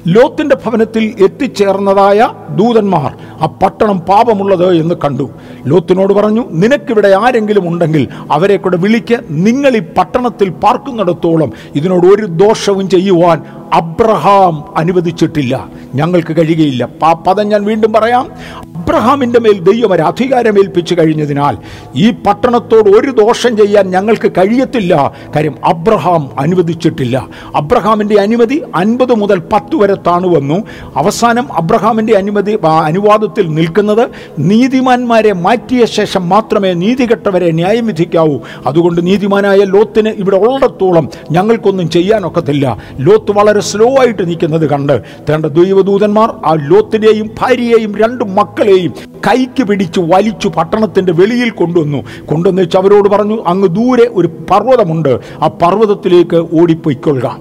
ലോത്തിന്റെ 0.07 0.55
ഭവനത്തിൽ 0.55 1.15
എത്തിച്ചേർന്നതായ 1.25 2.19
ദൂതന്മാർ 2.49 3.09
ആ 3.41 3.45
പട്ടണം 3.61 3.99
പാപമുള്ളത് 3.99 4.75
എന്ന് 4.75 4.95
കണ്ടു. 4.95 5.25
ലോത്തിനോട് 5.65 6.13
പറഞ്ഞു 6.13 6.43
നിനക്കിവിടെ 6.51 7.07
ആരെങ്കിലും 7.15 7.67
ഉണ്ടെങ്കിൽ 7.67 8.03
അവരെ 8.31 8.57
കൂടെ 8.57 8.77
വിളിക്ക്. 8.77 9.17
നിങ്ങൾ 9.29 9.75
ഈ 9.75 9.79
പട്ടണത്തിൽ 9.97 10.49
പാർക്കുന്നിടത്തോളം 10.63 11.51
ഇതിനോട് 11.75 12.07
ഒരു 12.07 12.25
ദോഷവും 12.35 12.89
ചെയ്യുവാൻ 12.89 13.37
അബ്രഹാം 13.73 14.77
അനുവദിച്ചിട്ടില്ല. 14.77 15.67
ഞങ്ങൾക്ക് 15.95 16.37
കഴിയുകയില്ല. 16.37 16.87
പദം 17.27 17.49
ഞാൻ 17.49 17.63
വീണ്ടും 17.63 17.93
പറയാം. 17.93 18.31
അബ്രഹാമിന്റെ 18.75 19.39
മേൽ 19.39 19.59
ദൈവം 19.59 19.93
ഒരു 19.93 20.01
അധികാരം 20.01 20.59
ഏൽപ്പിച്ചു 20.59 20.95
കഴിഞ്ഞതിനാൽ 20.95 21.57
ഈ 21.95 22.11
പട്ടണത്തോട് 22.11 22.89
ഒരു 22.89 23.11
ദോഷം 23.11 23.57
ചെയ്യാൻ 23.57 23.89
ഞങ്ങൾക്ക് 23.89 24.31
കഴിയത്തില്ല. 24.31 25.13
കാര്യം 25.35 25.55
അബ്രഹാം 25.65 26.29
അനുവദിച്ചിട്ടില്ല. 26.39 27.27
അബ്രഹാമിന്റെ 27.55 28.21
അനുമതി 28.21 28.63
അൻപത് 28.75 29.13
മുതൽ 29.13 29.41
പത്ത് 29.53 29.75
വരെ 29.75 29.93
താണു 29.93 30.27
വന്നു. 30.27 30.63
അവസാനം 30.95 31.53
അബ്രഹാമിന്റെ 31.53 32.17
അനുമതി 32.17 32.59
അനുവാദത്തിൽ 32.83 33.47
അനുവാദം 33.47 33.55
നിൽക്കുന്നത് 33.55 34.09
നീതിമാന്മാരെ 34.39 35.33
മാറ്റിയ 35.33 35.85
ശേഷം 35.85 36.29
മാത്രമേ 36.29 36.73
നീതികെട്ടവരെ 36.73 37.51
ന്യായം 37.51 37.87
വിധിക്കാവൂ. 37.87 38.39
അതുകൊണ്ട് 38.65 39.07
നീതിമാനായ 39.07 39.57
ലോത്തിന് 39.57 40.09
ഇവിടെ 40.09 40.37
ഉള്ളിടത്തോളം 40.37 41.09
ഞങ്ങൾക്കൊന്നും 41.31 41.89
ചെയ്യാനൊക്കത്തില്ല. 41.89 42.77
ലോത്ത് 42.99 43.31
വളരെ 43.31 43.56
സ്ലോ 43.59 43.95
ആയിട്ട് 43.99 44.27
നിൽക്കുന്നത് 44.27 44.69
കണ്ട് 44.69 45.01
തേണ്ട 45.29 45.45
ദൈവദൂതന്മാർ 45.45 46.29
ആ 46.45 46.53
ലോത്തിനെയും 46.53 47.29
ഭാര്യയെയും 47.39 47.97
രണ്ട് 47.97 48.23
മക്കളെയും 48.23 48.93
കൈക്ക് 49.27 49.63
പിടിച്ച് 49.63 49.99
വലിച്ചു 49.99 50.47
പട്ടണത്തിന്റെ 50.47 51.13
വെളിയിൽ 51.13 51.49
കൊണ്ടുവന്നു. 51.49 52.03
കൊണ്ടുവന്ന് 52.25 52.61
വെച്ച് 52.61 52.77
അവരോട് 52.77 53.09
പറഞ്ഞു 53.09 53.43
അങ്ങ് 53.47 53.67
ദൂരെ 53.67 54.09
ഒരു 54.13 54.27
പർവതമുണ്ട്. 54.27 55.19
ആ 55.41 55.47
പർവതത്തിലേക്ക് 55.47 56.47
ഓടിപ്പോയിക്കൊള്ളുക 56.61 57.37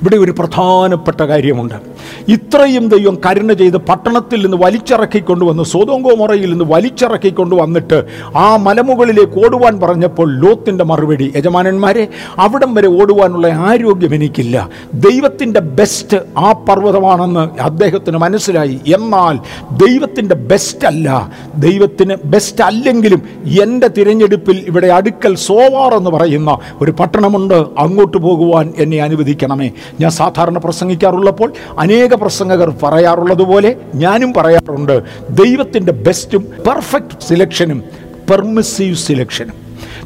ഇവിടെ 0.00 0.16
ഒരു 0.16 0.30
പ്രധാനപ്പെട്ട 0.30 1.20
കാര്യമുണ്ട്. 1.20 1.89
ഇത്രയും 2.28 2.88
ദൈവം 2.88 3.18
കരുണ 3.26 3.52
ചെയ്ത് 3.52 3.76
പട്ടണത്തിൽ 3.76 4.42
നിന്ന് 4.42 4.56
വലിച്ചിറക്കിക്കൊണ്ടുവന്ന് 4.56 5.62
സ്വതോങ്കോമുറയിൽ 5.62 6.50
നിന്ന് 6.50 6.64
വലിച്ചിറക്കിക്കൊണ്ട് 6.64 7.40
കൊണ്ടുവന്നിട്ട് 7.40 8.04
ആ 8.36 8.56
മലമുകളിലേക്ക് 8.56 9.46
ഓടുവാൻ 9.46 9.80
പറഞ്ഞപ്പോൾ 9.80 10.40
ലോത്തിന്റെ 10.40 10.84
മറുപടി 10.84 11.32
യജമാനന്മാരെ 11.36 12.08
അവിടം 12.38 12.74
വരെ 12.74 12.88
ഓടുവാനുള്ള 12.88 13.46
ആരോഗ്യം 13.46 14.14
എനിക്കില്ല. 14.14 14.68
ദൈവത്തിന്റെ 14.94 15.60
ബെസ്റ്റ് 15.60 16.16
ആ 16.38 16.52
പർവതമാണെന്ന് 16.52 17.60
അദ്ദേഹത്തിന് 17.60 18.16
മനസ്സിലായി. 18.16 18.80
എന്നാൽ 18.94 19.38
ദൈവത്തിന്റെ 19.86 20.34
ബെസ്റ്റ് 20.34 20.86
അല്ല. 20.86 21.32
ദൈവത്തിന് 21.56 22.16
ബെസ്റ്റ് 22.24 22.64
അല്ലെങ്കിലും 22.64 23.22
എന്റെ 23.62 23.88
തിരഞ്ഞെടുപ്പിൽ 23.88 24.64
ഇവിടെ 24.68 24.86
അടുക്കൽ 24.86 25.36
സോവാർ 25.36 25.94
എന്ന് 25.94 26.10
പറയുന്ന 26.10 26.58
ഒരു 26.80 26.90
പട്ടണമുണ്ട്. 26.90 27.64
അങ്ങോട്ട് 27.78 28.16
പോകുവാൻ 28.16 28.72
എന്നെ 28.78 28.98
അനുവദിക്കണമേ. 28.98 29.70
ഞാൻ 30.00 30.10
സാധാരണ 30.10 30.58
പ്രസംഗിക്കാറുള്ളപ്പോൾ 30.58 31.52
അനേക 31.78 32.09
പ്രസംഗകർ 32.16 32.70
പറയാറുള്ളത് 32.82 33.42
പോലെ 33.42 33.76
ഞാനും 33.94 34.32
പറയാറുണ്ട്. 34.32 35.02
ദൈവത്തിന്റെ 35.30 35.92
ബെസ്റ്റും 35.92 36.42
പെർഫെക്റ്റ് 36.42 37.28
സിലക്ഷനും 37.28 37.84
പെർമിസീവ് 38.30 38.96
സിലക്ഷനും 38.96 39.54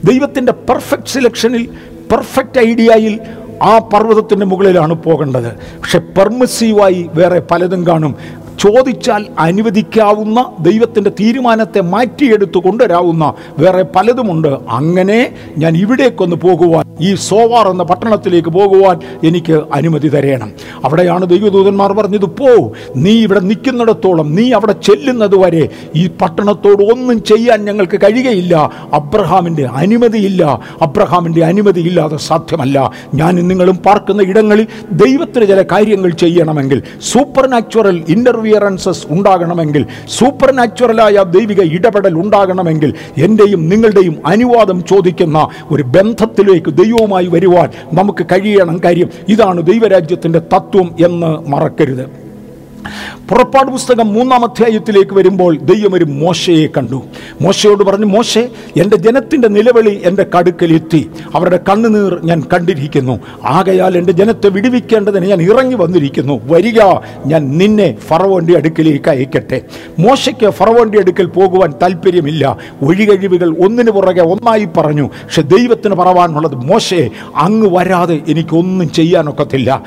ദൈവത്തിന്റെ 0.05 0.53
പെർഫെക്റ്റ് 0.53 1.09
സിലക്ഷനിൽ 1.09 1.69
പെർഫെക്റ്റ് 2.13 2.61
ഐഡിയയിൽ 2.61 3.21
ആ 3.63 3.79
പർവതത്തിന്റെ 3.79 4.47
മുകളിലാണ് 4.47 4.95
പോകേണ്ടത്. 4.95 5.53
പക്ഷെ 5.53 5.99
പെർമിസീവായി 5.99 7.11
വേറെ 7.15 7.43
പലതും 7.51 7.87
കാണും. 7.87 8.17
ചോദിച്ചാൽ 8.65 9.23
അനുവദിക്കാവുന്ന 9.39 10.39
ദൈവത്തിന്റെ 10.61 11.11
തീരുമാനത്തെ 11.21 11.81
മാറ്റിയെടുത്തു 11.95 12.59
കൊണ്ടുവരാവുന്ന 12.59 13.25
വേറെ 13.59 13.83
പലതുമുണ്ട്. 13.97 14.53
അങ്ങനെ 14.71 15.19
ഞാൻ 15.59 15.73
ഇവിടേക്കൊന്ന് 15.77 16.37
പോകുവാൻ 16.37 16.85
ഈ 17.01 17.15
സോവാർ 17.15 17.67
എന്ന 17.69 17.83
പട്ടണത്തിലേക്ക് 17.83 18.49
പോകുവാൻ 18.49 18.97
എനിക്ക് 19.25 19.57
അനുമതി 19.73 20.09
തരയണം 20.09 20.51
അവിടെയാണ് 20.85 21.25
ദൈവദൂതന്മാർ 21.31 21.93
പറഞ്ഞത് 21.93 22.27
പോ 22.41 22.51
നീ 22.97 23.15
ഇവിടെ 23.23 23.41
നിൽക്കുന്നിടത്തോളം 23.41 24.29
നീ 24.35 24.45
അവിടെ 24.53 24.75
ചെല്ലുന്നത് 24.83 25.37
വരെ 25.45 25.65
ഈ 25.97 26.05
പട്ടണത്തോട് 26.23 26.83
ഒന്നും 26.93 27.23
ചെയ്യാൻ 27.23 27.65
ഞങ്ങൾക്ക് 27.65 28.01
കഴിയുകയില്ല. 28.05 28.55
അബ്രഹാമിന്റെ 28.93 29.65
അനുമതിയില്ല 29.83 30.43
അബ്രഹാമിന്റെ 30.83 31.45
അനുമതിയില്ലാതെ 31.45 32.17
സാധ്യമല്ല. 32.29 32.79
ഞാൻ 33.15 33.35
നിങ്ങളും 33.49 33.77
പാർക്കുന്ന 33.77 34.23
ഇടങ്ങളിൽ 34.23 34.67
ദൈവത്തിന് 34.93 35.47
ചില 35.53 35.63
കാര്യങ്ങൾ 35.73 36.11
ചെയ്യണമെങ്കിൽ 36.25 36.83
സൂപ്പർ 37.13 37.47
നാച്ചുറൽ 37.47 38.05
ഇന്റർവിയറൻസസ് 38.55 39.05
ഉണ്ടാകണമെങ്കിൽ 39.15 39.83
സൂപ്പർ 40.17 40.51
നാച്ചുറലായ 40.59 41.25
ദൈവിക 41.37 41.61
ഇടപെടൽ 41.77 42.15
ഉണ്ടാകണമെങ്കിൽ 42.23 42.91
എന്റെയും 43.27 43.61
നിങ്ങളുടെയും 43.71 44.15
അനുവാദം 44.27 44.79
ചോദിക്കുന്ന 44.91 45.39
ഒരു 45.71 45.85
ബന്ധത്തിലേക്ക് 45.97 46.71
ദൈവവുമായി 46.83 47.29
വരുവാൻ 47.35 47.69
നമുക്ക് 47.93 48.25
കഴിയണം 48.33 48.77
കാര്യം 48.85 49.09
ഇതാണ് 49.35 49.61
ദൈവരാജ്യത്തിന്റെ 49.71 50.43
തത്വം 50.55 50.89
എന്ന് 51.07 51.33
മറക്കരുത്. 51.55 52.05
പുറപ്പാട് 53.31 53.71
പുസ്തകം 53.71 54.13
മൂന്നാം 54.15 54.45
അധ്യായത്തിലേക്ക് 54.45 55.15
വരുമ്പോൾ 55.15 55.59
ദൈവം 55.59 55.95
ഒരു 55.95 56.05
മോശയെ 56.05 56.67
കണ്ടു. 56.77 57.03
മോശയോട് 57.41 57.85
പറഞ്ഞു 57.85 58.07
മോശെ 58.07 58.49
എന്റെ 58.77 58.97
ജനത്തിന്റെ 58.97 59.49
നിലവിളി 59.49 60.01
എന്റെ 60.05 60.27
കടുക്കൽ 60.37 60.73
എത്തി. 60.73 61.11
അവരുടെ 61.35 61.61
കണ്ണുനീർ 61.69 62.21
ഞാൻ 62.25 62.43
കണ്ടിരിക്കുന്നു. 62.53 63.21
ആകയാൽ 63.45 63.99
എന്റെ 63.99 64.13
ജനത്തെ 64.13 64.49
വിടുവിക്കേണ്ടതിന് 64.49 65.27
ഞാൻ 65.27 65.43
ഇറങ്ങി 65.43 65.75
വന്നിരിക്കുന്നു. 65.75 66.41
വരിക 66.45 66.81
ഞാൻ 67.27 67.59
നിന്നെ 67.59 67.97
ഫറവോന്റെ 68.09 68.57
അടുക്കലേക്ക് 68.57 69.09
അയക്കട്ടെ. 69.09 69.61
മോശയ്ക്ക് 69.99 70.51
ഫറവോന്റെ 70.51 70.99
അടുക്കൽ 70.99 71.27
പോകുവാൻ 71.27 71.75
താല്പര്യമില്ല 71.83 72.57
ഒഴികഴിവുകൾ 72.83 73.57
ഒന്നിനു 73.65 73.91
പുറകെ 73.91 74.23
ഒന്നായി 74.23 74.69
പറഞ്ഞു. 74.77 75.07
പക്ഷെ 75.25 75.43
ദൈവത്തിന് 75.43 75.95
പറവാനുള്ളത് 75.95 76.55
മോശെ 76.55 77.11
അങ്ങ് 77.37 77.69
വരാതെ 77.77 78.21
എനിക്കൊന്നും 78.29 78.93
ചെയ്യാനൊക്കത്തില്ല. 78.93 79.83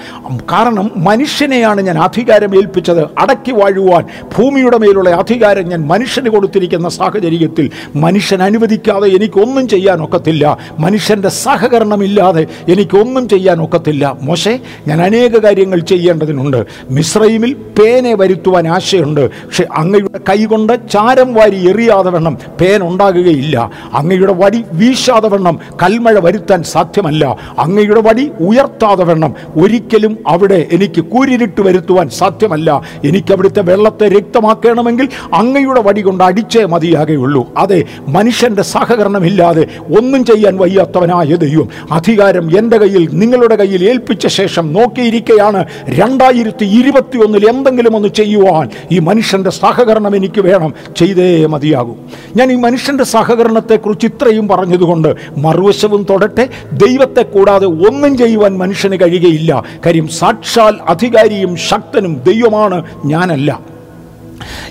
കാരണം 0.52 0.92
മനുഷ്യനെയാണ് 0.98 1.82
ഞാൻ 1.82 1.98
അധികാരം 1.98 2.56
ഏൽപ്പിച്ചത് 2.56 2.87
അടക്കി 2.92 3.52
വാഴുവാൻ 3.52 4.06
ഭൂമിയുടെ 4.38 4.78
മേലുള്ള 4.78 5.10
അധികാരം 5.10 5.70
ഞാൻ 5.70 5.88
മനുഷ്യന് 5.88 6.30
കൊടുത്തിരിക്കുന്ന 6.30 6.90
സാഹചര്യത്തിൽ 6.90 7.70
മനുഷ്യൻ 7.96 8.44
അനുവദിക്കാതെ 8.44 9.08
എനിക്കൊന്നും 9.08 9.68
ചെയ്യാൻ 9.68 10.04
ഒക്കത്തില്ല. 10.04 10.58
മനുഷ്യന്റെ 10.80 11.30
സഹകരണമില്ലാതെ 11.30 12.46
എനിക്കൊന്നും 12.70 13.30
ചെയ്യാൻ 13.30 13.64
ഒക്കത്തില്ല. 13.64 14.18
മോശെ 14.22 14.60
ഞാൻ 14.88 15.02
അനേക 15.02 15.38
കാര്യങ്ങൾ 15.38 15.80
ചെയ്യേണ്ടതിനുണ്ട്. 15.80 16.66
മിശ്രൈമിൽ 16.90 17.54
പേനെ 17.54 18.16
വരുത്തുവാൻ 18.16 18.68
ആശയുണ്ട്. 18.68 19.30
പക്ഷെ 19.30 19.68
അങ്ങയുടെ 19.76 20.20
കൈകൊണ്ട് 20.30 20.90
ചാരം 20.90 21.34
വാരി 21.34 21.70
എറിയാതെ 21.70 22.10
വണ്ണം 22.10 22.38
പേൻ 22.62 22.84
ഉണ്ടാകുകയില്ല. 22.84 23.72
അങ്ങയുടെ 23.94 24.34
വടി 24.34 24.64
വീശാതെ 24.74 25.30
വണ്ണം 25.30 25.60
കൽമഴ 25.84 26.20
വരുത്താൻ 26.20 26.64
സാധ്യമല്ല. 26.64 27.38
അങ്ങയുടെ 27.60 28.02
വടി 28.02 28.32
ഉയർത്താതെ 28.40 29.04
വണ്ണം 29.04 29.36
ഒരിക്കലും 29.56 30.18
അവിടെ 30.28 30.68
എനിക്ക് 30.74 31.02
കൂരിരുട്ട് 31.02 31.62
വരുത്തുവാൻ 31.62 32.10
സാധ്യമല്ല. 32.10 32.77
എനിക്ക് 33.06 33.34
അവിടുത്തെ 33.34 33.62
വെള്ളത്തെ 33.62 34.10
രക്തമാക്കണമെങ്കിൽ 34.10 35.10
അങ്ങയുടെ 35.34 35.82
വടി 35.82 36.02
കൊണ്ട് 36.02 36.24
അടിച്ചേ 36.24 36.66
മതിയാകുള്ളൂ 36.66 37.54
അതെ 37.58 37.84
മനുഷ്യന്റെ 38.08 38.62
സഹകരണമില്ലാതെ 38.62 39.68
ഒന്നും 40.00 40.26
ചെയ്യാൻ 40.26 40.58
വയ്യാത്തവനായ 40.58 41.36
ദൈവം 41.36 41.70
അധികാരം 41.92 42.58
എന്റെ 42.58 42.78
കയ്യിൽ 42.78 43.10
നിങ്ങളുടെ 43.14 43.56
കയ്യിൽ 43.56 43.90
ഏൽപ്പിച്ച 43.90 44.28
ശേഷം 44.28 44.74
നോക്കിയിരിക്കുകയാണ് 44.74 45.66
രണ്ടായിരത്തി 45.90 46.66
ഇരുപത്തി 46.66 47.18
ഒന്നിൽ 47.18 47.50
എന്തെങ്കിലും 47.50 47.96
ഒന്ന് 47.96 48.08
ചെയ്യുവാൻ. 48.08 48.70
ഈ 48.92 49.00
മനുഷ്യന്റെ 49.00 49.50
സഹകരണം 49.50 50.16
എനിക്ക് 50.16 50.42
വേണം 50.42 50.74
ചെയ്തേ 50.98 51.46
മതിയാകൂ. 51.46 51.96
ഞാൻ 52.36 52.52
ഈ 52.52 52.56
മനുഷ്യന്റെ 52.56 53.04
സഹകരണത്തെക്കുറിച്ച് 53.04 54.08
ഇത്രയും 54.08 54.48
പറഞ്ഞതുകൊണ്ട് 54.48 55.16
മറുവശവും 55.38 56.06
തൊടട്ടെ 56.10 56.50
ദൈവത്തെ 56.74 57.22
കൂടാതെ 57.22 57.66
ഒന്നും 57.66 58.18
ചെയ്യുവാൻ 58.18 58.58
മനുഷ്യന് 58.58 58.96
കഴിയുകയില്ല. 59.02 59.64
കാര്യം 59.86 60.08
സാക്ഷാൽ 60.08 60.78
അധികാരിയും 60.88 61.56
ശക്തനും 61.56 62.22
ദൈവമാണ്. 62.28 62.67
ഞാനല്ല. 63.06 63.60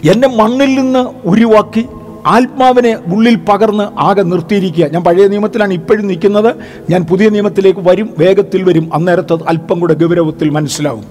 എന്നെ 0.05 0.29
മണ്ണിൽ 0.29 0.75
നിന്ന് 0.75 1.29
ഉരുവാക്കി 1.29 1.87
ആത്മാവിനെ 2.27 2.99
ഉള്ളിൽ 3.07 3.35
പകർന്ന് 3.35 3.85
ആകെ 3.99 4.23
നിർത്തിയിരിക്കുക. 4.23 4.87
ഞാൻ 4.93 5.05
പഴയ 5.05 5.29
നിയമത്തിലാണ് 5.29 5.73
ഇപ്പോഴും 5.73 6.07
നിൽക്കുന്നത്. 6.07 6.55
ഞാൻ 6.91 7.03
പുതിയ 7.03 7.29
നിയമത്തിലേക്ക് 7.29 7.81
വരും 7.81 8.11
വേഗത്തിൽ 8.19 8.63
വരും. 8.63 8.95
അന്നേരത്ത് 8.95 9.33
അല്പം 9.33 9.81
കൂടെ 9.81 9.95
ഗൗരവത്തിൽ 9.95 10.51
മനസ്സിലാവും. 10.51 11.05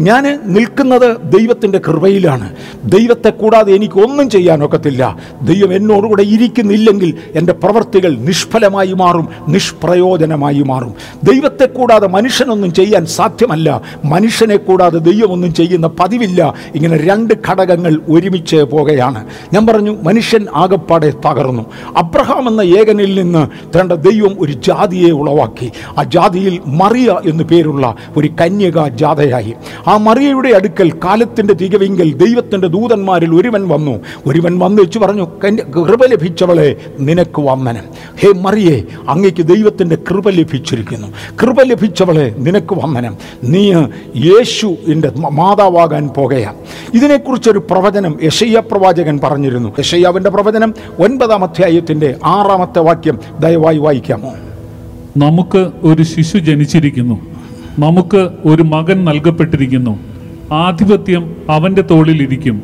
ഞാൻ 0.00 0.40
നിൽക്കുന്നത് 0.44 1.16
ദൈവത്തിന്റെ 1.38 1.78
കൃപയിലാണ്. 1.78 2.56
ദൈവത്തെ 2.84 3.30
കൂടാതെ 3.30 3.72
എനിക്കൊന്നും 3.72 4.30
ചെയ്യാനൊക്കത്തില്ല 4.30 5.18
ദൈവം 5.42 5.74
എന്നോടുകൂടെ 5.74 6.22
ഇരിക്കുന്നില്ലെങ്കിൽ 6.22 7.14
എന്റെ 7.34 7.52
പ്രവൃത്തികൾ 7.52 8.16
നിഷ്ഫലമായി 8.16 8.92
മാറും 8.92 9.28
നിഷ്പ്രയോജനമായി 9.48 10.62
മാറും. 10.62 10.94
ദൈവത്തെ 11.24 11.64
കൂടാതെ 11.64 12.06
മനുഷ്യനൊന്നും 12.06 12.72
ചെയ്യാൻ 12.72 13.06
സാധ്യമല്ല. 13.06 13.82
മനുഷ്യനെ 14.04 14.56
കൂടാതെ 14.56 14.98
ദൈവമൊന്നും 14.98 15.54
ചെയ്യുന്ന 15.54 15.86
പതിവില്ല. 15.86 16.54
ഇങ്ങനെ 16.74 16.96
രണ്ട് 16.96 17.34
ഘടകങ്ങൾ 17.50 18.00
ഒരുമിച്ച് 18.08 18.56
പോകുകയാണ് 18.56 19.26
ഞാൻ 19.52 19.66
പറഞ്ഞു 19.66 19.96
മനുഷ്യൻ 20.02 20.46
ആകപ്പാടെ 20.54 21.10
തകർന്നു. 21.10 21.62
അബ്രഹാം 21.96 22.48
എന്ന 22.48 22.60
ഏകനിൽ 22.60 23.22
നിന്ന് 23.22 23.48
തേണ്ട 23.76 23.92
ദൈവം 23.92 24.36
ഒരു 24.38 24.52
ജാതിയെ 24.52 25.10
ഉളവാക്കി. 25.10 25.72
ആ 25.98 26.02
ജാതിയിൽ 26.02 26.60
മറിയ 26.66 27.20
എന്നു 27.24 27.44
പേരുള്ള 27.44 27.94
ഒരു 28.16 28.28
കന്യക 28.40 28.88
ജാഥയായി 28.88 29.54
ആ 29.88 29.96
മറിയയുടെ 29.96 30.48
അടുക്കൽ 30.48 30.92
കാലത്തിന്റെ 31.04 31.54
തികവിങ്കൽ 31.54 32.12
ദൈവത്തിന്റെ 32.12 32.68
ദൂതന്മാരിൽ 32.68 33.34
ഒരുവൻ 33.34 33.68
വന്നു. 33.68 34.00
ഒരുവൻ 34.26 34.58
വന്നു 34.58 34.82
വെച്ച് 34.82 34.98
പറഞ്ഞു 34.98 35.26
"കന്യ- 35.44 35.66
കൃപ 35.66 36.04
ലഭിച്ചവളെ 36.04 36.76
നിനക്ക് 37.00 37.40
വന്ദനം. 37.40 37.82
ഹേ 38.20 38.32
മറിയേ 38.32 38.84
അങ്ങേക്ക് 39.08 39.42
ദൈവത്തിന്റെ 39.42 39.96
കൃപ 39.96 40.28
ലഭിച്ചിരിക്കുന്നു. 40.28 41.06
കൃപ 41.42 41.62
ലഭിച്ചവളെ 41.62 42.34
നിനക്ക് 42.38 42.74
വന്ദനം. 42.74 43.16
നീ 43.44 43.72
യേശു 44.16 44.66
എന്റെ 44.66 45.12
മാതാവാകാൻ 45.30 46.08
പോകുകയാണ് 46.08 46.56
ഇതിനെക്കുറിച്ചൊരു 46.94 47.58
പ്രവചനം 47.58 48.18
യശയ്യ 48.22 48.60
പ്രവാചകൻ 48.60 49.20
പറഞ്ഞിരുന്നു. 49.24 49.72
യശയ്യാവിന്റെ 49.78 50.30
പ്രവചനം 50.44 50.74
ഒൻപതാം 50.98 51.44
അധ്യായത്തിന്റെ 51.44 52.16
ആറാമത്തെ 52.24 52.78
വാക്യം 52.78 53.18
ദയവായി 53.40 53.78
വായിക്കാമോ 53.78 54.32
നമുക്ക് 55.16 55.70
ഒരു 55.82 56.02
ശിശു 56.02 56.38
ജനിച്ചിരിക്കുന്നു. 56.38 57.20
നമുക്ക് 57.78 58.28
ഒരു 58.44 58.62
മകൻ 58.62 59.04
നൽകപ്പെട്ടിരിക്കുന്നു. 59.04 59.98
ആധിപത്യം 60.52 61.36
അവന്റെ 61.50 61.82
തോളിലിരിക്കും 61.82 62.62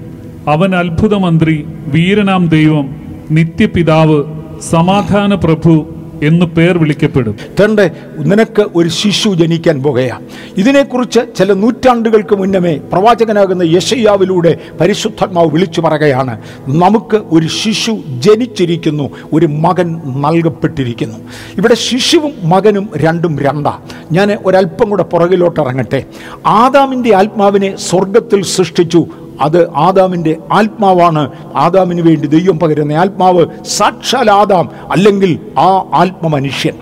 അവൻ 0.49 0.77
അത്ഭുതമന്ത്രി 0.77 1.67
വീരനാം 1.87 2.49
ദൈവം 2.49 2.97
നിത്യപിതാവ് 3.31 4.25
സമാധാന 4.71 5.35
പ്രഭു 5.35 5.87
എന്നു 6.23 6.47
പേർ 6.47 6.79
വിളിക്കപ്പെടും. 6.79 7.37
തന്റെ 7.65 7.91
നിനക്ക് 8.19 8.67
ഒരു 8.75 8.89
ശിശു 8.89 9.29
ജനിക്കാൻ 9.29 9.83
പോകുക 9.83 10.21
ഇതിനെക്കുറിച്ച് 10.57 11.21
ചില 11.37 11.53
നൂറ്റാണ്ടുകൾക്ക് 11.53 12.37
മുന്നമേ 12.37 12.77
പ്രവാചകനാകുന്ന 12.93 13.63
യശയ്യാവിലൂടെ 13.63 14.59
പരിശുദ്ധാത്മാവ് 14.81 15.49
വിളിച്ചു 15.51 15.81
പറയുകയാണ്. 15.81 16.41
നമുക്ക് 16.69 17.17
ഒരു 17.17 17.47
ശിശു 17.47 17.99
ജനിച്ചിരിക്കുന്നു 18.19 19.11
ഒരു 19.33 19.47
മകൻ 19.47 20.01
നൽകപ്പെട്ടിരിക്കുന്നു. 20.07 21.19
ഇവിടെ 21.59 21.75
ശിശുവും 21.75 22.33
മകനും 22.45 22.89
രണ്ടും 22.97 23.39
രണ്ടാ. 23.39 23.79
ഞാൻ 24.13 24.39
ഒരല്പം 24.47 24.91
കൂടെ 24.91 25.03
പുറകിലോട്ട് 25.03 25.61
ഇറങ്ങട്ടെ. 25.61 26.05
ആദാമിന്റെ 26.47 27.17
ആത്മാവിനെ 27.17 27.77
സ്വർഗത്തിൽ 27.77 28.43
സൃഷ്ടിച്ചു 28.45 29.07
അത് 29.41 29.71
ആദാമിന്റെ 29.75 30.37
ആത്മാവാണ്. 30.53 31.31
ആദാമിന് 31.57 32.01
വേണ്ടി 32.01 32.27
ദൈവം 32.27 32.59
പകരുന്ന 32.59 32.93
ആത്മാവ് 32.93 33.47
സാക്ഷാൽ 33.65 34.31
ആദാം 34.31 34.71
അല്ലെങ്കിൽ 34.91 35.39
ആ 35.59 35.85
ആത്മ 35.95 36.27
മനുഷ്യൻ 36.27 36.75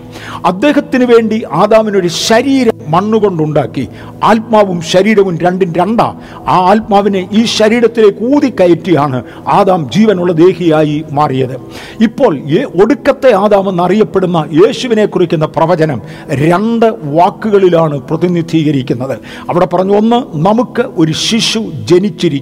അദ്ദേഹത്തിന് 0.45 1.05
വേണ്ടി 1.05 1.43
ആദാമിനൊരു 1.51 2.07
ശരീരം 2.07 2.79
മണ്ണുകൊണ്ടുണ്ടാക്കി. 2.87 3.87
ആത്മാവും 4.23 4.81
ശരീരവും 4.81 5.37
രണ്ടും 5.37 5.73
രണ്ടാ. 5.73 6.15
ആ 6.47 6.55
ആത്മാവിനെ 6.69 7.29
ഈ 7.31 7.45
ശരീരത്തിലേക്ക് 7.45 8.35
ഊതിക്കയറ്റിയാണ് 8.35 9.23
ആദാം 9.47 9.91
ജീവനുള്ള 9.91 10.31
ദേഹിയായി 10.33 11.03
മാറിയത്. 11.11 11.55
ഇപ്പോൾ 12.03 12.39
ഒടുക്കത്തെ 12.83 13.35
ആദാം 13.35 13.69
എന്നറിയപ്പെടുന്ന 13.69 14.45
യേശുവിനെ 14.53 15.05
കുറിക്കുന്ന 15.05 15.45
പ്രവചനം 15.45 16.01
രണ്ട് 16.29 16.85
വാക്കുകളിലാണ് 17.03 18.01
പ്രതിനിധീകരിക്കുന്നത്. 18.01 19.19
അവിടെ 19.49 19.65
പറഞ്ഞു 19.65 19.97
ഒന്ന് 19.97 20.37
നമുക്ക് 20.37 20.83
ഒരു 20.97 21.11
ശിശു 21.11 21.59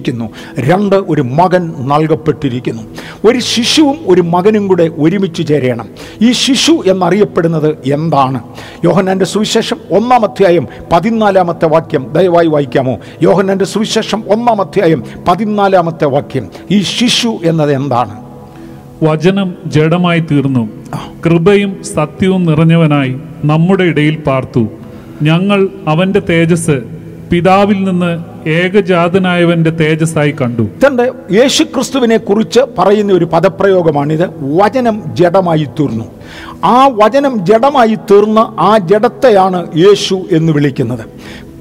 ജനിച്ചിരിക്കുന്നു 0.08 0.30
രണ്ട് 0.58 0.96
ഒരു 0.96 1.22
മകൻ 1.22 1.74
നൽകപ്പെട്ടിരിക്കുന്നു. 1.78 2.82
ഒരു 3.28 3.38
ശിശുവും 3.38 3.96
ഒരു 4.06 4.20
മകനും 4.22 4.68
കൂടെ 4.68 4.90
ഒരുമിച്ച് 4.98 5.48
ചേരണം. 5.48 5.88
ഈ 6.22 6.32
ശിശു 6.32 6.82
എന്നറിയപ്പെടുന്നത് 6.86 7.92
എന്താണ്? 7.92 8.40
യോഹന്നാന്റെ 8.84 9.24
സുവിശേഷം 9.24 9.76
ഒന്നാം 9.90 10.24
അധ്യായം 10.24 10.68
പതിനാലാമത്തെ 10.92 11.66
വാക്യം. 11.66 12.12
ദയവായി 12.12 12.46
വായിക്കാമോ? 12.46 12.98
യോഹന്നാന്റെ 13.22 13.64
സുവിശേഷം 13.64 14.22
ഒന്നാം 14.28 14.60
അധ്യായം 14.60 15.04
പതിനാലാമത്തെ 15.28 16.04
വാക്യം. 16.04 16.46
ഈ 16.70 16.80
ശിശു 16.80 17.38
എന്നത് 17.44 17.72
എന്താണ്? 17.72 18.24
വചനം 19.02 19.54
ജഡമായി 19.66 20.20
തീർന്നു. 20.20 20.68
കൃപയും 21.26 21.84
സത്യവും 21.84 22.44
നിറഞ്ഞവനായി 22.44 23.16
നമ്മുടെ 23.44 23.84
ഇടയിൽ 23.84 24.16
പാർത്തു. 24.16 24.68
ഞങ്ങൾ 25.22 25.68
അവന്റെ 25.88 26.20
തേജസ് 26.20 26.80
പിതാവിൽ 27.32 27.84
നിന്ന് 27.84 28.24
ഏകജാതനായവന്റെ 28.48 29.70
തേജസ്സായി 29.70 30.34
കണ്ടു. 30.40 30.68
തന്റെ 30.86 31.12
യേശുക്രിസ്തുവിനെ 31.32 32.16
കുറിച്ച് 32.16 32.60
പറയുന്ന 32.78 33.12
ഒരു 33.12 33.24
പദപ്രയോഗമാണിത്. 33.24 34.30
വചനം 34.56 35.02
ജഡമായി 35.14 35.64
തീർന്നു. 35.80 36.04
ആ 36.64 36.88
വചനം 36.88 37.46
ജഡമായി 37.46 37.94
തീർന്ന 37.94 38.38
ആ 38.58 38.78
ജഡത്തെയാണ് 38.78 39.66
യേശു 39.76 40.22
എന്ന് 40.32 40.52
വിളിക്കുന്നത്. 40.52 41.04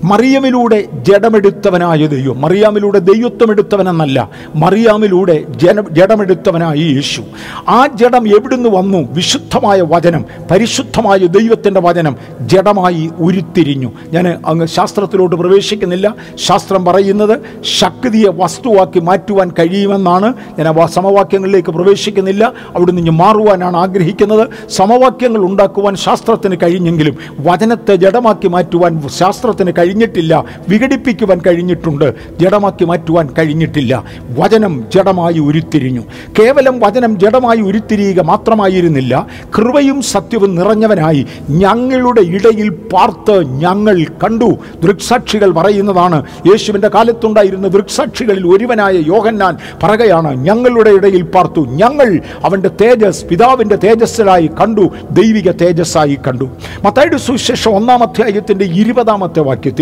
മറിയമിലൂടെ 0.04 0.88
ജഡമെടുത്തവനായ 0.94 2.08
ദൈവം 2.08 2.42
മറിയാമിലൂടെ 2.42 3.00
ദൈവത്വം 3.00 3.52
എടുത്തവനെന്നല്ല 3.52 4.30
മറിയാമിലൂടെ 4.56 5.44
ജന 5.50 5.82
ജഡമെടുത്തവനായ 5.92 6.76
യേശു. 6.76 7.22
ആ 7.70 7.88
ജഡം 7.88 8.28
എവിടുന്ന് 8.28 8.70
വന്നു? 8.70 8.98
വിശുദ്ധമായ 9.12 9.82
വചനം 9.82 10.26
പരിശുദ്ധമായ 10.52 11.18
ദൈവത്തിന്റെ 11.18 11.82
വചനം 11.82 12.18
ജഡമായി 12.42 13.10
ഉരുത്തിരിഞ്ഞു. 13.18 13.92
ഞാൻ 14.14 14.28
അങ്ങ് 14.46 14.68
ശാസ്ത്രത്തിലോട്ട് 14.68 15.36
പ്രവേശിക്കുന്നില്ല. 15.36 16.16
ശാസ്ത്രം 16.36 16.86
പറയുന്നത് 16.86 17.40
ശക്തിയെ 17.80 18.30
വസ്തുവാക്കി 18.30 19.00
മാറ്റുവാൻ 19.00 19.52
കഴിയുമെന്നാണ്. 19.60 20.34
ഞാൻ 20.60 20.80
ആ 20.80 20.86
സമവാക്യങ്ങളിലേക്ക് 20.86 21.70
പ്രവേശിക്കുന്നില്ല. 21.70 22.54
അവിടുന്ന് 22.76 23.02
ഇനി 23.02 23.10
മാറുവാനാണ് 23.10 23.78
ആഗ്രഹിക്കുന്നത്. 23.78 24.48
സമവാക്യങ്ങൾ 24.70 25.40
ഉണ്ടാക്കുവാൻ 25.40 25.96
ശാസ്ത്രത്തിന് 25.96 26.56
കഴിഞ്ഞെങ്കിലും 26.64 27.18
വചനത്തെ 27.40 27.96
ജഡമാക്കി 27.96 28.48
മാറ്റുവാൻ 28.48 29.08
ശാസ്ത്രത്തിന് 29.08 29.72
കഴിഞ്ഞിട്ടില്ല. 29.88 30.44
വിഘടിപ്പിക്കുവാൻ 30.70 31.42
കഴിഞ്ഞിട്ടുണ്ട്. 31.48 32.14
ജഡമാക്കി 32.40 32.86
മാറ്റുവാൻ 32.86 33.30
കഴിഞ്ഞിട്ടില്ല. 33.38 34.04
വചനം 34.40 34.84
ജഡമായി 34.96 35.40
ഉരുത്തിരിഞ്ഞു. 35.40 36.02
കേവലം 36.40 36.80
വചനം 36.80 37.20
ജഡമായി 37.20 37.58
ഉരുത്തിരിയുക 37.58 38.22
മാത്രമായിരുന്നില്ല. 38.22 39.28
കൃപയും 39.58 40.02
സത്യവും 40.02 40.56
നിറഞ്ഞവനായി 40.56 41.26
ഞങ്ങളുടെ 41.50 42.22
ഇടയിൽ 42.22 42.70
പാർത്ത് 42.70 43.44
ഞങ്ങൾ 43.44 44.06
കണ്ടു. 44.24 44.58
ദൃക്സാക്ഷികൾ 44.84 45.52
പറയുന്നതാണ് 45.52 46.24
യേശുവിന്റെ 46.52 46.88
കാലത്തുണ്ടായിരുന്ന 46.88 47.68
ദൃക്സാക്ഷികളിൽ 47.68 48.48
ഒരുവനായ 48.48 49.04
യോഹന്നാൻ 49.08 49.58
പറയുകയാണ് 49.84 50.46
ഞങ്ങളുടെ 50.46 50.90
ഇടയിൽ 50.90 51.22
പാർത്തു 51.22 51.62
ഞങ്ങൾ 51.62 52.20
അവന്റെ 52.46 52.70
തേജസ് 52.82 53.26
പിതാവിന്റെ 53.26 53.76
തേജസ്സിലായി 53.76 54.50
കണ്ടു 54.62 54.90
ദൈവിക 55.12 55.52
തേജസ്സായി 55.52 56.18
കണ്ടു. 56.28 56.50
മത്തായുടെ 56.86 57.18
സുവിശേഷം 57.18 57.72
ഒന്നാം 57.72 58.04
അധ്യായത്തിന്റെ 58.04 58.66
ഇരുപതാമത്തെ 58.66 59.40
വാക്യത്തിൽ 59.40 59.77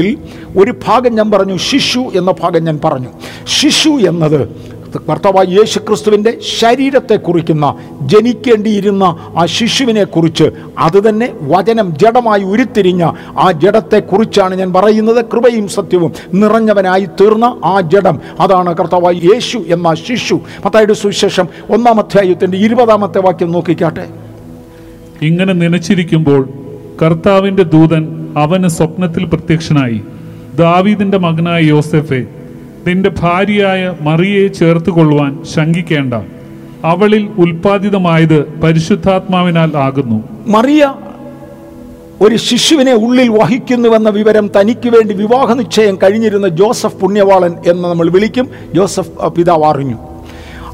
ഒരു 0.57 0.73
ഭാഗം 0.87 1.15
ഞാൻ 1.15 1.31
പറഞ്ഞു 1.31 1.57
ശിശു 1.57 1.99
എന്ന 1.99 2.31
ഭാഗം 2.31 2.63
ഞാൻ 2.63 2.79
പറഞ്ഞു. 2.83 3.07
ശിശു 3.47 3.89
എന്നത് 3.89 4.65
കർത്താവായ 5.09 5.45
യേശു 5.45 5.79
ക്രിസ്തുവിന്റെ 5.79 6.37
ശരീരത്തെ 6.59 7.15
കുറിക്കുന്ന 7.15 7.75
ജനിക്കേണ്ടിയിരുന്ന 8.01 9.03
ആ 9.37 9.45
ശിശുവിനെ 9.45 10.03
കുറിച്ച് 10.03 10.51
അതുതന്നെ 10.77 11.33
വചനം 11.41 11.97
ജഡമായി 11.97 12.43
ഉരുത്തിരിഞ്ഞ 12.43 13.11
ആ 13.39 13.51
ജഡത്തെക്കുറിച്ചാണ് 13.51 14.55
ഞാൻ 14.55 14.73
പറയുന്നത്. 14.73 15.25
കൃപയും 15.25 15.67
സത്യവും 15.67 16.13
നിറഞ്ഞവനായി 16.33 17.05
തീർന്ന 17.05 17.45
ആ 17.65 17.81
ജഡം 17.81 18.19
അതാണ് 18.39 18.77
കർത്താവായ 18.77 19.13
യേശു 19.13 19.57
എന്ന 19.67 19.93
ശിശു. 19.93 20.41
മത്തായുടെ 20.65 20.93
സുവിശേഷം 20.93 21.47
ഒന്നാം 21.69 21.99
അധ്യായത്തിന്റെ 21.99 22.57
ഇരുപതാമത്തെ 22.57 23.19
വാക്യം 23.19 23.51
നോക്കിക്കാട്ടെ. 23.51 24.07
ഇങ്ങനെ 25.21 25.53
നനച്ചിരിക്കുമ്പോൾ 25.53 26.49
കർത്താവിന്റെ 27.01 27.63
ദൂതൻ 27.63 28.24
അവന് 28.37 28.67
സ്വപ്നത്തിൽ 28.67 29.25
പ്രത്യക്ഷനായി. 29.25 30.01
ദാവീദിന്റെ 30.55 31.17
മകനായ 31.17 31.61
യോസെഫെ 31.61 32.25
നിന്റെ 32.87 33.11
ഭാര്യയായ 33.19 33.93
മറിയയെ 34.01 34.47
ചേർത്ത് 34.47 34.89
കൊള്ളുവാൻ 34.89 35.43
ശങ്കിക്കേണ്ട. 35.43 36.13
അവളിൽ 36.85 37.29
ഉൽപാദിതമായത് 37.37 38.59
പരിശുദ്ധാത്മാവിനാൽ 38.59 39.71
ആകുന്നു. 39.77 40.23
മറിയ 40.47 40.93
ഒരു 42.21 42.35
ശിശുവിനെ 42.35 42.93
ഉള്ളിൽ 42.93 43.29
വഹിക്കുന്നുവെന്ന 43.29 44.09
വിവരം 44.09 44.49
തനിക്ക് 44.59 44.89
വേണ്ടി 44.89 45.13
വിവാഹ 45.13 45.53
നിശ്ചയം 45.53 45.97
കഴിഞ്ഞിരുന്ന 46.03 46.47
ജോസഫ് 46.47 46.95
പുണ്യവാളൻ 46.95 47.53
എന്ന് 47.67 47.87
നമ്മൾ 47.87 48.09
വിളിക്കും. 48.09 48.49
ജോസഫ് 48.75 49.29
പിതാവ് 49.29 49.63
അറിഞ്ഞു. 49.63 49.97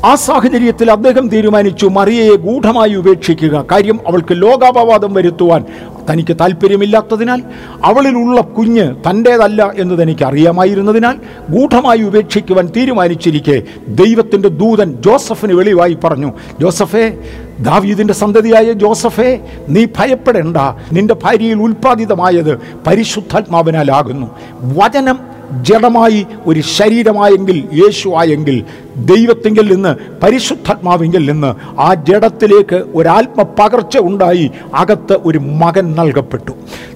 ആ 0.06 0.16
സാഹചര്യത്തിൽ 0.16 0.92
അദ്ദേഹം 0.92 1.28
തീരുമാനിച്ചു 1.30 1.88
മറിയയെ 1.88 2.36
ഗൂഢമായി 2.36 2.94
ഉപേക്ഷിക്കുക. 2.94 3.66
കാര്യം 3.72 4.00
അവൾക്ക് 4.08 4.28
ലോകാപവാദം 4.32 5.14
വരുത്തുവാൻ 5.14 5.66
തനിക്ക് 6.10 6.38
താല്പര്യമില്ലാത്തതിനാൽ 6.40 7.44
അവളിലുള്ള 7.86 8.42
കുഞ്ഞ് 8.42 8.96
തന്റേതല്ല 9.10 9.72
എന്ന് 9.78 10.02
തനിക്ക് 10.02 10.26
അറിയാമായിരുന്നതിനാൽ 10.26 11.16
ഗൂഢമായി 11.50 12.02
ഉപേക്ഷിക്കുവാൻ 12.02 12.72
തീരുമാനിച്ചിരിക്കെ. 12.78 13.62
ദൈവത്തിന്റെ 13.88 14.50
ദൂതൻ 14.50 14.98
ജോസഫിന് 15.06 15.54
വെളിവായി 15.54 15.98
പറഞ്ഞു 16.04 16.34
ജോസഫേ 16.60 17.18
ദാവീദിന്റെ 17.60 18.14
സന്തതിയായ 18.14 18.72
ജോസഫേ 18.72 19.40
നീ 19.70 19.86
ഭയപ്പെടേണ്ട. 19.86 20.58
നിന്റെ 20.92 21.14
ഭാര്യയിൽ 21.14 21.62
ഉൽപ്പാദിതമായത് 21.62 22.60
പരിശുദ്ധാത്മാവിനാലാകുന്നു. 22.88 24.28
വചനം 24.64 25.31
ജഡമായി 25.52 26.26
ഒരു 26.46 26.60
ശരീരമായെങ്കിൽ 26.60 27.68
യേശു 27.74 28.10
ആയെങ്കിൽ 28.10 28.64
ദൈവത്തിങ്കിൽ 28.96 29.74
നിന്ന് 29.74 29.96
പരിശുദ്ധാത്മാവിങ്കിൽ 30.24 31.32
നിന്ന് 31.32 31.80
ആ 31.80 31.94
ജഡത്തിലേക്ക് 31.94 32.84
ഒരാത്മ 32.96 33.42
പകർച്ച 33.42 33.98
ഉണ്ടായി 33.98 34.52
അകത്ത് 34.74 35.14
ഒരു 35.14 35.38
മകൻ 35.38 35.92
നൽകപ്പെട്ടു. 35.92 36.52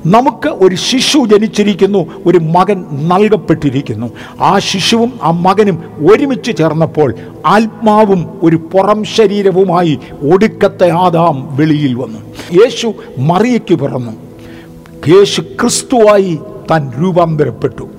നമുക്ക് 0.05 0.49
ഒരു 0.49 0.75
ശിശു 0.75 1.25
ജനിച്ചിരിക്കുന്നു 1.25 2.07
ഒരു 2.25 2.37
മകൻ 2.37 2.85
നൽകപ്പെട്ടിരിക്കുന്നു. 2.91 4.11
ആ 4.41 4.59
ശിശുവും 4.59 5.19
ആ 5.23 5.31
മകനും 5.31 5.83
ഒരുമിച്ച് 6.11 6.57
ചേർന്നപ്പോൾ 6.57 7.15
ആത്മാവും 7.45 8.39
ഒരു 8.43 8.55
പുറം 8.55 9.03
ശരീരവുമായി 9.03 9.99
ഒടുക്കത്തെ 10.31 10.91
ആദാം 10.91 11.57
വെളിയിൽ 11.57 11.93
വന്നു. 11.93 12.19
യേശു 12.63 12.93
മറിയയ്ക്ക് 13.17 13.75
പിറന്നു. 13.75 14.11
യേശു 15.07 15.41
ക്രിസ്തുവായി 15.41 16.39
താൻ 16.71 16.91
രൂപാന്തരപ്പെട്ടു. 17.01 17.94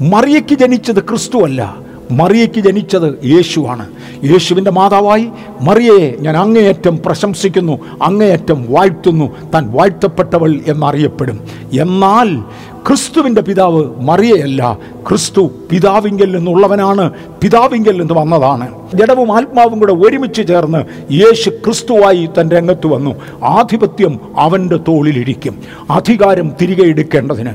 മറിയയ്ക്ക് 0.00 0.54
ജനിച്ചത് 0.54 1.00
ക്രിസ്തുവല്ല. 1.00 1.76
മറിയയ്ക്ക് 2.10 2.60
ജനിച്ചത് 2.60 3.26
യേശുവാണ്. 3.26 3.86
യേശുവിന്റെ 4.24 4.70
മാതാവായി 4.70 5.28
മറിയയെ 5.60 6.14
ഞാൻ 6.20 6.36
അങ്ങേയറ്റം 6.36 6.98
പ്രശംസിക്കുന്നു 7.06 7.78
അങ്ങേയറ്റം 8.02 8.66
വാഴ്ത്തുന്നു 8.68 9.50
താൻ 9.54 9.72
വാഴ്ത്തപ്പെട്ടവൾ 9.72 10.60
എന്നറിയപ്പെടും. 10.66 11.40
എന്നാൽ 11.80 12.40
ക്രിസ്തുവിന്റെ 12.86 13.40
പിതാവ് 13.40 14.00
മറിയയല്ല 14.00 14.78
ക്രിസ്തു 15.08 15.50
പിതാവിങ്കൽ 15.70 16.36
നിന്നുള്ളവനാണ് 16.36 17.10
പിതാവിങ്കൽ 17.42 17.98
നിന്ന് 17.98 18.14
വന്നതാണ്. 18.14 18.66
ജഡവും 18.94 19.36
ആത്മാവും 19.36 19.78
കൂടെ 19.78 19.92
ഒരുമിച്ച് 19.92 20.42
ചേർന്ന് 20.48 21.12
യേശു 21.12 21.50
ക്രിസ്തുവായി 21.50 22.28
തന്റെ 22.40 22.56
രംഗത്ത് 22.56 22.86
വന്നു. 22.86 23.14
ആധിപത്യം 23.42 24.20
അവന്റെ 24.36 24.76
തോളിലിരിക്കും. 24.76 25.62
അധികാരം 25.90 26.52
തിരികെ 26.60 26.82
എടുക്കേണ്ടതിന്. 26.82 27.50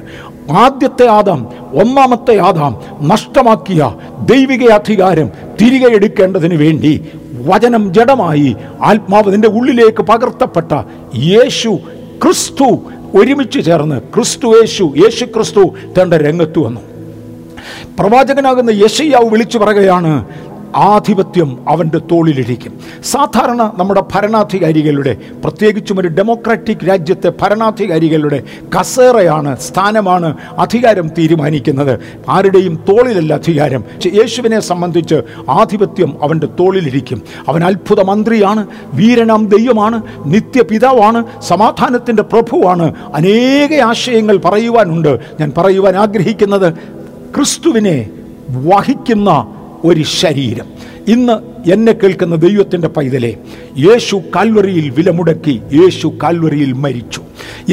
ആദ്യത്തെ 0.51 1.07
ആദാം 1.07 1.47
ഒന്നാമത്തെ 1.73 2.37
ആദാം 2.37 2.75
നഷ്ടമാക്കിയ 3.01 3.91
ദൈവിക 4.31 4.69
അധികാരം 4.71 5.29
തിരികെ 5.61 5.95
എടുക്കേണ്ടതിന് 5.95 6.55
വേണ്ടി 6.55 7.05
വചനം 7.47 7.93
ജഡമായി 7.93 8.55
ആത്മാവ് 8.81 9.33
നിന്റെ 9.33 9.47
ഉള്ളിലേക്ക് 9.47 10.03
പകർത്തപ്പെട്ട 10.03 10.71
യേശു 11.17 11.79
ക്രിസ്തു 12.23 12.79
ഒരുമിച്ച് 13.15 13.65
ചേർന്ന് 13.65 14.01
ക്രിസ്തു 14.01 14.47
യേശു 14.47 14.93
യേശു 14.97 15.25
ക്രിസ്തു 15.25 15.69
തന്റെ 16.01 16.17
രംഗത്ത് 16.17 16.59
വന്നു. 16.59 16.81
പ്രവാചകനാകുന്ന 17.99 18.69
യശയ്യാവ് 18.69 19.29
വിളിച്ചു 19.29 19.57
പറയുകയാണ് 19.57 20.25
ആധിപത്യം 20.75 21.69
അവന്റെ 21.69 21.97
തോളിലിരിക്കും. 21.97 22.79
സാധാരണ 23.11 23.71
നമ്മുടെ 23.77 24.03
ഭരണാധികാരികളുടെ 24.13 25.17
പ്രത്യേകിച്ചും 25.43 25.99
ഒരു 25.99 26.07
ഡെമോക്രാറ്റിക് 26.07 26.87
രാജ്യത്തെ 26.87 27.31
ഭരണാധികാരികളുടെ 27.41 28.43
കസേറയാണ് 28.79 29.57
സ്ഥാനമാണ് 29.57 30.37
അധികാരം 30.57 31.07
തീരുമാനിക്കുന്നത്. 31.07 31.99
ആരുടെയും 32.29 32.75
തോളിലല്ല 32.89 33.33
അധികാരം. 33.33 33.83
യേശുവിനെ 34.05 34.59
സംബന്ധിച്ച് 34.59 35.15
ആധിപത്യം 35.49 36.23
അവന്റെ 36.23 36.47
തോളിലിരിക്കും. 36.59 37.21
അവൻ 37.47 37.63
അത്ഭുത 37.63 38.01
മന്ത്രിയാണ് 38.01 38.67
വീരനാം 38.93 39.47
ദൈവമാണ് 39.47 40.01
നിത്യപിതാവാണ് 40.25 41.23
സമാധാനത്തിന്റെ 41.41 42.23
പ്രഭുവാണ്. 42.23 42.95
അനേക 43.13 43.73
ആശയങ്ങൾ 43.73 44.37
പറയുവാനുണ്ട്. 44.45 45.19
ഞാൻ 45.39 45.51
പറയുവാൻ 45.57 45.95
ആഗ്രഹിക്കുന്നത് 45.95 46.98
ക്രിസ്തുവിനെ 47.35 47.97
വഹിക്കുന്ന 48.65 49.29
ഒരു 49.85 50.03
ശരീരം. 50.03 50.65
ഇന്ന് 51.07 51.33
എന്നെ 51.71 51.91
കേൾക്കുന്ന 51.91 52.35
ദൈവത്തിന്റെ 52.35 52.87
പൈതലെ 52.87 53.37
യേശു 53.77 54.21
കാൽവറിയിൽ 54.35 54.89
വിലമുടക്കി 54.89 55.61
യേശു 55.73 56.07
കാൽവറിയിൽ 56.23 56.73
മരിച്ചു. 56.73 57.21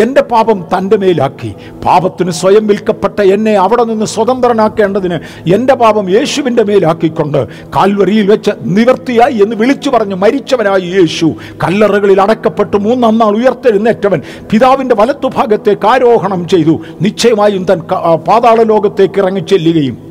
എന്റെ 0.03 0.23
പാപം 0.23 0.65
തന്റെ 0.73 0.97
മേലാക്കി. 0.97 1.53
പാപത്തിന് 1.87 2.31
സ്വയം 2.31 2.67
വിൽക്കപ്പെട്ട 2.67 3.21
എന്നെ 3.21 3.55
അവിടെ 3.55 3.85
നിന്ന് 3.85 4.07
സ്വതന്ത്രനാക്കേണ്ടതിന് 4.07 5.19
എന്റെ 5.55 5.75
പാപം 5.75 6.11
യേശുവിന്റെ 6.11 6.63
മേലാക്കിക്കൊണ്ട് 6.63 7.49
കാൽവറിയിൽ 7.49 8.27
വെച്ച് 8.27 8.51
നിവർത്തിയായി 8.63 9.33
എന്ന് 9.33 9.57
വിളിച്ചു 9.57 9.91
പറഞ്ഞു 9.91 10.15
മരിച്ചവനായി 10.15 10.87
യേശു. 11.01 11.35
കല്ലറകളിൽ 11.65 12.21
അടക്കപ്പെട്ട് 12.21 12.77
മൂന്നാം 12.77 13.19
നാൾ 13.19 13.37
ഉയർത്തെഴുന്നേറ്റവൻ 13.37 14.21
പിതാവിന്റെ 14.51 14.95
വലത്തുഭാഗത്തേക്ക് 14.95 15.87
ആരോഹണം 15.87 16.49
ചെയ്തു. 16.49 16.81
നിശ്ചയമായും 17.03 17.65
തൻ 17.65 17.81
പാതാള 18.29 18.63
ലോകത്തേക്ക് 18.63 19.21
ഇറങ്ങിച്ചെല്ലുകയും 19.21 20.07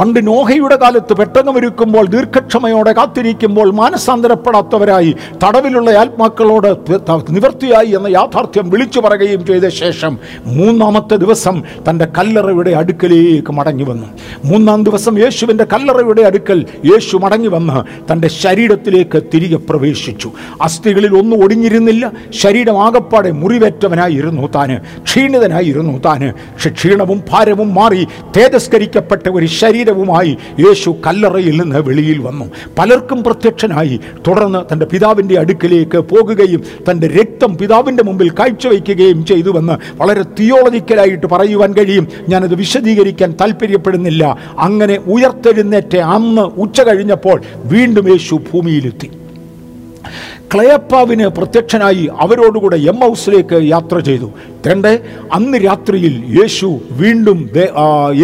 പണ്ട് 0.00 0.26
നോഹയുടെ 0.26 0.76
കാലത്ത് 0.76 1.12
പെട്ടെന്ന് 1.12 1.52
ഒരുക്കുമ്പോൾ 1.52 2.06
ദീർഘക്ഷമയോടെ 2.06 2.92
കാത്തിരിക്കുമ്പോൾ 2.92 3.72
മാനസാന്തരപ്പെടാത്തവരായി 3.72 5.16
തടവിലുള്ള 5.44 5.90
ആത്മാക്കളോട് 5.90 6.68
നിവൃത്തിയായി 7.30 7.86
എന്ന 7.86 8.06
യാഥാർത്ഥ്യം 8.06 8.70
വിളിച്ചു 8.70 9.00
പറയുകയും 9.00 9.46
ചെയ്ത 9.46 9.68
ശേഷം 9.68 10.18
മൂന്നാമത്തെ 10.46 11.16
ദിവസം 11.16 11.62
തന്റെ 11.90 12.04
കല്ലറയുടെ 12.18 12.70
അടുക്കലേക്ക് 12.70 13.52
മടങ്ങി 13.52 13.84
വന്നു. 13.84 14.06
മൂന്നാം 14.44 14.84
ദിവസം 14.84 15.18
യേശുവിന്റെ 15.18 15.64
കല്ലറയുടെ 15.64 16.22
അടുക്കൽ 16.22 16.66
യേശു 16.92 17.16
മടങ്ങി 17.16 17.48
വന്ന് 17.48 17.78
തന്റെ 18.12 18.28
ശരീരത്തിലേക്ക് 18.28 19.22
തിരികെ 19.34 19.56
പ്രവേശിച്ചു. 19.56 20.30
അസ്ഥികളിൽ 20.62 21.16
ഒന്നും 21.16 21.44
ഒടിഞ്ഞിരുന്നില്ല. 21.44 22.12
ശരീരം 22.30 22.82
ആകപ്പാടെ 22.82 23.30
മുറിവേറ്റവനായിരുന്നു 23.30 24.46
താന് 24.54 24.78
ക്ഷീണിതനായിരുന്നു 25.02 25.98
താന് 25.98 26.32
പക്ഷെ 26.32 26.70
ക്ഷീണവും 26.70 27.22
ഭാരവും 27.30 27.74
മാറി 27.74 28.06
തേജസ്കരിക്കപ്പെട്ട 28.36 29.28
ഒരു 29.28 29.46
ശരീരവുമായി 29.88 30.36
യേശു 30.60 30.90
കല്ലറയിൽ 31.06 31.60
നിന്ന് 31.60 31.76
വെളിയിൽ 31.76 32.18
വന്നു. 32.18 32.44
പലർക്കും 32.78 33.24
പ്രത്യക്ഷനായി. 33.24 34.00
തുടർന്ന് 34.26 34.72
തന്റെ 34.72 34.86
പിതാവിന്റെ 34.86 35.38
അടുക്കിലേക്ക് 35.38 35.98
പോകുകയും 35.98 36.62
തന്റെ 36.90 37.06
രക്തം 37.06 37.56
പിതാവിന്റെ 37.56 38.02
മുമ്പിൽ 38.02 38.30
കാഴ്ചവെക്കുകയും 38.30 39.26
ചെയ്തുവെന്ന് 39.26 39.72
വളരെ 39.94 40.22
തിയോളജിക്കലായിട്ട് 40.22 41.26
പറയുവാൻ 41.26 41.72
കഴിയും. 41.72 42.08
ഞാനത് 42.28 42.54
വിശദീകരിക്കാൻ 42.54 43.34
താല്പര്യപ്പെടുന്നില്ല. 43.40 44.38
അങ്ങനെ 44.58 44.98
ഉയർത്തെഴുന്നേറ്റ 45.06 45.96
അന്ന് 45.96 46.42
ഉച്ച 46.42 46.80
കഴിഞ്ഞപ്പോൾ 46.80 47.42
വീണ്ടും 47.56 48.10
യേശു 48.10 48.34
ഭൂമിയിലെത്തി. 48.34 49.10
ക്ലയപ്പാവിന് 50.52 51.26
പ്രത്യക്ഷനായി 51.28 52.04
അവരോടുകൂടെ 52.24 52.76
എം 52.90 52.98
ഹൗസിലേക്ക് 53.04 53.56
യാത്ര 53.72 53.96
ചെയ്തു. 54.08 54.28
രണ്ട് 54.66 54.92
അന്ന് 55.32 55.58
രാത്രിയിൽ 55.58 56.14
യേശു 56.38 56.68
വീണ്ടും 57.00 57.38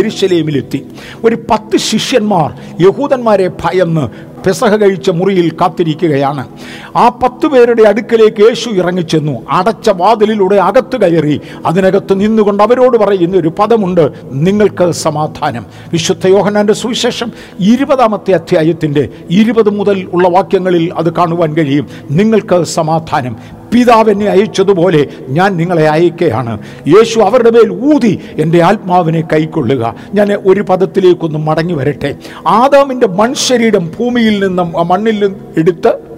എരിശലേമിലെത്തി 0.01 0.81
ഒരു 1.25 1.37
പത്ത് 1.51 1.77
ശിഷ്യന്മാർ 1.91 2.49
യഹൂദന്മാരെ 2.87 3.49
ഭയന്ന് 3.63 4.07
പെസഹ 4.47 4.77
കഴിച്ച 4.77 5.11
മുറിയിൽ 5.11 5.51
കാത്തിരിക്കുകയാണ്. 5.51 6.49
ആ 6.97 7.09
പത്തു 7.09 7.47
പേരുടെ 7.47 7.83
അടുക്കലേക്ക് 7.83 8.43
യേശു 8.43 8.71
ഇറങ്ങിച്ചെന്നു. 8.71 9.33
അടച്ച 9.51 9.91
വാതിലിലൂടെ 9.91 10.57
അകത്ത് 10.57 11.01
കയറി 11.01 11.41
അതിനകത്ത് 11.67 12.21
നിന്നുകൊണ്ട് 12.21 12.63
അവരോട് 12.63 12.99
പറയുന്ന 12.99 13.37
ഒരു 13.37 13.53
പദമുണ്ട് 13.59 14.11
നിങ്ങൾക്ക് 14.31 14.91
സമാധാനം. 14.93 15.67
വിശുദ്ധ 15.93 16.27
യോഹനാന്റെ 16.27 16.73
സുവിശേഷം 16.73 17.33
ഇരുപതാമത്തെ 17.61 18.33
അധ്യായത്തിന്റെ 18.33 19.09
ഇരുപത് 19.31 19.71
മുതൽ 19.71 20.09
ഉള്ള 20.13 20.29
വാക്യങ്ങളിൽ 20.29 20.93
അത് 20.95 21.13
കാണുവാൻ 21.15 21.55
കഴിയും. 21.55 21.87
നിങ്ങൾക്ക് 22.11 22.63
സമാധാനം. 22.63 23.37
പിതാവ് 23.75 24.11
എന്നെ 24.11 24.27
അയച്ചതുപോലെ 24.27 25.07
ഞാൻ 25.29 25.57
നിങ്ങളെ 25.57 25.89
അയക്കുകയാണ്. 25.89 26.59
യേശു 26.89 27.21
അവരുടെ 27.21 27.51
മേൽ 27.51 27.95
ഊതി 27.95 28.21
എന്റെ 28.39 28.63
ആത്മാവിനെ 28.63 29.21
കൈക്കൊള്ളുക. 29.33 29.95
ഞാൻ 30.15 30.33
ഒരു 30.33 30.61
പദത്തിലേക്കൊന്ന് 30.61 31.39
മടങ്ങി 31.39 31.75
വരട്ടെ. 31.75 32.15
ആദാമിന്റെ 32.47 33.07
മൺശരീരം 33.07 33.91
ഭൂമിയിൽ 33.99 34.45
നിന്നും 34.45 34.73
മണ്ണിൽ 34.89 35.19
നിന്ന് 35.25 35.39
എടുത്ത് 35.57 36.14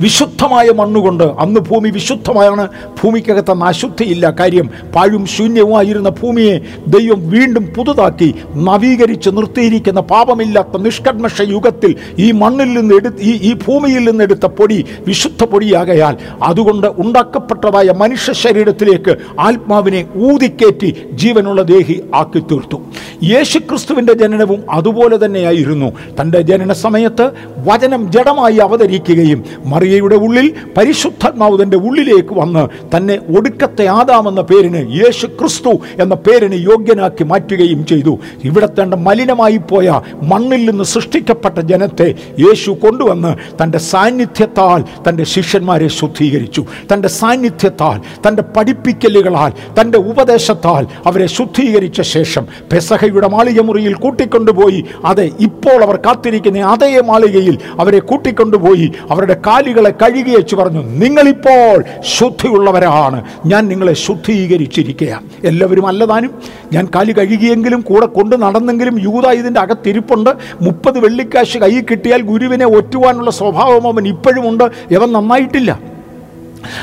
വിശുദ്ധമായ 0.00 0.70
മണ്ണുകൊണ്ട് 0.70 1.24
അന്ന് 1.24 1.60
ഭൂമി 1.60 1.88
വിശുദ്ധമായാണ് 1.90 2.68
ഭൂമിക്കകത്ത് 3.00 3.50
അന്ന് 3.50 3.66
അശുദ്ധിയില്ല. 3.66 4.30
കാര്യം 4.40 4.70
പാഴും 4.96 5.26
ശൂന്യവുമായിരുന്ന 5.26 6.08
ഭൂമിയെ 6.08 6.60
ദൈവം 6.86 7.30
വീണ്ടും 7.30 7.64
പുതുതാക്കി 7.76 8.34
നവീകരിച്ച് 8.54 9.30
നിർത്തിയിരിക്കുന്ന 9.30 10.00
പാപമില്ലാത്ത 10.00 10.80
നിഷ്കർമ്മഷ 10.80 11.42
യുഗത്തിൽ 11.48 11.94
ഈ 12.18 12.32
മണ്ണിൽ 12.32 12.72
നിന്ന് 12.72 12.94
എടുത്ത് 12.94 13.22
ഈ 13.22 13.32
ഈ 13.48 13.52
ഭൂമിയിൽ 13.54 14.10
നിന്ന് 14.10 14.24
എടുത്ത 14.24 14.46
പൊടി 14.46 14.84
വിശുദ്ധ 15.06 15.44
പൊടിയാകയാൽ 15.44 16.16
അതുകൊണ്ട് 16.42 16.86
ഉണ്ടാക്കപ്പെട്ടതായ 16.86 17.90
മനുഷ്യ 17.96 18.32
ശരീരത്തിലേക്ക് 18.32 19.16
ആത്മാവിനെ 19.38 20.06
ഊതിക്കേറ്റി 20.16 20.96
ജീവനുള്ള 21.12 21.62
ദേഹി 21.62 22.02
ആക്കി 22.14 22.42
തീർത്തു. 22.50 22.80
യേശുക്രിസ്തുവിന്റെ 23.24 24.12
ജനനവും 24.12 24.70
അതുപോലെ 24.70 25.26
തന്നെയായിരുന്നു. 25.26 25.92
തന്റെ 26.20 26.40
ജനന 26.40 26.72
സമയത്ത് 26.72 27.26
വചനം 27.66 28.12
ജഡമായി 28.12 28.56
അവതരിക്കുകയും 28.56 29.44
മറിയയുടെ 29.88 30.16
ഉള്ളിൽ 30.16 30.46
പരിശുദ്ധാത്മാവ് 30.76 31.56
തന്റെ 31.62 31.76
ഉള്ളിലേക്ക് 31.76 32.34
വന്ന് 32.38 32.62
തന്നെ 32.94 33.18
ഒടുക്കത്തെ 33.36 33.84
ആദാമെന്ന 33.86 34.40
പേരിന് 34.40 34.80
യേശു 34.92 35.26
ക്രിസ്തു 35.26 35.72
എന്ന 36.02 36.14
പേരിന് 36.14 36.56
യോഗ്യനാക്കി 36.70 37.24
മാറ്റുകയും 37.24 37.86
ചെയ്തു. 37.86 38.12
ഇവിടെ 38.44 38.66
തന്റെ 38.66 38.96
മലിനമായി 38.96 39.60
പോയ 39.70 40.00
മണ്ണിൽ 40.22 40.70
നിന്ന് 40.70 40.84
സൃഷ്ടിക്കപ്പെട്ട 40.84 41.58
ജനത്തെ 41.70 42.08
യേശു 42.38 42.70
കൊണ്ടുവന്ന് 42.70 43.32
തന്റെ 43.62 43.78
സാന്നിധ്യത്താൽ 43.78 44.84
തന്റെ 45.08 45.24
ശിഷ്യന്മാരെ 45.24 45.88
ശുദ്ധീകരിച്ചു. 46.00 46.64
തന്റെ 46.92 47.08
സാന്നിധ്യത്താൽ 47.20 47.98
തന്റെ 48.26 48.42
പഠിപ്പിക്കലുകളാൽ 48.56 49.52
തന്റെ 49.80 49.98
ഉപദേശത്താൽ 50.12 50.86
അവരെ 51.06 51.26
ശുദ്ധീകരിച്ച 51.38 52.00
ശേഷം 52.00 52.46
പെസഹയുടെ 52.72 53.28
മാളിക 53.28 53.60
മുറിയിൽ 53.60 53.94
കൂട്ടിക്കൊണ്ടുപോയി. 54.04 54.84
അതെ 55.04 55.26
ഇപ്പോൾ 55.40 55.80
അവർ 55.84 55.96
കാത്തിരിക്കുന്ന 56.06 56.66
അതേ 56.74 56.92
മാളികയിൽ 57.00 57.58
അവരെ 57.80 57.98
കൂട്ടിക്കൊണ്ടുപോയി. 58.12 58.86
അവരുടെ 59.10 59.36
കാലുകളെ 59.46 59.77
കഴുകി 59.86 60.36
വെച്ച് 60.36 60.56
പറഞ്ഞു 60.56 60.82
നിങ്ങളിപ്പോൾ 60.82 61.84
ശുദ്ധിയുള്ളവരാണ്. 62.00 63.24
ഞാൻ 63.46 63.68
നിങ്ങളെ 63.68 63.92
ശുദ്ധീകരിച്ചിരിക്കുകയാണ്. 63.92 65.28
എല്ലാവരും 65.44 65.86
അല്ലതാനും. 65.86 66.30
ഞാൻ 66.72 66.88
കാലി 66.94 67.12
കഴുകിയെങ്കിലും 67.12 67.80
കൂടെ 67.80 68.06
കൊണ്ട് 68.06 68.42
നടന്നെങ്കിലും 68.42 69.02
യൂത 69.02 69.26
ഇതിന്റെ 69.26 69.60
അകത്തിരിപ്പുണ്ട്. 69.60 70.30
മുപ്പത് 70.60 70.98
വെള്ളിക്കാശ് 70.98 71.58
കൈ 71.58 71.80
കിട്ടിയാൽ 71.80 72.20
ഗുരുവിനെ 72.20 72.66
ഒറ്റുവാനുള്ള 72.66 73.30
സ്വഭാവം 73.30 73.92
അവൻ 73.92 74.08
ഇപ്പോഴുമുണ്ട്. 74.08 74.64
ഇവൻ 74.90 75.12
നന്നായിട്ടില്ല. 75.12 75.97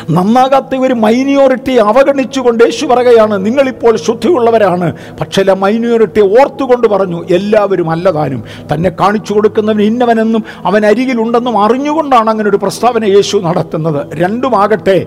നന്നാകാത്ത 0.10 0.76
ഒരു 0.76 0.94
മൈനോറിറ്റി 0.94 1.72
അവഗണിച്ചുകൊണ്ട് 1.72 2.64
യേശു 2.64 2.86
പറയുകയാണ് 2.86 3.46
നിങ്ങളിപ്പോൾ 3.46 3.98
ശുദ്ധിയുള്ളവരാണ്. 3.98 4.94
പക്ഷേ 5.22 5.46
ആ 5.52 5.54
മൈനോറിറ്റി 5.54 6.22
ഓർത്തുകൊണ്ട് 6.22 6.88
പറഞ്ഞു 6.88 7.26
എല്ലാവരും 7.32 7.90
അല്ലതാനും. 7.90 8.44
തന്നെ 8.74 8.92
കാണിച്ചു 9.00 9.34
കൊടുക്കുന്നവൻ 9.34 9.82
ഇന്നവനെന്നും 9.82 10.44
അവൻ 10.66 10.86
അരികിലുണ്ടെന്നും 10.86 11.64
അറിഞ്ഞുകൊണ്ടാണ് 11.64 12.30
അങ്ങനെ 12.30 12.50
ഒരു 12.50 12.58
പ്രസ്താവന 12.58 13.06
യേശു 13.06 13.38
നടത്തുന്നത്. 13.38 14.08
രണ്ടുമാകട്ടെ 14.14 15.06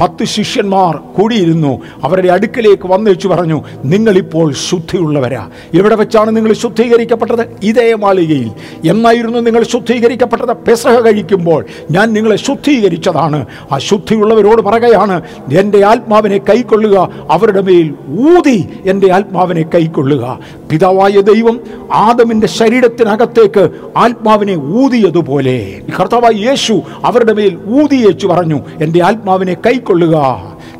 പത്ത് 0.00 0.24
ശിഷ്യന്മാർ 0.24 0.96
കൂടിയിരുന്നു. 0.96 1.82
അവരുടെ 2.02 2.28
അടുക്കലേക്ക് 2.28 2.88
വന്നേച്ചു 2.88 3.28
പറഞ്ഞു 3.28 3.64
നിങ്ങളിപ്പോൾ 3.84 4.52
ശുദ്ധിയുള്ളവരാ. 4.52 5.50
എവിടെ 5.74 5.94
വെച്ചാണ് 5.94 6.36
നിങ്ങൾ 6.36 6.52
ശുദ്ധീകരിക്കപ്പെട്ടത്? 6.52 7.46
ഇതേ 7.62 7.94
മാളികയിൽ. 7.94 8.50
എന്നായിരുന്നു 8.90 9.38
നിങ്ങൾ 9.38 9.62
ശുദ്ധീകരിക്കപ്പെട്ടത്? 9.62 10.56
പെസഹ 10.56 11.00
കഴിക്കുമ്പോൾ 11.00 11.64
ഞാൻ 11.90 12.12
നിങ്ങളെ 12.12 12.36
ശുദ്ധീകരിച്ചതാണ്. 12.36 13.46
ആ 13.72 13.78
ശുദ്ധിയുള്ളവരോട് 14.08 14.60
പറയുകയാണ് 14.62 15.16
എന്റെ 15.52 15.84
ആത്മാവിനെ 15.84 16.38
കൈക്കൊള്ളുക 16.38 16.96
അവരുടെ 17.30 17.60
മേൽ 17.60 17.86
ഊതി 18.28 18.58
എന്റെ 18.86 19.12
ആത്മാവിനെ 19.12 19.64
കൈക്കൊള്ളുക. 19.74 20.24
പിതാവായ 20.70 21.20
ദൈവം 21.30 21.56
ആദമിന്റെ 21.92 22.46
ശരീരത്തിനകത്തേക്ക് 22.46 23.64
ആത്മാവിനെ 23.96 24.56
ഊതിയതുപോലെ 24.80 25.58
കർത്താവായ 25.98 26.32
യേശു 26.46 26.74
അവരുടെ 27.04 27.32
മേൽ 27.32 27.52
ഊതിയേച്ചു 27.80 28.26
പറഞ്ഞു 28.26 28.60
എന്റെ 28.82 29.02
ആത്മാവിനെ 29.04 29.56
കൈക്കൊള്ളുക. 29.66 30.16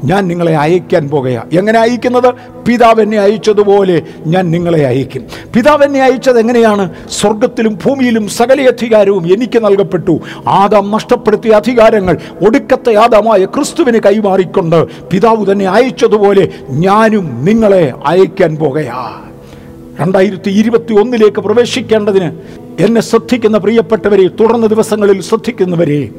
ഞാൻ 0.05 0.28
നിങ്ങളെ 0.28 0.57
അയക്കാൻ 0.57 1.09
പോകുക. 1.09 1.44
എങ്ങനെ 1.53 1.78
അയക്കുന്നത്? 1.78 2.34
പിതാവ് 2.66 3.01
എന്നെ 3.01 3.18
അയച്ചതുപോലെ 3.18 4.03
ഞാൻ 4.26 4.51
നിങ്ങളെ 4.51 4.86
അയക്കും. 4.86 5.24
പിതാവ് 5.55 5.84
എന്നെ 5.84 6.03
അയച്ചത് 6.03 6.38
എങ്ങനെയാണ്? 6.38 6.90
സ്വർഗത്തിലും 7.11 7.78
ഭൂമിയിലും 7.86 8.28
സകല 8.28 8.68
അധികാരവും 8.68 9.32
എനിക്ക് 9.32 9.64
നൽകപ്പെട്ടു. 9.64 10.20
ആദാം 10.49 10.90
നഷ്ടപ്പെടുത്തിയ 10.90 11.53
അധികാരങ്ങൾ 11.53 12.16
ഒടുക്കത്തെ 12.46 12.94
ആദാമായ 12.94 13.44
ക്രിസ്തുവിന് 13.44 13.99
കൈമാറിക്കൊണ്ട് 14.07 14.86
പിതാവ് 15.11 15.53
തന്നെ 15.53 15.68
അയച്ചതുപോലെ 15.68 16.49
ഞാനും 16.70 17.44
നിങ്ങളെ 17.44 17.92
അയക്കാൻ 18.07 18.57
പോകുകയാ 18.57 19.24
രണ്ടായിരത്തി 20.01 20.51
ഇരുപത്തി 20.51 20.94
ഒന്നിലേക്ക് 20.94 21.40
പ്രവേശിക്കേണ്ടതിന് 21.40 22.32
എന്നെ 22.80 23.01
ശ്രദ്ധിക്കുന്ന 23.01 23.59
പ്രിയപ്പെട്ടവരെ 23.59 24.28
തുടർന്ന 24.40 24.66
ദിവസങ്ങളിൽ 24.66 25.20
ശ്രദ്ധിക്കുന്നവരെ 25.20 26.11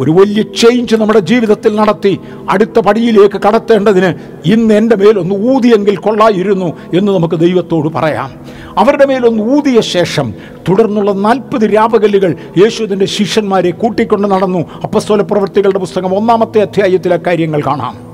ഒരു 0.00 0.10
വലിയ 0.10 0.42
ചേഞ്ച് 0.42 0.96
നമ്മുടെ 0.96 1.18
ജീവിതത്തിൽ 1.18 1.76
നടത്തി. 1.76 2.18
അടുത്ത 2.50 2.78
പടിയിലേക്ക് 2.78 3.40
കടത്തേണ്ടതിന് 3.40 4.14
ഇന്ന് 4.48 4.74
എന്റെ 4.74 4.96
മേലൊന്ന് 4.96 5.34
ഊതിയെങ്കിൽ 5.34 5.96
കൊള്ളായിരുന്നു 5.96 6.72
എന്ന് 6.94 7.12
നമുക്ക് 7.12 7.34
ദൈവത്തോട് 7.34 7.88
പറയാം. 7.88 8.40
അവരുടെ 8.78 9.06
മേലൊന്ന് 9.06 9.42
ഊതിയ 9.42 9.80
ശേഷം 9.80 10.34
തുടർന്നുള്ള 10.68 11.12
നാൽപ്പത് 11.12 11.74
രാപകല്ലുകൾ 11.74 12.36
യേശുവിന്റെ 12.58 13.06
ശിഷ്യന്മാരെ 13.06 13.70
കൂട്ടിക്കൊണ്ട് 13.70 14.28
നടന്നു. 14.28 14.58
അപ്പസ്തോല 14.58 15.22
പ്രവൃത്തികളുടെ 15.22 15.78
പുസ്തകം 15.78 16.14
ഒന്നാമത്തെ 16.14 16.60
അധ്യായത്തിലെ 16.60 17.16
കാര്യങ്ങൾ 17.26 17.62
കാണാം. 17.66 18.05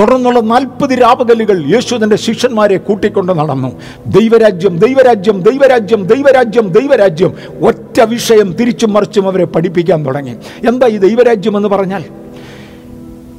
തുടർന്നുള്ള 0.00 0.40
നാൽപ്പത് 0.40 0.90
രാപകലുകൾ 0.90 1.66
യേശുദന്റെ 1.74 2.16
ശിഷ്യന്മാരെ 2.16 2.76
കൂട്ടിക്കൊണ്ട് 2.76 3.32
നടന്നു. 3.32 3.80
ദൈവരാജ്യം 4.06 4.78
ദൈവരാജ്യം 4.78 5.42
ദൈവരാജ്യം 5.42 6.06
ദൈവരാജ്യം 6.06 6.68
ദൈവരാജ്യം. 6.68 7.34
ഒറ്റ 7.62 8.00
വിഷയം 8.00 8.52
തിരിച്ചും 8.52 8.92
മറിച്ചും 8.92 9.28
അവരെ 9.28 9.44
പഠിപ്പിക്കാൻ 9.44 10.06
തുടങ്ങി. 10.06 10.36
എന്താ 10.68 10.86
ഈ 10.86 10.96
ദൈവരാജ്യം 10.96 11.56
എന്ന് 11.56 11.68
പറഞ്ഞാൽ? 11.68 12.04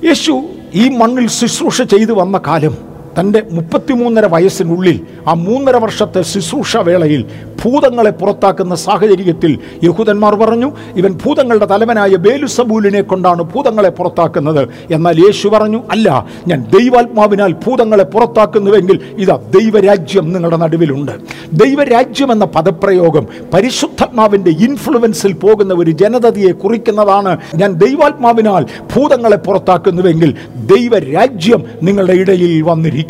യേശു 0.05 0.43
ഈ 0.75 0.89
മണ്ണിൽ 0.89 1.27
ശുശ്രൂഷ 1.27 1.81
ചെയ്തു 1.81 2.13
വന്ന 2.13 2.41
കാലം. 2.47 2.96
തന്റെ 3.19 3.43
മുപ്പത്തിമൂന്നര 3.51 4.25
വയസ്സിനുള്ളിൽ 4.25 4.99
ആ 5.27 5.33
മൂന്നര 5.33 5.75
വർഷത്തെ 5.75 6.21
ശുശ്രൂഷ 6.21 6.77
വേളയിൽ 6.77 7.25
ഭൂതങ്ങളെ 7.65 8.09
പുറത്താക്കുന്ന 8.09 8.75
സാഹചര്യത്തിൽ 8.75 9.59
യഹൂദന്മാർ 9.83 10.35
പറഞ്ഞു 10.35 10.71
ഇവൻ 10.95 11.17
ഭൂതങ്ങളുടെ 11.25 11.65
തലവനായ 11.65 12.15
ബേലുസബൂലിനെ 12.15 13.01
കൊണ്ടാണ് 13.01 13.43
ഭൂതങ്ങളെ 13.43 13.89
പുറത്താക്കുന്നത്. 13.89 14.69
എന്നാൽ 14.91 15.19
യേശു 15.19 15.47
പറഞ്ഞു 15.47 15.83
അല്ല 15.91 16.27
ഞാൻ 16.47 16.65
ദൈവാത്മാവിനാൽ 16.77 17.53
ഭൂതങ്ങളെ 17.53 18.03
പുറത്താക്കുന്നുവെങ്കിൽ 18.03 18.99
ഇതാ 19.17 19.39
ദൈവരാജ്യം 19.59 20.33
നിങ്ങളുടെ 20.33 20.57
നടുവിലുണ്ട്. 20.57 21.11
ദൈവരാജ്യം 21.53 22.31
എന്ന 22.31 22.45
പദപ്രയോഗം 22.45 23.27
പരിശുദ്ധാത്മാവിന്റെ 23.53 24.51
ഇൻഫ്ലുവൻസിൽ 24.51 25.33
പോകുന്ന 25.33 25.73
ഒരു 25.73 25.91
ജനതയെ 25.91 26.51
കുറിക്കുന്നതാണ്. 26.51 27.37
ഞാൻ 27.55 27.73
ദൈവാത്മാവിനാൽ 27.73 28.65
ഭൂതങ്ങളെ 28.95 29.35
പുറത്താക്കുന്നുവെങ്കിൽ 29.35 30.33
ദൈവരാജ്യം 30.55 31.63
നിങ്ങളുടെ 31.83 32.13
ഇടയിൽ 32.13 32.63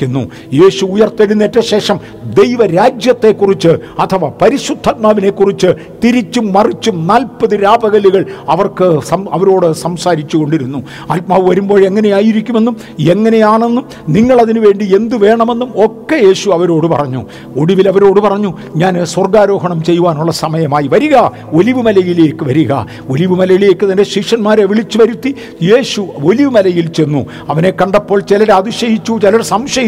വന്നിരിക്കുന്നു 0.03 0.63
യേശു 0.63 0.85
ഉയർത്തെഴുന്നേറ്റ 0.85 1.59
ശേഷം 1.59 1.99
ദൈവരാജ്യത്തെക്കുറിച്ച് 2.23 3.67
അഥവാ 3.99 4.31
പരിശുദ്ധാത്മാവിനെ 4.41 5.29
കുറിച്ച് 5.29 5.67
തിരിച്ചും 6.03 6.53
മറിച്ചും 6.53 7.07
നാൽപ്പത് 7.07 7.63
രാപകലുകൾ 7.63 8.25
അവർക്ക് 8.49 8.99
അവരോട് 9.31 9.73
സംസാരിച്ചു 9.73 10.37
കൊണ്ടിരുന്നു 10.37 10.83
ആത്മാവ് 11.11 11.49
വരുമ്പോൾ 11.49 11.85
എങ്ങനെയായിരിക്കുമെന്നും 11.85 12.77
എങ്ങനെയാണെന്നും 12.99 13.85
നിങ്ങളതിനു 14.09 14.59
വേണ്ടി 14.59 14.95
എന്ത് 14.95 15.17
വേണമെന്നും 15.17 15.69
ഒക്കെ 15.75 16.15
യേശു 16.15 16.49
അവരോട് 16.49 16.87
പറഞ്ഞു. 16.87 17.25
ഒടുവിൽ 17.57 17.87
അവരോട് 17.87 18.19
പറഞ്ഞു 18.21 18.53
ഞാൻ 18.75 19.05
സ്വർഗാരോഹണം 19.05 19.83
ചെയ്യുവാനുള്ള 19.83 20.31
സമയമായി 20.31 20.87
വരിക. 20.87 21.15
ഒലിവുമലയിലേക്ക് 21.51 22.43
വരിക. 22.43 22.73
ഒലിവുമലയിലേക്ക് 23.09 23.91
തന്റെ 23.91 24.03
ശിഷ്യന്മാരെ 24.03 24.65
വിളിച്ചു 24.65 24.97
വരുത്തി. 24.97 25.35
യേശു 25.63 26.01
ഒലിവുമലയിൽ 26.23 26.87
ചെന്നു. 26.87 27.25
അവനെ 27.49 27.69
കണ്ടപ്പോൾ 27.69 28.19
ചിലർ 28.19 28.51
അതിശയിച്ചു 28.51 29.19
ചിലർ 29.23 29.41
സംശയിച്ചു. 29.41 29.86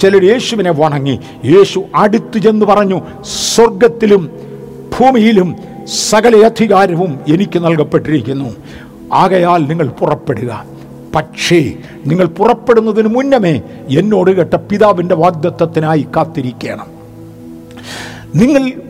ചിലർ 0.00 0.24
യേശുവിനെ 0.24 0.70
വണങ്ങി. 0.70 1.20
യേശു 1.44 1.84
അടുത്തു 1.94 2.38
ചെന്ന് 2.38 2.66
പറഞ്ഞു 2.66 3.00
സ്വർഗത്തിലും 3.54 4.30
ഭൂമിയിലും 5.00 5.56
സകല 6.10 6.36
അധികാരവും 6.36 7.20
എനിക്ക് 7.28 7.64
നൽകപ്പെട്ടിരിക്കുന്നു. 7.64 8.54
ആകയാൽ 9.12 9.58
നിങ്ങൾ 9.58 9.88
പുറപ്പെടുക. 9.88 10.64
പക്ഷേ 11.14 11.72
നിങ്ങൾ 12.06 12.26
പുറപ്പെടുന്നതിന് 12.26 13.08
മുന്നമേ 13.08 13.60
എന്നോട് 13.88 14.30
കേട്ട 14.30 14.54
പിതാവിന്റെ 14.54 15.14
വാഗ്ദത്വത്തിനായി 15.14 16.06
കാത്തിരിക്കണം. 16.16 16.86
നിങ്ങൾ 18.34 18.89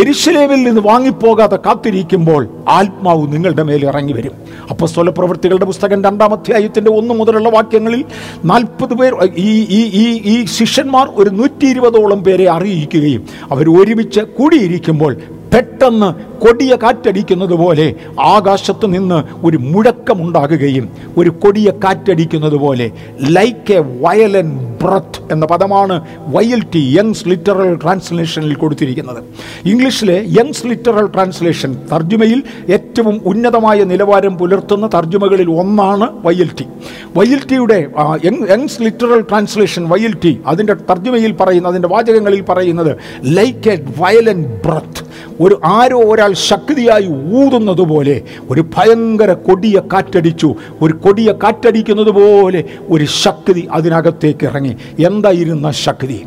എരിശിലേവിൽ 0.00 0.60
നിന്ന് 0.62 0.80
വാങ്ങിപ്പോകാതെ 0.80 1.56
കാത്തിരിക്കുമ്പോൾ 1.56 2.42
ആത്മാവ് 2.68 3.32
നിങ്ങളുടെ 3.32 3.62
മേൽ 3.62 3.82
ഇറങ്ങി 3.86 4.12
വരും. 4.12 4.34
അപ്പസ്തോല 4.70 5.10
പ്രവൃത്തികളുടെ 5.10 5.64
പുസ്തകം 5.64 6.04
രണ്ടാം 6.04 6.32
അധ്യായത്തിന്റെ 6.32 6.90
ഒന്ന് 6.90 7.14
മുതലുള്ള 7.14 7.48
വാക്യങ്ങളിൽ 7.48 8.02
നാൽപ്പത് 8.44 8.94
പേർ 8.94 9.12
ഈ 9.44 9.50
ഈ 9.70 9.80
ഈ 10.02 10.04
ഈ 10.24 10.44
ശിഷ്യന്മാർ 10.56 11.08
ഒരു 11.16 11.30
നൂറ്റി 11.30 11.66
ഇരുപതോളം 11.66 12.24
പേരെ 12.24 12.48
അറിയിക്കുകയും 12.48 13.24
അവർ 13.52 13.68
ഒരുമിച്ച് 13.70 14.20
കൂടിയിരിക്കുമ്പോൾ 14.38 15.14
പെട്ടെന്ന് 15.52 16.08
കൊടിയ 16.38 16.72
കാറ്റടിക്കുന്നത് 16.82 17.54
പോലെ 17.54 17.94
ആകാശത്ത് 18.18 18.86
നിന്ന് 18.94 19.46
ഒരു 19.46 19.56
മുഴക്കമുണ്ടാകുകയും 19.56 20.84
ഒരു 21.16 21.30
കൊടിയ 21.42 21.72
കാറ്റടിക്കുന്നത് 21.84 22.56
പോലെ 22.56 22.86
ലൈക്ക് 23.36 23.72
എ 23.72 23.80
വയലൻ 24.02 24.48
ബ്രത്ത് 24.82 25.32
എന്ന 25.32 25.46
പദമാണ് 25.46 25.94
വയൽ 26.34 26.60
ടി 26.74 26.82
യങ്സ് 26.96 27.28
ലിറ്ററൽ 27.28 27.74
ട്രാൻസ്ലേഷനിൽ 27.74 28.54
കൊടുത്തിരിക്കുന്നത്. 28.54 29.20
ഇംഗ്ലീഷിലെ 29.64 30.24
യങ്സ് 30.38 30.66
ലിറ്ററൽ 30.66 31.06
ട്രാൻസ്ലേഷൻ 31.06 31.72
തർജമയിൽ 31.92 32.42
ഏറ്റവും 32.68 33.20
ഉന്നതമായ 33.24 33.84
നിലവാരം 33.84 34.38
പുലർത്തുന്ന 34.38 34.86
തർജമകളിൽ 34.86 35.50
ഒന്നാണ് 35.60 36.08
Y L 36.22 36.50
T 36.58 36.66
Y L 37.16 37.42
ടിയുടെ 37.50 37.80
Young's 38.50 38.82
literal 38.82 39.20
translation 39.20 39.88
Y L 39.88 40.14
T 40.24 40.40
അതിന്റെ 40.46 40.76
തർജമയിൽ 40.90 41.32
പറയുന്ന 41.32 41.68
അതിന്റെ 41.68 41.88
വാചകങ്ങളിൽ 41.88 42.42
പറയുന്നത് 42.42 42.92
ലൈക്ക് 43.38 43.68
എ 43.68 43.76
വയലൻ 43.98 44.42
ബ്രത്ത് 44.66 45.02
ഒരു 45.40 45.60
ആരോ 45.64 46.00
ഒരാൾ 46.02 46.32
ശക്തിയായി 46.32 47.06
ഊതുന്നത് 47.06 47.80
പോലെ 47.80 48.22
ഒരു 48.50 48.60
ഭയങ്കര 48.76 49.32
കൊടിയ 49.32 49.82
കാറ്റടിച്ചു. 49.92 50.54
ഒരു 50.82 50.92
കൊടിയ 50.92 51.32
കാറ്റടിക്കുന്നത് 51.42 52.10
പോലെ 52.10 52.64
ഒരു 52.88 53.04
ശക്തി 53.04 53.68
അതിനകത്തേക്ക് 53.72 54.46
ഇറങ്ങി. 54.46 54.76
എന്തായിരുന്ന 55.06 55.70
ശക്തി? 55.70 56.24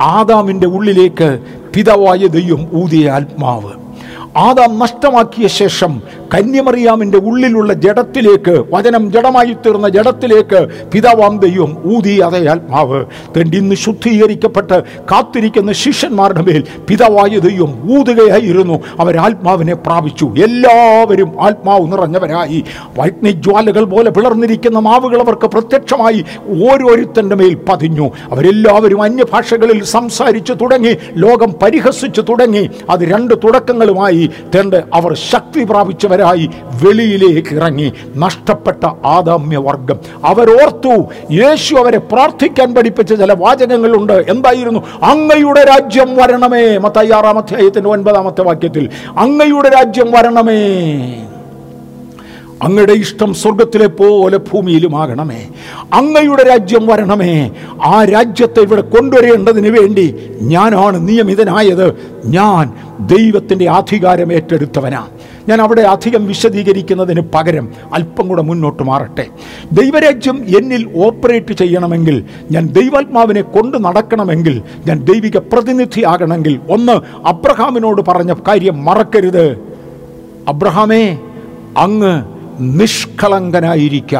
ആദാമിന്റെ 0.00 0.66
ഉള്ളിലേക്ക് 0.66 1.38
പിതാവായ 1.74 2.26
ദൈവം 2.26 2.68
ഊതിയ 2.74 3.10
ആത്മാവ്. 3.10 3.89
ആദാം 4.36 4.78
നഷ്ടമാക്കിയ 4.78 5.46
ശേഷം 5.46 6.02
കന്യമറിയാമിന്റെ 6.34 7.18
ഉള്ളിലുള്ള 7.18 7.72
ജഡത്തിലേക്ക് 7.72 8.64
വചനം 8.72 9.12
ജഡമായി 9.12 9.52
തീർന്ന 9.52 9.88
ജഡത്തിലേക്ക് 9.88 10.66
പിതാവാം 10.92 11.38
ദൈവം 11.38 11.96
ഊതി 11.96 12.20
അതേ 12.20 12.46
ആത്മാവ്. 12.46 13.04
തന്റെ 13.04 13.58
ഇന്ന് 13.58 13.74
ശുദ്ധീകരിക്കപ്പെട്ട് 13.74 14.82
കാത്തിരിക്കുന്ന 14.82 15.72
ശിഷ്യന്മാരുടെ 15.72 16.42
മേൽ 16.42 16.64
പിതാവായ 16.88 17.38
ദൈവം 17.38 17.98
ഊതുകയായിരുന്നു. 17.98 18.82
അവർ 19.00 19.16
ആത്മാവിനെ 19.16 19.74
പ്രാപിച്ചു. 19.74 20.24
എല്ലാവരും 20.24 21.32
ആത്മാവ് 21.40 21.92
നിറഞ്ഞവരായി. 21.92 22.64
വൈഗ്നിജ്വാലകൾ 22.98 23.84
പോലെ 23.84 24.10
പിളർന്നിരിക്കുന്ന 24.10 24.78
മാവുകൾ 24.78 25.22
അവർക്ക് 25.22 25.46
പ്രത്യക്ഷമായി 25.46 26.24
ഓരോരുത്തന്റെ 26.48 27.36
മേൽ 27.36 27.58
പതിഞ്ഞു. 27.68 28.10
അവരെല്ലാവരും 28.30 29.02
അന്യഭാഷകളിൽ 29.02 29.84
സംസാരിച്ചു 29.84 30.52
തുടങ്ങി 30.52 30.96
ലോകം 31.14 31.54
പരിഹസിച്ചു 31.62 32.20
തുടങ്ങി. 32.20 32.70
അത് 32.90 33.00
രണ്ട് 33.00 33.34
തുടക്കങ്ങളുമായി 33.34 34.19
തണ്ട് 34.26 34.84
അവർ 34.94 35.14
ശക്തി 35.14 35.64
പ്രാപിച്ചവരായി 35.64 36.50
വെളിയിലേക്ക് 36.82 37.54
ഇറങ്ങി 37.54 37.92
നഷ്ടപ്പെട്ട 38.16 38.84
ആദാമ്യ 39.06 39.56
വർഗം 39.56 39.96
അവരോർത്തു 40.24 41.08
യേശു 41.32 41.74
അവരെ 41.74 41.98
പ്രാർത്ഥിക്കാൻ 41.98 42.74
പഠിപ്പിച്ച 42.74 43.14
ചില 43.14 43.32
വാചകങ്ങളുണ്ട്. 43.32 44.24
എന്തായിരുന്നു? 44.28 44.80
അങ്ങയുടെ 45.02 45.64
രാജ്യം 45.64 46.16
വരണമേ. 46.16 46.78
മത്തയ്യാറാം 46.78 47.38
അധ്യായത്തിന്റെ 47.38 47.90
ഒൻപതാമത്തെ 47.90 48.42
വാക്യത്തിൽ 48.42 48.88
അങ്ങയുടെ 49.18 49.68
രാജ്യം 49.68 50.12
വരണമേ. 50.12 50.60
അങ്ങയുടെ 52.62 52.92
ഇഷ്ടം 52.92 53.34
സ്വർഗത്തിലെ 53.34 53.86
പോലെ 53.86 54.38
ഭൂമിയിലുമാകണമേ. 54.38 55.48
അങ്ങയുടെ 55.92 56.42
രാജ്യം 56.42 56.86
വരണമേ. 56.86 57.50
ആ 57.84 58.04
രാജ്യത്തെ 58.04 58.60
ഇവിടെ 58.60 58.80
കൊണ്ടുവരേണ്ടതിന് 58.80 59.78
വേണ്ടി 59.78 60.30
ഞാനാണ് 60.42 61.08
നിയമിതനായത്. 61.08 61.94
ഞാൻ 62.24 62.72
ദൈവത്തിന്റെ 63.06 63.70
അധികാരം 63.70 64.32
ഏറ്റെടുത്തവനാണ് 64.32 65.08
ഞാൻ 65.48 65.62
അവിടെ 65.62 65.80
അധികം 65.80 66.26
വിശദീകരിക്കുന്നതിന് 66.26 67.20
പകരം 67.34 67.68
അല്പം 67.94 68.28
കൂടെ 68.28 68.42
മുന്നോട്ട് 68.42 68.82
മാറട്ടെ. 68.82 69.26
ദൈവരാജ്യം 69.72 70.44
എന്നിൽ 70.58 71.04
ഓപ്പറേറ്റ് 71.04 71.52
ചെയ്യണമെങ്കിൽ 71.52 72.24
ഞാൻ 72.52 72.66
ദൈവാത്മാവിനെ 72.66 73.42
കൊണ്ട് 73.42 73.84
നടക്കണമെങ്കിൽ 73.84 74.62
ഞാൻ 74.86 75.04
ദൈവിക 75.04 75.36
പ്രതിനിധിയാകണമെങ്കിൽ 75.36 76.60
ഒന്ന് 76.70 77.26
അബ്രഹാമിനോട് 77.26 78.02
പറഞ്ഞ 78.08 78.32
കാര്യം 78.32 78.84
മറക്കരുത്. 78.84 79.58
അബ്രഹാമേ 80.48 81.18
അങ്ങ് 81.78 82.39
നിഷ്കളങ്കനായിരിക്ക. 82.60 84.16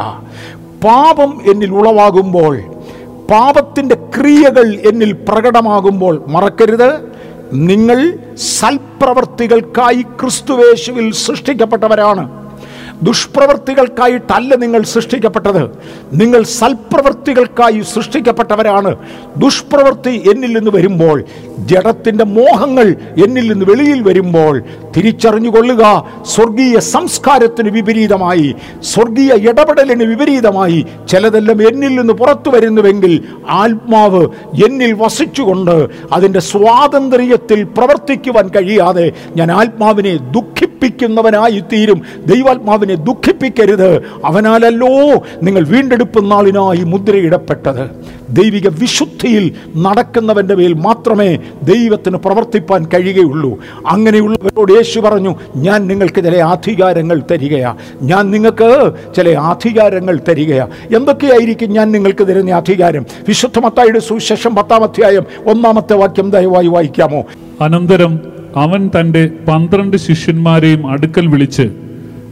പാപം 0.85 1.41
എന്നിൽ 1.51 1.75
ഉളവാകുമ്പോൾ 1.75 2.61
പാപത്തിന്റെ 3.31 3.95
ക്രിയകൾ 3.95 4.75
എന്നിൽ 4.89 5.13
പ്രകടമാകുമ്പോൾ 5.13 6.25
മറക്കരുത്. 6.29 7.13
നിങ്ങൾ 7.53 8.19
സൽപ്രവർത്തികൾക്കായി 8.37 10.03
ക്രിസ്തുവേശുവിൽ 10.03 11.13
സൃഷ്ടിക്കപ്പെട്ടവരാണ്. 11.13 12.50
ദുഷ്പ്രവൃത്തികൾക്കായിട്ടല്ല 13.03 14.55
നിങ്ങൾ 14.55 14.83
സൃഷ്ടിക്കപ്പെട്ടത്. 14.83 15.63
നിങ്ങൾ 16.13 16.43
സൽപ്രവൃത്തികൾക്കായി 16.43 17.81
സൃഷ്ടിക്കപ്പെട്ടവരാണ്. 17.81 18.97
ദുഷ്പ്രവൃത്തി 19.37 20.23
എന്നിൽ 20.33 20.53
നിന്ന് 20.53 20.71
വരുമ്പോൾ 20.71 21.25
ജഡത്തിന്റെ 21.59 22.25
മോഹങ്ങൾ 22.25 22.89
എന്നിൽ 23.25 23.53
നിന്ന് 23.53 23.67
വെളിയിൽ 23.71 24.03
വരുമ്പോൾ 24.03 24.63
തിരിച്ചറിഞ്ഞുകൊള്ളുക. 24.97 25.83
സ്വർഗീയ 26.23 26.79
സംസ്കാരത്തിന് 26.79 27.69
വിപരീതമായി 27.69 28.55
സ്വർഗീയ 28.83 29.33
ഇടപെടലിന് 29.33 30.05
വിപരീതമായി 30.05 30.87
ചിലതെല്ലാം 31.09 31.69
എന്നിൽ 31.69 31.95
നിന്ന് 31.95 32.15
പുറത്തു 32.15 32.51
വരുന്നുവെങ്കിൽ 32.51 33.25
ആത്മാവ് 33.49 34.23
എന്നിൽ 34.65 34.93
വസിച്ചുകൊണ്ട് 34.93 35.89
അതിന്റെ 36.13 36.41
സ്വാതന്ത്ര്യത്തിൽ 36.41 37.63
പ്രവർത്തിക്കുവാൻ 37.65 38.49
കഴിയാതെ 38.49 39.13
ഞാൻ 39.37 39.53
ആത്മാവിനെ 39.53 40.17
ദുഃഖിപ്പിക്കുന്നവനായി 40.17 40.70
തീരും 41.61 42.03
ദൈവാത്മാവിനെ 42.27 42.95
ദുഃഖിപ്പിക്കരുത്. 42.95 44.03
അവനാലല്ലോ 44.25 44.89
നിങ്ങൾ 45.43 45.65
വീണ്ടെടുപ്പ് 45.65 46.31
നാളിനായി 46.31 46.85
മുദ്രയിടപ്പെട്ടത്. 46.85 47.91
ദൈവിക 48.31 48.69
വിശുദ്ധിയിൽ 48.69 49.53
നടക്കുന്നവന്റെ 49.77 50.55
മേൽ 50.55 50.73
മാത്രമേ 50.73 51.39
ദൈവത്തിന് 51.63 52.17
പ്രവർത്തിപ്പാൻ 52.17 52.87
കഴിയുകയുള്ളൂ. 52.95 53.59
അങ്ങനെയുള്ളവരോട് 53.87 54.73
യേശു 54.73 55.01
പറഞ്ഞു 55.01 55.37
ഞാൻ 55.57 55.87
നിങ്ങൾക്ക് 55.87 56.25
ചില 56.25 56.37
അധികാരങ്ങൾ 56.37 57.23
തരികയാ. 57.31 57.77
ഞാൻ 58.03 58.31
നിങ്ങൾക്ക് 58.31 58.93
ചില 59.17 59.39
അധികാരങ്ങൾ 59.39 60.21
തരികയാ. 60.29 60.69
എന്തൊക്കെയായിരിക്കും 60.97 61.71
ഞാൻ 61.71 61.93
നിങ്ങൾക്ക് 61.93 62.29
തരുന്ന 62.29 62.51
അധികാരം? 62.51 63.07
വിശുദ്ധ 63.29 63.51
വിശുദ്ധമത്തായുടെ 63.51 63.99
സുവിശേഷം 63.99 64.55
പത്താം 64.55 64.83
അധ്യായം 64.83 65.23
ഒന്നാമത്തെ 65.47 65.95
വാക്യം 65.95 66.31
ദയവായി 66.31 66.67
വായിക്കാമോ? 66.67 67.25
അനന്തരം 67.61 68.40
അവൻ 68.57 68.91
തന്റെ 69.01 69.31
പന്ത്രണ്ട് 69.49 69.97
ശിഷ്യന്മാരെയും 69.97 70.91
അടുക്കൽ 70.91 71.27
വിളിച്ച് 71.27 71.71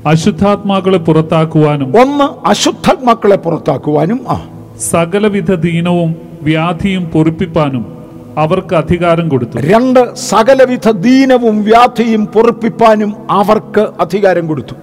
അശുദ്ധാത്മാക്കളെ 0.07 0.99
പുറത്താക്കുവാനും 0.99 1.97
ഒന്ന് 1.97 2.49
അശുദ്ധാത്മാക്കളെ 2.49 3.37
പുറത്താക്കുവാനും 3.37 4.21
ആ. 4.29 4.41
സകലവിധ 4.79 5.55
ദീനവും 5.55 6.17
വ്യാധിയും 6.43 7.05
പൊറിപ്പിപ്പാനും 7.05 7.99
അവർക്ക് 8.39 8.75
അധികാരം 8.75 9.29
കൊടുത്തു. 9.29 9.59
രണ്ട് 9.59 10.15
സകലവിധ 10.15 10.91
ദീനവും 10.91 11.65
വ്യാധിയും 11.65 12.27
പൊറിപ്പിപ്പാനും 12.27 13.15
അവർക്ക് 13.31 13.89
അധികാരം 14.01 14.47
കൊടുത്തു. 14.47 14.75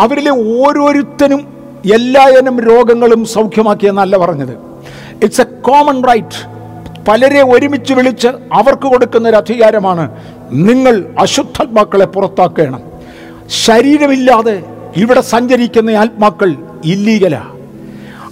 അവരിലെ 0.00 0.30
ഓരോരുത്തരും 0.30 1.46
എല്ലായനം 1.94 2.60
രോഗങ്ങളും 2.60 3.24
സൗഖ്യമാക്കിയെന്നല്ല 3.24 4.16
പറഞ്ഞത്. 4.16 4.56
ഇറ്റ്സ് 5.22 5.40
എ 5.40 5.44
കോമൺ 5.44 6.02
റൈറ്റ് 6.04 6.54
പലരെ 7.08 7.42
ഒരുമിച്ച് 7.42 7.94
വിളിച്ച് 7.94 8.28
അവർക്ക് 8.52 8.82
കൊടുക്കുന്ന 8.82 9.28
ഒരു 9.28 9.36
അധികാരമാണ് 9.36 10.10
നിങ്ങൾ 10.52 11.14
അശുദ്ധാത്മാക്കളെ 11.18 12.04
പുറത്താക്കണം. 12.04 12.80
ശരീരമില്ലാതെ 13.46 14.62
ഇവിടെ 14.96 15.20
സഞ്ചരിക്കുന്ന 15.20 15.90
ആത്മാക്കൾ 15.90 16.56
ഇല്ലീഗലാ. 16.84 17.52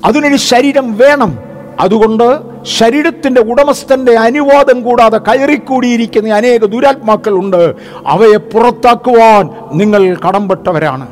അതിനൊരു 0.05 0.37
ശരീരം 0.37 0.99
വേണം. 0.99 1.39
അതുകൊണ്ട് 1.81 2.39
ശരീരത്തിന്റെ 2.65 3.41
ഉടമസ്ഥന്റെ 3.41 4.13
അനുവാദം 4.13 4.83
കൂടാതെ 4.83 5.19
കയറിക്കൂടിയിരിക്കുന്ന 5.19 6.35
അനേക 6.35 6.65
ദുരാത്മാക്കളുണ്ട്. 6.65 7.75
അവയെ 8.07 8.37
പുറത്താക്കുവാൻ 8.37 9.51
നിങ്ങൾ 9.73 10.17
കടംപെട്ടവരാണ്. 10.29 11.07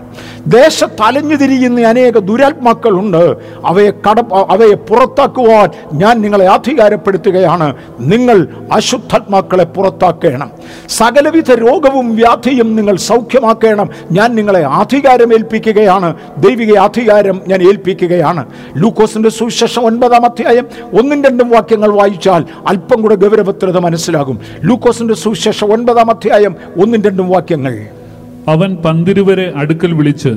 ദേശത്തലഞ്ഞു 0.47 1.37
തിരിയുന്ന 1.37 1.81
അനേക 1.81 2.19
ദുരാത്മാക്കളുണ്ട്. 2.19 3.37
അവയെ 3.65 3.91
കട 3.91 4.21
അവയെ 4.35 4.75
പുറത്താക്കുവാൻ 4.75 5.71
ഞാൻ 5.93 6.21
നിങ്ങളെ 6.21 6.47
അധികാരപ്പെടുത്തുകയാണ്. 6.47 7.75
നിങ്ങൾ 8.01 8.47
അശുദ്ധാത്മാക്കളെ 8.73 9.65
പുറത്താക്കണം. 9.65 10.51
സകലവിധ 10.89 11.51
രോഗവും 11.51 12.17
വ്യാധിയും 12.17 12.77
നിങ്ങൾ 12.77 12.97
സൗഖ്യമാക്കണം. 12.97 13.89
ഞാൻ 14.13 14.35
നിങ്ങളെ 14.35 14.65
അധികാരം 14.65 15.33
ഏൽപ്പിക്കുകയാണ് 15.33 16.15
ദൈവിക 16.39 16.77
അധികാരം 16.77 17.41
ഞാൻ 17.49 17.63
ഏൽപ്പിക്കുകയാണ്. 17.63 18.47
ലൂക്കോസിന്റെ 18.77 19.31
സുവിശേഷം 19.31 19.83
ഒൻപതാം 19.83 20.25
അധ്യായം 20.25 20.67
ഒന്നും 21.01 21.25
രണ്ടും 21.25 21.51
വാക്യങ്ങൾ 21.51 21.91
വായിച്ചാൽ 21.91 22.45
അല്പം 22.67 23.03
കൂടെ 23.03 23.15
ഗൗരവത്തിലത് 23.15 23.79
മനസ്സിലാകും. 23.79 24.41
ലൂക്കോസിന്റെ 24.65 25.15
സുവിശേഷം 25.15 25.73
ഒൻപതാം 25.73 26.11
അധ്യായം 26.11 26.57
ഒന്നും 26.83 27.03
രണ്ടും 27.03 27.29
വാക്യങ്ങൾ. 27.29 28.00
അവൻ 28.49 28.77
പന്തിരുവരെ 28.77 29.53
അടുക്കൽ 29.57 29.93
വിളിച്ച് 29.93 30.29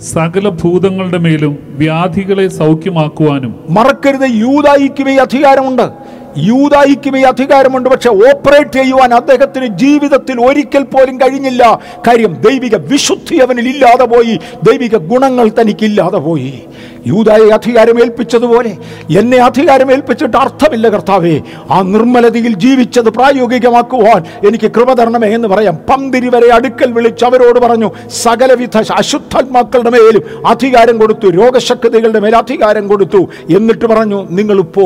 സകല 0.00 0.48
ഭൂതങ്ങളുടെ 0.48 1.18
മേലും 1.18 1.58
വ്യാധികളെ 1.68 2.48
സൗഖ്യമാക്കുവാനും 2.48 3.64
മറക്കരുത് 3.70 4.30
യൂതായിക്കുമേ 4.30 5.16
അധികാരമുണ്ട്. 5.16 6.16
യൂതായിക്കുമേ 6.38 7.22
അധികാരമുണ്ട് 7.22 7.88
പക്ഷെ 7.88 8.08
ഓപ്പറേറ്റ് 8.08 8.70
ചെയ്യുവാൻ 8.70 9.14
അദ്ദേഹത്തിന് 9.14 9.66
ജീവിതത്തിൽ 9.66 10.40
ഒരിക്കൽ 10.40 10.82
പോലും 10.82 11.20
കഴിഞ്ഞില്ല. 11.20 11.80
കാര്യം 12.06 12.32
ദൈവിക 12.32 12.76
വിശുദ്ധി 12.76 13.36
അവനിൽ 13.36 13.68
ഇല്ലാതെ 13.68 14.04
പോയി. 14.04 14.38
ദൈവിക 14.62 14.96
ഗുണങ്ങൾ 14.96 15.50
തനിക്കില്ലാതെ 15.60 16.18
പോയി. 16.18 16.62
യൂതായെ 17.06 17.50
അധികാരം 17.50 18.00
ഏൽപ്പിച്ചതുപോലെ 18.00 18.76
എന്നെ 19.18 19.38
അധികാരം 19.38 19.92
ഏൽപ്പിച്ചിട്ട് 19.92 20.36
അർത്ഥമില്ല 20.36 20.88
കർത്താവേ. 20.88 21.40
ആ 21.70 21.82
നിർമ്മലതയിൽ 21.82 22.54
ജീവിച്ചത് 22.54 23.10
പ്രായോഗികമാക്കുവാൻ 23.10 24.48
എനിക്ക് 24.48 24.70
കൃപ 24.70 24.92
തരണമേ 24.92 25.28
എന്ന് 25.28 25.48
പറയാം. 25.48 25.74
പന്തിരി 25.74 26.28
വരെ 26.28 26.54
അടുക്കൽ 26.54 26.92
വിളിച്ച് 26.92 27.24
അവരോട് 27.24 27.60
പറഞ്ഞു 27.60 27.90
സകലവിധ 28.08 28.76
അശുദ്ധാത്മാക്കളുടെ 28.76 29.90
മേലും 29.90 30.46
അധികാരം 30.46 30.98
കൊടുത്തു 30.98 31.30
രോഗശക്തികളുടെ 31.30 32.20
മേൽ 32.20 32.36
അധികാരം 32.36 32.88
കൊടുത്തു. 32.88 33.28
എന്നിട്ട് 33.56 33.84
പറഞ്ഞു 33.84 34.26
നിങ്ങളിപ്പോ 34.30 34.84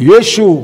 യേശു 0.00 0.58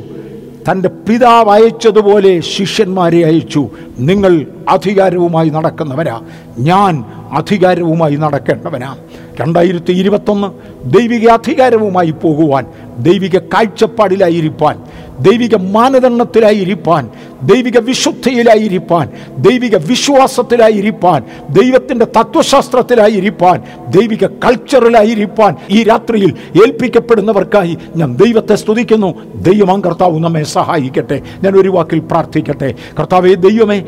തന്റെ 0.70 0.88
പിതാവ് 0.88 1.50
അയച്ചതുപോലെ 1.50 2.40
ശിഷ്യന്മാരെ 2.40 3.24
അയച്ചു. 3.24 3.68
നിങ്ങൾ 3.98 4.46
അധികാരവുമായി 4.68 5.48
നടക്കുന്നവരാ. 5.48 6.20
ഞാൻ 6.58 7.04
അധികാരവുമായി 7.32 8.16
നടക്കേണ്ടവനാ. 8.16 8.96
രണ്ടായിരത്തി 9.40 9.92
ഇരുപത്തൊന്ന് 9.92 10.48
ദൈവിക 10.90 11.28
അധികാരവുമായി 11.28 12.10
പോകുവാൻ 12.10 12.64
ദൈവിക 12.98 13.38
കാഴ്ചപ്പാടിലായിരിക്കാൻ 13.38 14.82
ദൈവിക 15.20 15.56
മാനദണ്ഡത്തിലായിരിക്കാൻ 15.56 17.10
ദൈവിക 17.42 17.78
വിശുദ്ധിയിലായിരിക്കാൻ 17.78 19.08
ദൈവിക 19.38 19.76
വിശ്വാസത്തിലായിരിക്കാൻ 19.76 21.22
ദൈവത്തിന്റെ 21.50 22.04
തത്വശാസ്ത്രത്തിലായിരിക്കാൻ 22.04 23.62
ദൈവിക 23.90 24.26
കൾച്ചറിലായിരിക്കാൻ 24.26 25.56
ഈ 25.70 25.82
രാത്രിയിൽ 25.82 26.34
ഏൽപ്പിക്കപ്പെടുന്നവർക്കായി 26.66 27.78
ഞാൻ 27.96 28.16
ദൈവത്തെ 28.16 28.54
സ്തുതിക്കുന്നു. 28.54 29.34
ദൈവമാം 29.34 29.80
കർത്താവ് 29.80 30.18
നമ്മെ 30.18 30.42
സഹായിക്കട്ടെ. 30.42 31.20
ഞാൻ 31.44 31.56
ഒരു 31.56 31.68
വാക്കിൽ 31.68 31.98
പ്രാർത്ഥിക്കട്ടെ. 31.98 32.74
കർത്താവെ 32.98 33.34
ദൈവമേ 33.34 33.84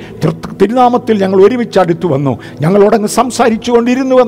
തിരുനാമത്തിൽ 0.63 1.23
ഞങ്ങൾ 1.23 1.47
ഒരുമിച്ച് 1.47 1.79
അടുത്തു 1.79 2.07
വന്നു. 2.07 2.39
ഞങ്ങളോടങ്ങ് 2.61 3.09
സംസാരിച്ചു 3.09 3.73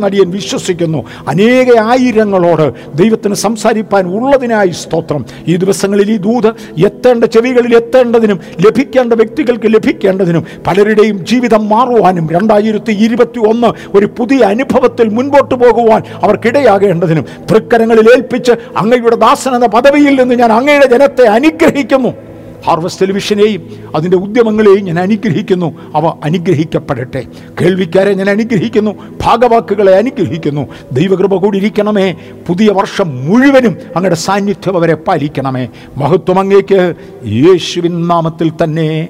അടിയൻ 0.04 0.30
വിശ്വസിക്കുന്നു. 0.30 1.04
അനേക 1.28 1.78
ആയിരങ്ങളോട് 1.78 2.96
ദൈവത്തിന് 2.96 3.34
സംസാരിപ്പാൻ 3.34 4.06
ഉള്ളതിനായി 4.06 4.67
സ്തോത്രം. 4.70 5.24
ഈ 5.48 5.56
ദിവസങ്ങളിൽ 5.56 6.10
ഈ 6.10 6.16
ദൂത് 6.16 6.48
എത്തേണ്ട 6.86 7.24
ചെവികളിൽ 7.24 7.76
എത്തേണ്ടതിനും 7.76 8.40
ലഭിക്കേണ്ട 8.66 9.12
വ്യക്തികൾക്ക് 9.12 9.74
ലഭിക്കേണ്ടതിനും 9.74 10.44
പലരുടെയും 10.66 11.26
ജീവിതം 11.26 11.68
മാറുവാനും 11.68 12.28
രണ്ടായിരത്തി 12.30 12.92
ഇരുപത്തി 12.92 13.38
ഒന്ന് 13.38 13.96
ഒരു 13.96 14.06
പുതിയ 14.06 14.44
അനുഭവത്തിൽ 14.44 15.08
മുൻപോട്ട് 15.08 15.54
പോകുവാൻ 15.54 16.02
അവർക്കിടയാകേണ്ടതിനും 16.22 17.26
തൃക്കരങ്ങളിൽ 17.50 18.10
ഏൽപ്പിച്ച് 18.10 18.52
അങ്ങയുടെ 18.76 19.16
ദാസൻ 19.16 19.54
എന്ന 19.54 19.66
പദവിയിൽ 19.66 20.20
നിന്ന് 20.20 20.34
ഞാൻ 20.34 20.52
അങ്ങയുടെ 20.52 20.86
ജനത്തെ 20.86 21.26
അനുഗ്രഹിക്കുന്നു. 21.26 22.27
ഹാർവസ്റ്റ് 22.68 23.00
ടെലിവിഷനെയും 23.00 23.68
അതിന്റെ 23.96 24.16
ഉദ്യമങ്ങളെയും 24.16 24.84
ഞാൻ 24.84 25.00
അനുഗ്രഹിക്കുന്നു. 25.00 25.78
അവ 25.94 26.20
അനുഗ്രഹിക്കപ്പെടട്ടെ. 26.24 27.26
കേൾവിക്കാരെ 27.60 28.14
ഞാൻ 28.14 28.30
അനുഗ്രഹിക്കുന്നു. 28.30 28.90
ഭാഗവാക്കുകളെ 29.22 29.96
അനുഗ്രഹിക്കുന്നു. 29.96 30.68
ദൈവകൃപ 30.92 31.34
കൂടി 31.34 31.58
ഇരിക്കണമേ 31.58 32.14
പുതിയ 32.48 32.68
വർഷം 32.70 33.26
മുഴുവനും 33.26 33.76
അങ്ങയുടെ 33.96 34.16
സാന്നിധ്യം 34.16 34.76
അവരെ 34.76 34.94
പാലിക്കണമേ. 34.94 35.68
മഹത്വം 35.96 36.38
അങ്ങേക്ക്. 36.38 36.94
യേശുവിൻ 37.26 38.08
നാമത്തിൽ 38.08 38.52
തന്നെ. 38.64 39.08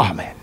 ആമേൻ. 0.00 0.39